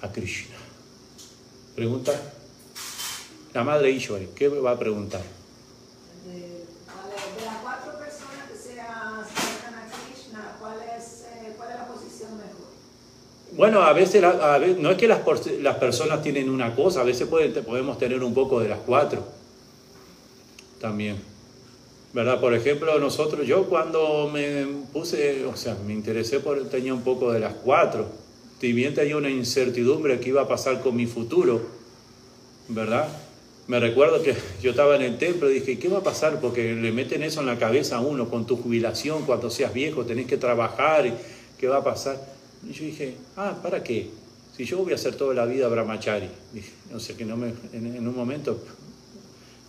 a 0.00 0.10
Krishna. 0.10 0.56
Pregunta. 1.74 2.12
La 3.52 3.62
madre 3.64 3.90
Ishwari, 3.90 4.28
¿qué 4.34 4.48
va 4.48 4.72
a 4.72 4.78
preguntar? 4.78 5.22
Acercan 9.20 9.74
a 9.74 9.88
Krishna, 9.88 10.56
¿cuál 10.58 10.76
es, 10.96 11.24
cuál 11.56 11.70
es 11.70 11.78
la 11.78 11.86
posición 11.86 12.36
mejor? 12.36 12.66
Bueno, 13.52 13.82
a 13.82 13.92
veces, 13.92 14.22
no 14.78 14.90
es 14.90 14.96
que 14.96 15.08
las, 15.08 15.20
las, 15.60 15.76
personas 15.76 16.22
tienen 16.22 16.50
una 16.50 16.74
cosa, 16.74 17.00
a 17.00 17.04
veces 17.04 17.28
podemos 17.28 17.98
tener 17.98 18.22
un 18.22 18.34
poco 18.34 18.60
de 18.60 18.68
las 18.68 18.80
cuatro 18.80 19.24
también. 20.80 21.35
¿Verdad? 22.16 22.40
Por 22.40 22.54
ejemplo, 22.54 22.98
nosotros, 22.98 23.46
yo 23.46 23.66
cuando 23.66 24.30
me 24.32 24.66
puse, 24.90 25.44
o 25.44 25.54
sea, 25.54 25.76
me 25.86 25.92
interesé 25.92 26.40
por, 26.40 26.66
tenía 26.70 26.94
un 26.94 27.02
poco 27.02 27.30
de 27.30 27.40
las 27.40 27.52
cuatro, 27.52 28.06
si 28.58 28.72
bien 28.72 28.94
tenía 28.94 29.18
una 29.18 29.28
incertidumbre 29.28 30.18
que 30.18 30.30
iba 30.30 30.40
a 30.40 30.48
pasar 30.48 30.80
con 30.80 30.96
mi 30.96 31.04
futuro, 31.04 31.60
¿verdad? 32.70 33.06
Me 33.68 33.78
recuerdo 33.80 34.22
que 34.22 34.34
yo 34.62 34.70
estaba 34.70 34.96
en 34.96 35.02
el 35.02 35.18
templo 35.18 35.50
y 35.50 35.60
dije, 35.60 35.78
¿qué 35.78 35.88
va 35.88 35.98
a 35.98 36.02
pasar? 36.02 36.40
Porque 36.40 36.72
le 36.72 36.90
meten 36.90 37.22
eso 37.22 37.40
en 37.40 37.48
la 37.48 37.58
cabeza 37.58 37.98
a 37.98 38.00
uno, 38.00 38.30
con 38.30 38.46
tu 38.46 38.56
jubilación, 38.56 39.26
cuando 39.26 39.50
seas 39.50 39.74
viejo, 39.74 40.06
tenés 40.06 40.26
que 40.26 40.38
trabajar, 40.38 41.12
¿qué 41.58 41.68
va 41.68 41.76
a 41.76 41.84
pasar? 41.84 42.18
Y 42.66 42.72
yo 42.72 42.86
dije, 42.86 43.14
ah, 43.36 43.58
¿para 43.62 43.82
qué? 43.82 44.08
Si 44.56 44.64
yo 44.64 44.78
voy 44.78 44.92
a 44.92 44.94
hacer 44.94 45.16
toda 45.16 45.34
la 45.34 45.44
vida 45.44 45.68
brahmachari. 45.68 46.30
Dije, 46.54 46.72
o 46.94 46.98
sea, 46.98 47.14
que 47.14 47.26
no 47.26 47.36
me, 47.36 47.52
en 47.74 48.08
un 48.08 48.16
momento 48.16 48.58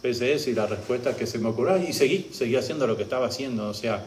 eso 0.09 0.49
y 0.49 0.53
la 0.53 0.65
respuesta 0.65 1.15
que 1.15 1.27
se 1.27 1.39
me 1.39 1.49
ocurrió 1.49 1.77
y 1.77 1.93
seguí, 1.93 2.29
seguí 2.31 2.55
haciendo 2.55 2.88
lo 2.88 2.97
que 2.97 3.03
estaba 3.03 3.27
haciendo, 3.27 3.69
o 3.69 3.73
sea, 3.73 4.05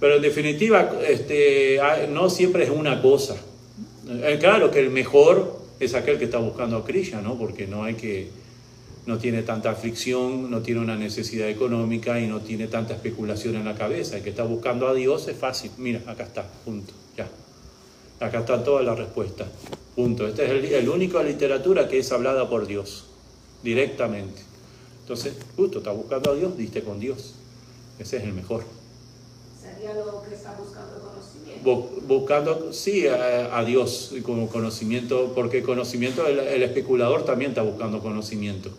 pero 0.00 0.16
en 0.16 0.22
definitiva 0.22 0.92
este, 1.08 1.80
no 2.10 2.28
siempre 2.28 2.64
es 2.64 2.70
una 2.70 3.00
cosa. 3.00 3.36
Eh, 4.06 4.36
claro 4.38 4.70
que 4.70 4.80
el 4.80 4.90
mejor 4.90 5.60
es 5.80 5.94
aquel 5.94 6.18
que 6.18 6.26
está 6.26 6.38
buscando 6.38 6.76
a 6.76 6.84
Krishna, 6.84 7.22
¿no? 7.22 7.38
Porque 7.38 7.66
no 7.66 7.84
hay 7.84 7.94
que, 7.94 8.28
no 9.06 9.18
tiene 9.18 9.42
tanta 9.42 9.70
aflicción, 9.70 10.50
no 10.50 10.60
tiene 10.60 10.80
una 10.80 10.96
necesidad 10.96 11.48
económica 11.48 12.20
y 12.20 12.26
no 12.26 12.40
tiene 12.40 12.66
tanta 12.66 12.94
especulación 12.94 13.54
en 13.56 13.64
la 13.64 13.74
cabeza. 13.74 14.16
El 14.16 14.22
que 14.22 14.30
está 14.30 14.44
buscando 14.44 14.88
a 14.88 14.94
Dios 14.94 15.26
es 15.28 15.36
fácil. 15.36 15.70
Mira, 15.78 16.00
acá 16.06 16.24
está, 16.24 16.46
punto, 16.64 16.92
ya. 17.16 17.28
Acá 18.20 18.40
está 18.40 18.62
toda 18.62 18.82
la 18.82 18.94
respuesta, 18.94 19.46
punto. 19.94 20.26
Esta 20.26 20.44
es 20.44 20.50
el, 20.50 20.64
el 20.66 20.88
único 20.88 21.22
literatura 21.22 21.88
que 21.88 21.98
es 21.98 22.12
hablada 22.12 22.48
por 22.48 22.66
Dios, 22.66 23.06
directamente. 23.62 24.42
Entonces, 25.04 25.34
justo, 25.54 25.78
estás 25.78 25.94
buscando 25.94 26.30
a 26.30 26.34
Dios, 26.34 26.56
diste 26.56 26.82
con 26.82 26.98
Dios. 26.98 27.34
Ese 27.98 28.16
es 28.16 28.22
el 28.22 28.32
mejor. 28.32 28.64
Sería 29.60 29.92
lo 29.92 30.22
que 30.22 30.34
está 30.34 30.56
buscando 30.58 30.98
conocimiento. 30.98 32.02
buscando, 32.08 32.72
sí, 32.72 33.06
a, 33.06 33.62
Dios 33.64 34.14
como 34.22 34.48
conocimiento, 34.48 35.32
porque 35.34 35.62
conocimiento, 35.62 36.26
el, 36.26 36.62
especulador 36.62 37.22
también 37.26 37.50
está 37.50 37.60
buscando 37.60 38.00
conocimiento. 38.00 38.70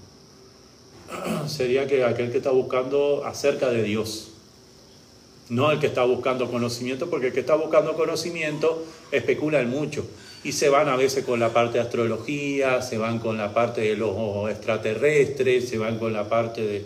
Sería 1.47 1.85
que 1.85 2.03
aquel 2.03 2.31
que 2.31 2.38
está 2.38 2.49
buscando 2.49 3.23
acerca 3.23 3.69
de 3.69 3.84
Dios, 3.84 4.31
no 5.49 5.69
el 5.69 5.80
que 5.80 5.85
está 5.85 6.06
buscando 6.06 6.49
conocimiento, 6.49 7.07
porque 7.07 7.27
el 7.27 7.34
que 7.34 7.41
está 7.41 7.53
buscando 7.53 7.93
conocimiento 7.93 8.84
especula 9.11 9.61
en 9.61 9.69
mucho 9.69 10.07
y 10.45 10.51
se 10.51 10.69
van 10.69 10.88
a 10.89 10.95
veces 10.95 11.26
con 11.26 11.39
la 11.39 11.51
parte 11.51 11.80
de 11.80 11.84
astrología, 11.84 12.80
se 12.84 12.99
van 12.99 13.17
con 13.17 13.35
la 13.35 13.51
parte 13.51 13.81
de 13.81 13.95
los 13.95 14.47
extraterrestres, 14.47 15.67
se 15.67 15.80
van 15.80 15.97
con 15.97 16.13
la 16.13 16.30
parte 16.30 16.61
de, 16.61 16.85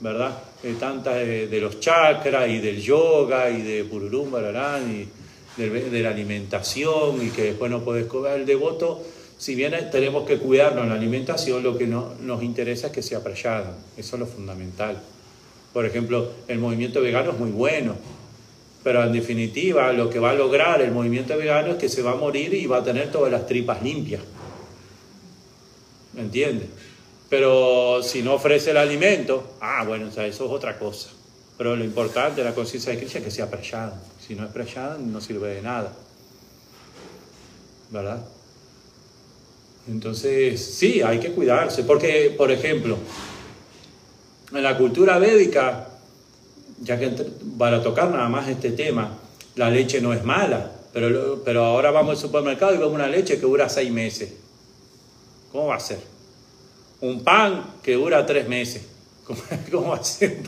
¿verdad? 0.00 0.38
De 0.62 0.72
tantas 0.76 1.16
de, 1.16 1.60
los 1.60 1.78
chakras 1.78 2.48
y 2.48 2.58
del 2.58 2.80
yoga 2.80 3.50
y 3.50 3.60
de 3.60 3.84
pururum, 3.84 4.30
bararán 4.30 4.90
y 4.90 5.62
de, 5.62 6.00
la 6.00 6.08
alimentación 6.08 7.22
y 7.22 7.28
que 7.28 7.42
después 7.44 7.70
no 7.70 7.84
puedes 7.84 8.06
comer 8.06 8.40
el 8.40 8.46
devoto. 8.46 9.02
Si 9.36 9.54
bien 9.54 9.74
tenemos 9.92 10.26
que 10.26 10.38
cuidarnos 10.38 10.88
la 10.88 10.94
alimentación, 10.94 11.62
lo 11.62 11.76
que 11.76 11.86
no, 11.86 12.14
nos 12.22 12.42
interesa 12.42 12.86
es 12.86 12.94
que 12.94 13.02
sea 13.02 13.22
prayada, 13.22 13.76
eso 13.98 14.16
es 14.16 14.20
lo 14.20 14.26
fundamental. 14.26 14.98
Por 15.74 15.84
ejemplo, 15.84 16.30
el 16.48 16.58
movimiento 16.58 17.02
vegano 17.02 17.32
es 17.32 17.38
muy 17.38 17.50
bueno, 17.50 17.94
pero 18.86 19.02
en 19.02 19.12
definitiva 19.12 19.92
lo 19.92 20.08
que 20.08 20.20
va 20.20 20.30
a 20.30 20.34
lograr 20.34 20.80
el 20.80 20.92
movimiento 20.92 21.36
vegano 21.36 21.72
es 21.72 21.76
que 21.76 21.88
se 21.88 22.02
va 22.02 22.12
a 22.12 22.14
morir 22.14 22.54
y 22.54 22.66
va 22.66 22.76
a 22.76 22.84
tener 22.84 23.10
todas 23.10 23.32
las 23.32 23.44
tripas 23.44 23.82
limpias. 23.82 24.22
¿Me 26.12 26.20
entiendes? 26.20 26.68
Pero 27.28 28.00
si 28.04 28.22
no 28.22 28.34
ofrece 28.34 28.70
el 28.70 28.76
alimento, 28.76 29.56
ah, 29.60 29.82
bueno, 29.84 30.06
o 30.06 30.12
sea, 30.12 30.24
eso 30.24 30.44
es 30.44 30.52
otra 30.52 30.78
cosa. 30.78 31.08
Pero 31.58 31.74
lo 31.74 31.82
importante 31.82 32.42
de 32.42 32.48
la 32.48 32.54
conciencia 32.54 32.92
de 32.92 32.98
Cristo 32.98 33.18
es 33.18 33.24
que 33.24 33.30
sea 33.32 33.50
preyada. 33.50 34.00
Si 34.24 34.36
no 34.36 34.44
es 34.44 34.52
preyada, 34.52 34.96
no 34.98 35.20
sirve 35.20 35.56
de 35.56 35.62
nada. 35.62 35.92
¿Verdad? 37.90 38.24
Entonces, 39.88 40.64
sí, 40.64 41.02
hay 41.02 41.18
que 41.18 41.32
cuidarse. 41.32 41.82
Porque, 41.82 42.32
por 42.38 42.52
ejemplo, 42.52 42.98
en 44.52 44.62
la 44.62 44.78
cultura 44.78 45.18
védica, 45.18 45.88
ya 46.80 46.98
que 46.98 47.10
para 47.58 47.82
tocar 47.82 48.10
nada 48.10 48.28
más 48.28 48.48
este 48.48 48.72
tema, 48.72 49.18
la 49.54 49.70
leche 49.70 50.00
no 50.00 50.12
es 50.12 50.24
mala, 50.24 50.72
pero, 50.92 51.42
pero 51.44 51.64
ahora 51.64 51.90
vamos 51.90 52.12
al 52.12 52.16
supermercado 52.16 52.74
y 52.74 52.78
vemos 52.78 52.94
una 52.94 53.08
leche 53.08 53.36
que 53.36 53.46
dura 53.46 53.68
seis 53.68 53.90
meses. 53.90 54.32
¿Cómo 55.52 55.68
va 55.68 55.76
a 55.76 55.80
ser? 55.80 55.98
Un 57.00 57.22
pan 57.24 57.74
que 57.82 57.94
dura 57.94 58.24
tres 58.26 58.48
meses. 58.48 58.82
¿Cómo, 59.70 59.90
va 59.90 59.96
a 59.96 60.04
ser? 60.04 60.38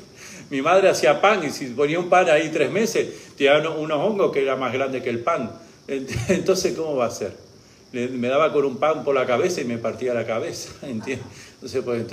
Mi 0.50 0.62
madre 0.62 0.88
hacía 0.88 1.20
pan 1.20 1.44
y 1.44 1.50
si 1.50 1.66
ponía 1.66 1.98
un 1.98 2.08
pan 2.08 2.28
ahí 2.30 2.50
tres 2.50 2.70
meses, 2.70 3.34
tenía 3.36 3.58
unos 3.70 3.98
hongos 3.98 4.32
que 4.32 4.42
era 4.42 4.56
más 4.56 4.72
grande 4.72 5.02
que 5.02 5.10
el 5.10 5.20
pan. 5.20 5.50
Entonces, 5.88 6.74
¿cómo 6.76 6.96
va 6.96 7.06
a 7.06 7.10
ser? 7.10 7.48
me 7.92 8.28
daba 8.28 8.52
con 8.52 8.66
un 8.66 8.76
pan 8.76 9.02
por 9.02 9.14
la 9.14 9.24
cabeza 9.24 9.62
y 9.62 9.64
me 9.64 9.78
partía 9.78 10.12
la 10.12 10.26
cabeza, 10.26 10.70
¿entiendes? 10.82 11.26
Entonces, 11.60 11.82
pues, 11.84 12.06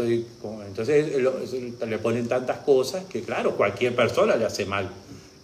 le 1.90 1.98
ponen 2.00 2.28
tantas 2.28 2.58
cosas 2.60 3.06
que, 3.06 3.22
claro, 3.22 3.56
cualquier 3.56 3.96
persona 3.96 4.36
le 4.36 4.46
hace 4.46 4.66
mal. 4.66 4.90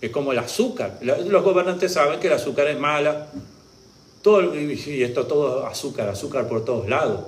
Es 0.02 0.10
como 0.10 0.32
el 0.32 0.40
azúcar. 0.40 0.98
Los 1.02 1.44
gobernantes 1.44 1.94
saben 1.94 2.20
que 2.20 2.28
el 2.28 2.34
azúcar 2.34 2.68
es 2.68 2.80
mala. 2.80 3.28
Todo, 4.24 4.56
y 4.56 5.04
esto 5.04 5.26
todo 5.28 5.66
azúcar, 5.68 6.10
azúcar 6.10 6.48
por 6.48 6.66
todos 6.66 6.90
lados. 6.90 7.22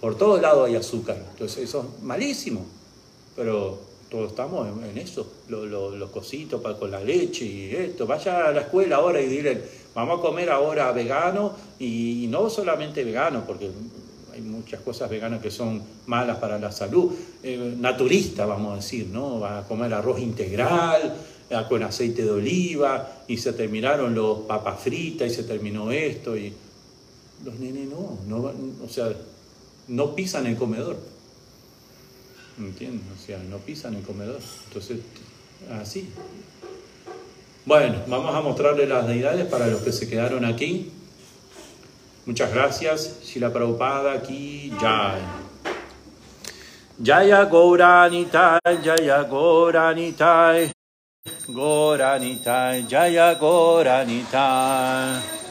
Por 0.00 0.16
todos 0.16 0.40
lados 0.40 0.66
hay 0.68 0.76
azúcar. 0.76 1.16
Entonces 1.32 1.64
eso 1.64 1.80
es 1.98 2.02
malísimo. 2.02 2.64
Pero 3.36 3.78
todos 4.10 4.30
estamos 4.30 4.68
en, 4.84 4.96
eso. 4.98 5.26
Lo- 5.48 5.64
lo- 5.66 5.90
Los 5.96 6.10
cositos 6.10 6.60
para, 6.62 6.78
con 6.78 6.90
la 6.90 7.00
leche 7.00 7.44
y 7.44 7.74
esto. 7.74 8.06
Vaya 8.06 8.46
a 8.48 8.52
la 8.52 8.62
escuela 8.62 8.96
ahora 8.96 9.20
y 9.20 9.26
dile, 9.26 9.62
vamos 9.94 10.18
a 10.18 10.22
comer 10.22 10.48
ahora 10.50 10.90
vegano 10.92 11.54
y 11.78 12.26
no 12.30 12.48
solamente 12.50 13.04
vegano, 13.04 13.44
porque 13.46 13.70
hay 14.32 14.40
muchas 14.40 14.80
cosas 14.80 15.10
veganas 15.10 15.42
que 15.42 15.50
son 15.50 15.82
malas 16.06 16.38
para 16.38 16.58
la 16.58 16.72
salud. 16.72 17.12
Eh, 17.42 17.74
naturista, 17.78 18.46
vamos 18.46 18.72
a 18.72 18.76
decir, 18.76 19.08
¿no? 19.08 19.40
Va 19.40 19.58
a 19.58 19.62
comer 19.64 19.92
arroz 19.92 20.20
integral 20.20 21.14
eh, 21.50 21.56
con 21.68 21.82
aceite 21.82 22.24
de 22.24 22.30
oliva 22.30 23.24
y 23.28 23.36
se 23.36 23.52
terminaron 23.52 24.14
los 24.14 24.40
papas 24.40 24.80
fritas 24.80 25.30
y 25.30 25.34
se 25.34 25.44
terminó 25.44 25.92
esto 25.92 26.36
y 26.36 26.52
los 27.44 27.58
nenes 27.58 27.88
no, 27.88 28.18
no 28.26 28.52
o 28.84 28.88
sea, 28.88 29.12
no 29.88 30.14
pisan 30.14 30.46
el 30.46 30.56
comedor. 30.56 30.96
¿Entiendes? 32.58 33.02
O 33.18 33.26
sea, 33.26 33.38
no 33.38 33.58
pisan 33.58 33.94
el 33.94 34.02
comedor. 34.02 34.40
Entonces, 34.68 34.98
así. 35.80 36.08
Bueno, 37.64 38.02
vamos 38.08 38.34
a 38.34 38.40
mostrarle 38.40 38.86
las 38.86 39.06
deidades 39.06 39.46
para 39.46 39.66
los 39.66 39.82
que 39.82 39.92
se 39.92 40.08
quedaron 40.08 40.44
aquí. 40.44 40.90
Muchas 42.24 42.54
gracias. 42.54 43.20
Shila 43.24 43.52
Prabhupada 43.52 44.12
aquí, 44.12 44.72
Jai. 44.80 45.20
Jaya 46.98 47.44
Gauranitai, 47.46 48.82
Jaya 48.82 49.24
Gauranitai. 49.24 50.70
Gauranitai, 51.48 52.86
Jaya 52.86 53.34
Gauranitai. 53.34 55.41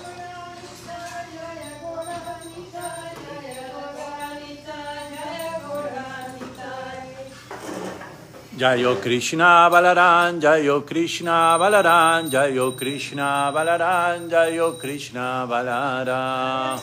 Jayo 8.61 9.01
Krishna 9.01 9.67
Balaran, 9.71 10.39
Jayo 10.39 10.85
Krishna 10.85 11.57
Balaran, 11.57 12.29
Jayo 12.29 12.77
Krishna 12.77 13.51
Balaran, 13.51 14.29
Jayo 14.29 14.77
Krishna 14.77 15.47
Balaran. 15.49 16.77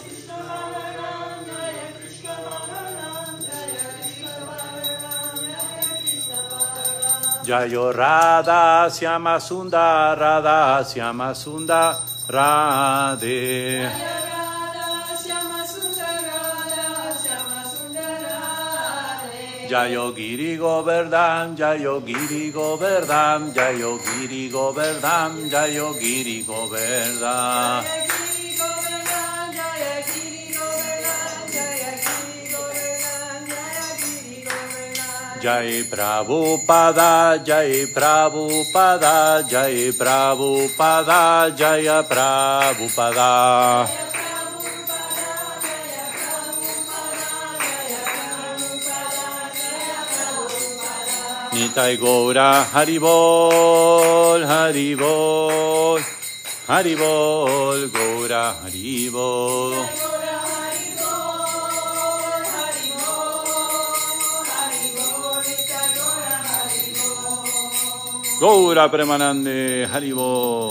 Jayo 7.47 7.95
Radha 7.95 8.91
Syama 8.91 9.39
Sundar, 9.39 10.19
Radha 10.19 10.85
Syama 10.85 11.31
Sundar, 11.31 11.95
Radhe. 12.27 14.18
Jayo 19.69 20.17
Giri 20.17 20.57
Govardhan, 20.57 21.53
Jayo 21.53 22.01
Giri 22.01 22.49
Govardhan, 22.49 23.53
Jayo 23.53 24.01
Giri 24.01 24.49
Govardhan, 24.49 25.45
Jayo 25.53 25.93
Giri 25.93 26.41
Govardhan. 26.41 27.85
Jai 35.39 35.85
Prabhupada, 35.85 37.37
Jai 37.45 37.87
Prabhupada, 37.93 39.45
Jai 39.47 39.93
Prabhupada, 39.93 41.53
Jaya 41.55 42.03
Prabhupada. 42.03 43.87
Nitai 51.53 51.97
Gora 51.99 52.65
Haribol, 52.73 54.45
Haribol, 54.45 56.01
Haribol, 56.69 57.91
Gora 57.91 58.55
Haribol. 58.63 59.75
Gora 68.39 68.89
Premanande 68.89 69.89
Haribol. 69.91 70.69